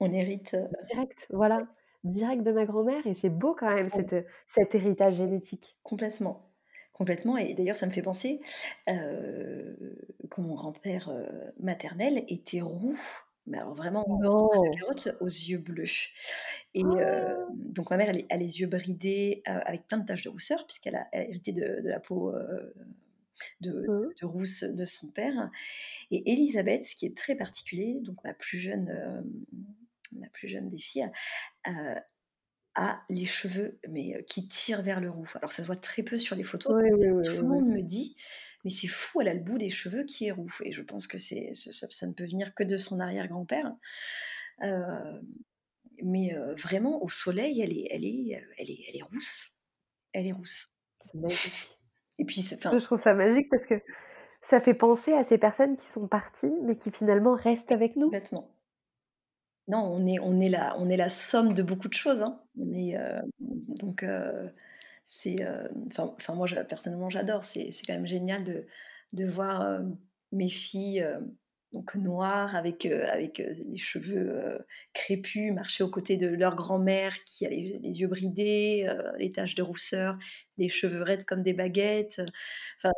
On 0.00 0.12
hérite, 0.12 0.54
heu 0.54 0.68
direct, 0.88 1.26
voilà, 1.30 1.66
direct 2.04 2.42
de 2.42 2.52
ma 2.52 2.66
grand-mère 2.66 3.06
et 3.06 3.14
c'est 3.14 3.30
beau 3.30 3.54
quand 3.54 3.74
même 3.74 3.90
cet, 3.90 4.74
héritage 4.74 5.14
génétique. 5.16 5.74
Complètement. 5.84 6.50
Complètement 6.92 7.36
et 7.38 7.54
d'ailleurs 7.54 7.76
ça 7.76 7.86
me 7.86 7.92
fait 7.92 8.02
penser, 8.02 8.40
heu, 8.88 9.96
que 10.30 10.40
mon 10.40 10.54
grand-père, 10.54 11.08
heu, 11.10 11.52
maternel 11.58 12.24
était 12.28 12.60
roux, 12.60 12.98
mais 13.46 13.58
alors 13.58 13.74
vraiment 13.74 14.04
la 14.04 14.18
Non! 14.20 14.84
carotte, 14.86 15.08
aux 15.20 15.26
yeux 15.26 15.58
bleus 15.58 16.08
et 16.74 17.00
heu, 17.00 17.36
donc 17.54 17.90
ma 17.90 17.96
mère, 17.96 18.10
elle 18.10 18.26
a 18.30 18.36
les 18.36 18.60
yeux 18.60 18.66
bridés, 18.66 19.42
avec 19.46 19.86
plein 19.88 19.98
de 19.98 20.06
taches 20.06 20.24
de 20.24 20.28
rousseur 20.30 20.66
puisqu'elle 20.66 20.96
a 20.96 21.08
hérité 21.14 21.52
de 21.52 21.80
de 21.82 21.88
la 21.88 22.00
peau, 22.00 22.32
de 23.60 23.86
Mmh. 23.86 24.14
de 24.20 24.26
rousse 24.26 24.64
de 24.64 24.84
son 24.84 25.10
père 25.12 25.50
et 26.10 26.32
Élisabeth, 26.32 26.86
ce 26.86 26.96
qui 26.96 27.06
est 27.06 27.16
très 27.16 27.36
particulier, 27.36 28.00
donc 28.02 28.18
ma 28.24 28.34
plus 28.34 28.60
jeune, 28.60 29.24
ma 30.12 30.28
plus 30.28 30.48
jeune 30.48 30.70
des 30.70 30.78
filles, 30.78 31.10
heu, 31.68 31.96
a 32.76 33.02
les 33.10 33.26
cheveux, 33.26 33.80
mais 33.88 34.16
heu, 34.18 34.22
qui 34.22 34.48
tirent 34.48 34.82
vers 34.82 35.00
le 35.00 35.10
roux. 35.10 35.28
Alors 35.36 35.52
ça 35.52 35.62
se 35.62 35.68
voit 35.68 35.76
très 35.76 36.02
peu 36.04 36.18
sur 36.18 36.36
les 36.36 36.44
photos, 36.44 36.70
Oui, 36.70 36.90
oui, 36.92 37.10
oui, 37.10 37.24
tout 37.24 37.38
le 37.40 37.48
monde 37.48 37.68
me 37.68 37.82
dit: 37.82 38.16
«Mais 38.64 38.70
c'est 38.70 38.88
fou, 38.88 39.20
elle 39.22 39.28
a 39.28 39.34
le 39.34 39.40
bout 39.42 39.58
des 39.58 39.70
cheveux 39.70 40.04
qui 40.04 40.26
est 40.26 40.32
roux» 40.32 40.52
et 40.64 40.72
je 40.72 40.82
pense 40.82 41.06
que 41.08 41.18
c'est 41.18 41.52
ça 41.54 41.88
ça 41.90 42.06
ne 42.08 42.12
peut 42.14 42.26
venir 42.26 42.54
que 42.54 42.64
de 42.64 42.76
son 42.76 43.00
arrière-grand-père. 43.00 43.74
Heu, 44.64 45.22
mais 46.02 46.32
vraiment 46.58 47.02
au 47.02 47.08
soleil, 47.08 47.60
elle 47.62 47.72
est 47.72 47.88
elle 47.90 48.04
est, 48.04 48.42
elle 48.58 48.70
est 48.70 48.84
elle 48.88 48.96
est 48.98 49.02
rousse. 49.02 49.54
Elle 50.12 50.26
est 50.28 50.32
rousse 50.32 50.66
C'est. 51.14 51.52
Et 52.20 52.24
puis 52.26 52.42
c'est 52.42 52.56
enfin 52.58 52.78
Je 52.78 52.78
trouve 52.78 52.98
ça 52.98 53.14
magique 53.14 53.48
parce 53.50 53.64
que 53.66 53.80
ça 54.42 54.60
fait 54.60 54.74
penser 54.74 55.12
à 55.12 55.24
ces 55.24 55.38
personnes 55.38 55.76
qui 55.76 55.88
sont 55.88 56.08
parties, 56.08 56.52
mais 56.62 56.76
qui 56.78 56.90
finalement 56.90 57.34
restent 57.34 57.72
avec 57.72 57.96
nous. 57.96 58.18
complètement. 58.18 58.50
Non, 59.68 59.84
on 59.92 60.06
est 60.06 60.18
on 60.20 60.40
est 60.40 60.48
la 60.48 60.76
on 60.78 60.88
est 60.88 60.96
la 60.96 61.10
somme 61.10 61.54
de 61.54 61.62
beaucoup 61.62 61.88
de 61.88 61.94
choses, 61.94 62.22
hein. 62.22 62.42
On 62.58 62.72
est, 62.72 62.96
heu, 62.98 63.20
donc 63.40 64.02
heu, 64.02 64.50
c'est, 65.04 65.42
heu, 65.44 65.70
enfin 65.88 66.34
moi 66.34 66.48
personnellement 66.68 67.10
j'adore, 67.10 67.44
c'est 67.44 67.70
c'est 67.72 67.86
quand 67.86 67.94
même 67.94 68.06
génial 68.06 68.42
de 68.44 68.66
de 69.12 69.24
voir, 69.26 69.80
mes 70.32 70.48
filles, 70.48 71.06
donc 71.72 71.94
noires 71.96 72.56
avec, 72.56 72.86
heu, 72.86 73.04
les 73.38 73.76
cheveux, 73.78 74.28
heu, 74.38 74.66
crépus, 74.94 75.52
marcher 75.52 75.84
aux 75.84 75.90
côtés 75.90 76.16
de 76.16 76.28
leur 76.28 76.56
grand-mère 76.56 77.24
qui 77.24 77.46
a 77.46 77.50
les 77.50 77.78
les 77.78 78.00
yeux 78.00 78.08
bridés, 78.08 78.86
heu, 78.88 79.12
les 79.18 79.32
taches 79.32 79.54
de 79.56 79.62
rousseur, 79.62 80.18
les 80.58 80.68
cheveux 80.68 81.02
raides 81.02 81.24
comme 81.26 81.42
des 81.42 81.52
baguettes, 81.54 82.22
enfin 82.78 82.92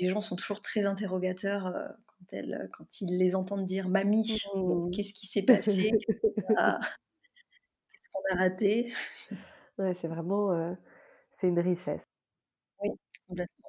les 0.00 0.08
gens 0.10 0.20
sont 0.22 0.36
toujours 0.36 0.62
très 0.62 0.86
interrogateurs, 0.86 1.72
quand 2.06 2.26
elles, 2.32 2.70
quand 2.72 3.00
ils 3.02 3.18
les 3.18 3.34
entendent 3.36 3.66
dire: 3.66 3.88
«Mamie, 3.90 4.28
Mmh. 4.28 4.90
qu'est-ce 4.92 5.14
qui 5.14 5.26
s'est 5.28 5.42
passé? 5.44 5.92
Qu'est-ce 6.00 6.34
qu'on 6.42 6.62
a 6.62 6.80
qu'est-ce 7.92 8.10
qu'on 8.12 8.36
a 8.36 8.38
raté?» 8.38 8.92
Ouais, 9.78 9.94
c'est 9.94 10.08
vraiment, 10.08 10.76
c'est 11.32 11.48
une 11.48 11.60
richesse. 11.60 12.04
Oui, 12.78 12.90
complètement. 13.26 13.59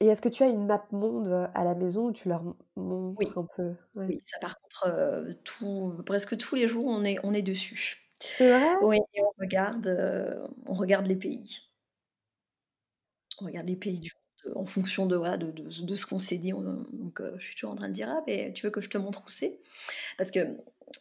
Et 0.00 0.06
est-ce 0.06 0.22
que 0.22 0.28
tu 0.28 0.42
as 0.44 0.46
une 0.48 0.66
map 0.66 0.86
monde, 0.92 1.50
à 1.54 1.64
la 1.64 1.74
maison 1.74 2.06
où 2.08 2.12
tu 2.12 2.28
leur 2.28 2.44
Oui, 3.16 3.26
montres 3.26 3.38
un 3.38 3.46
peu? 3.56 3.74
Ouais. 3.96 4.10
oui, 4.10 4.20
ça 4.24 4.38
par 4.40 4.58
contre, 4.60 5.30
tout 5.44 5.94
presque 6.06 6.36
tous 6.38 6.54
les 6.56 6.68
jours 6.68 6.86
on 6.86 7.04
est 7.04 7.18
on 7.24 7.34
est 7.34 7.42
dessus. 7.42 8.08
C'est 8.38 8.48
vrai? 8.48 8.74
Oui 8.80 8.98
et 9.14 9.22
on 9.22 9.32
regarde, 9.40 9.88
on 10.66 10.74
regarde 10.74 11.06
les 11.06 11.16
pays. 11.16 11.60
On 13.40 13.44
regarde 13.46 13.66
les 13.68 13.76
pays 13.76 14.00
du 14.00 14.10
monde, 14.46 14.56
en 14.56 14.66
fonction 14.66 15.06
de 15.06 15.16
voilà, 15.16 15.36
de 15.36 15.50
de 15.50 15.68
de 15.84 15.94
ce 15.94 16.06
qu'on 16.06 16.18
s'est 16.18 16.38
dit, 16.38 16.52
on 16.52 16.62
donc 16.92 17.20
je 17.38 17.44
suis 17.44 17.54
toujours 17.54 17.70
en 17.72 17.76
train 17.76 17.88
de 17.88 17.94
dire: 17.94 18.08
«Ah 18.10 18.22
beh, 18.26 18.52
tu 18.54 18.64
veux 18.66 18.70
que 18.70 18.80
je 18.80 18.88
te 18.88 18.98
montre 18.98 19.24
où 19.26 19.28
c'est?» 19.30 19.60
parce 20.18 20.30
que, 20.32 20.40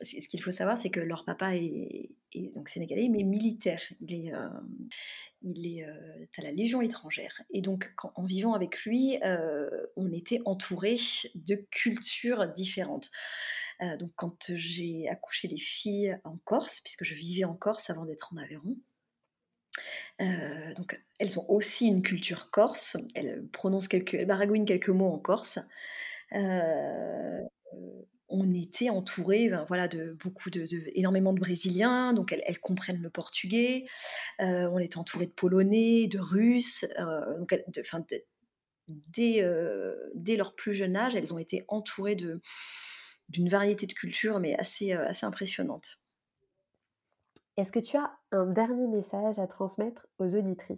ce 0.01 0.27
qu'il 0.29 0.43
faut 0.43 0.51
savoir, 0.51 0.77
c'est 0.77 0.89
que 0.91 0.99
leur 1.01 1.25
papa 1.25 1.55
est 1.55 2.11
est 2.33 2.55
donc 2.55 2.69
sénégalais, 2.69 3.09
mais 3.09 3.23
militaire. 3.23 3.81
Il 4.01 4.13
est, 4.27 4.33
il 5.41 5.65
est, 5.67 5.85
à 6.37 6.41
la 6.41 6.51
Légion 6.51 6.81
étrangère 6.81 7.41
et 7.51 7.61
donc 7.61 7.91
en 8.15 8.25
vivant 8.25 8.53
avec 8.53 8.83
lui, 8.83 9.17
heu, 9.23 9.91
on 9.95 10.11
était 10.11 10.41
entourés 10.45 10.99
de 11.35 11.55
cultures 11.71 12.47
différentes. 12.53 13.09
Heu, 13.81 13.97
donc 13.97 14.11
quand 14.15 14.51
j'ai 14.55 15.07
accouché 15.09 15.47
les 15.47 15.57
filles 15.59 16.17
en 16.23 16.37
Corse, 16.45 16.81
puisque 16.81 17.03
je 17.05 17.15
vivais 17.15 17.45
en 17.45 17.55
Corse 17.55 17.89
avant 17.89 18.05
d'être 18.05 18.33
en 18.33 18.37
Aveyron, 18.37 18.77
elles 21.19 21.39
ont 21.39 21.45
aussi 21.49 21.87
une 21.87 22.01
culture 22.01 22.49
corse. 22.51 22.97
Elles 23.15 23.45
prononcent 23.51 23.87
quelques 23.87 24.13
elles 24.15 24.25
baragouinent 24.27 24.65
quelques 24.65 24.89
mots 24.89 25.11
en 25.11 25.19
corse. 25.19 25.59
On 28.29 28.53
est 28.53 28.61
été 28.61 28.89
entourée 28.89 29.49
ben, 29.49 29.65
voilà, 29.67 29.87
de 29.87 30.13
beaucoup 30.13 30.49
de, 30.49 30.67
énormément 30.97 31.33
de 31.33 31.39
Brésiliens, 31.39 32.13
donc 32.13 32.33
elles, 32.33 32.59
comprennent 32.59 33.01
le 33.01 33.09
portugais. 33.09 33.85
on 34.39 34.79
est 34.79 34.97
entouré 34.97 35.27
de 35.27 35.31
Polonais, 35.31 36.07
de 36.07 36.19
Russes. 36.19 36.85
donc, 37.37 37.53
dès, 38.87 39.45
dès, 40.15 40.35
leur 40.35 40.55
plus 40.55 40.73
jeune 40.73 40.97
âge, 40.97 41.15
elles 41.15 41.33
ont 41.33 41.39
été 41.39 41.63
entourées 41.69 42.15
de, 42.15 42.41
d'une 43.29 43.49
variété 43.49 43.87
de 43.87 43.93
cultures, 43.93 44.39
mais 44.39 44.57
assez, 44.57 44.91
assez 44.91 45.25
impressionnante. 45.25 45.99
Est-ce 47.57 47.71
que 47.71 47.79
tu 47.79 47.97
as 47.97 48.11
un 48.31 48.45
dernier 48.45 48.87
message 48.87 49.39
à 49.39 49.47
transmettre 49.47 50.07
aux 50.19 50.35
auditrices? 50.35 50.77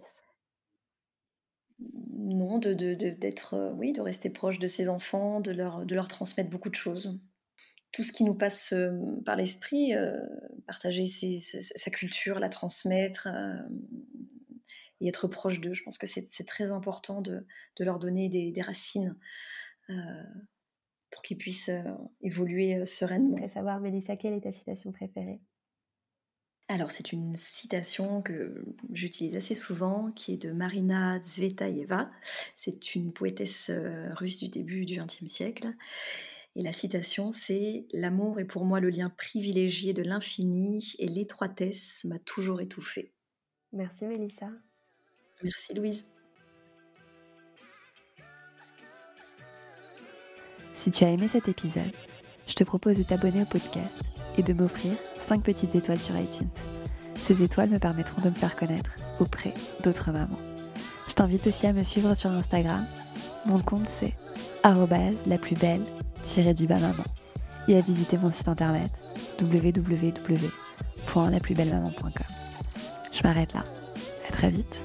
Non, 1.79 2.57
de, 2.57 2.73
d'être, 2.73 3.73
oui, 3.75 3.91
de 3.91 4.01
rester 4.01 4.29
proche 4.29 4.59
de 4.59 4.67
ses 4.67 4.87
enfants, 4.87 5.41
de 5.41 5.51
leur, 5.51 5.85
de 5.85 5.95
leur 5.95 6.07
transmettre 6.07 6.49
beaucoup 6.49 6.69
de 6.69 6.75
choses. 6.75 7.19
Tout 7.91 8.03
ce 8.03 8.11
qui 8.11 8.23
nous 8.23 8.35
passe 8.35 8.73
par 9.25 9.35
l'esprit, 9.35 9.93
partager 10.67 11.07
sa 11.07 11.91
culture, 11.91 12.39
la 12.39 12.49
transmettre 12.49 13.27
et 15.01 15.07
être 15.07 15.27
proche 15.27 15.59
d'eux. 15.59 15.73
Je 15.73 15.83
pense 15.83 15.97
que 15.97 16.07
c'est, 16.07 16.45
très 16.45 16.71
important 16.71 17.21
de, 17.21 17.45
leur 17.79 17.99
donner 17.99 18.29
des, 18.29 18.61
racines 18.61 19.15
pour 19.87 21.21
qu'ils 21.23 21.37
puissent 21.37 21.71
évoluer 22.21 22.85
sereinement. 22.85 23.37
Je 23.41 23.51
savoir, 23.51 23.79
Mélissa, 23.79 24.15
quelle 24.17 24.33
est 24.33 24.41
ta 24.41 24.53
citation 24.53 24.91
préférée? 24.91 25.41
Alors, 26.71 26.91
c'est 26.91 27.11
une 27.11 27.35
citation 27.35 28.21
que 28.21 28.63
j'utilise 28.93 29.35
assez 29.35 29.55
souvent, 29.55 30.11
qui 30.11 30.33
est 30.33 30.37
de 30.37 30.51
Marina 30.51 31.17
Tsvetaeva. 31.17 32.11
C'est 32.55 32.93
une 32.93 33.11
poétesse 33.11 33.71
russe 34.11 34.37
du 34.37 34.49
début 34.49 34.85
du 34.85 35.01
XXe 35.01 35.27
siècle. 35.27 35.73
Et 36.55 36.63
la 36.63 36.73
citation, 36.73 37.31
c'est 37.31 37.85
L'amour 37.93 38.39
est 38.39 38.45
pour 38.45 38.65
moi 38.65 38.79
le 38.79 38.89
lien 38.89 39.09
privilégié 39.09 39.93
de 39.93 40.01
l'infini 40.01 40.93
et 40.97 41.07
l'étroitesse 41.07 42.03
m'a 42.05 42.19
toujours 42.19 42.59
étouffée. 42.59 43.13
Merci 43.71 44.05
Mélissa. 44.05 44.49
Merci 45.43 45.73
Louise. 45.73 46.05
Si 50.73 50.91
tu 50.91 51.03
as 51.03 51.11
aimé 51.11 51.27
cet 51.27 51.47
épisode, 51.47 51.91
je 52.47 52.55
te 52.55 52.63
propose 52.63 52.97
de 52.97 53.03
t'abonner 53.03 53.43
au 53.43 53.45
podcast 53.45 53.95
et 54.37 54.43
de 54.43 54.53
m'offrir 54.53 54.93
5 55.19 55.43
petites 55.43 55.75
étoiles 55.75 56.01
sur 56.01 56.17
iTunes. 56.17 56.49
Ces 57.23 57.43
étoiles 57.43 57.69
me 57.69 57.79
permettront 57.79 58.21
de 58.21 58.29
me 58.29 58.35
faire 58.35 58.55
connaître 58.55 58.91
auprès 59.19 59.53
d'autres 59.83 60.11
mamans. 60.11 60.39
Je 61.07 61.13
t'invite 61.13 61.45
aussi 61.47 61.67
à 61.67 61.73
me 61.73 61.83
suivre 61.83 62.15
sur 62.15 62.31
Instagram. 62.31 62.85
Mon 63.45 63.59
compte 63.59 63.87
c'est 63.87 64.13
la 64.63 65.37
plus 65.37 65.55
belle 65.55 65.83
du 66.37 66.67
maman 66.67 66.93
et 67.67 67.75
à 67.77 67.81
visiter 67.81 68.17
mon 68.17 68.31
site 68.31 68.47
internet 68.47 68.91
www.laplusbellemaman.com. 69.41 72.11
Je 73.11 73.23
m'arrête 73.23 73.51
là. 73.53 73.63
À 74.27 74.31
très 74.31 74.51
vite. 74.51 74.83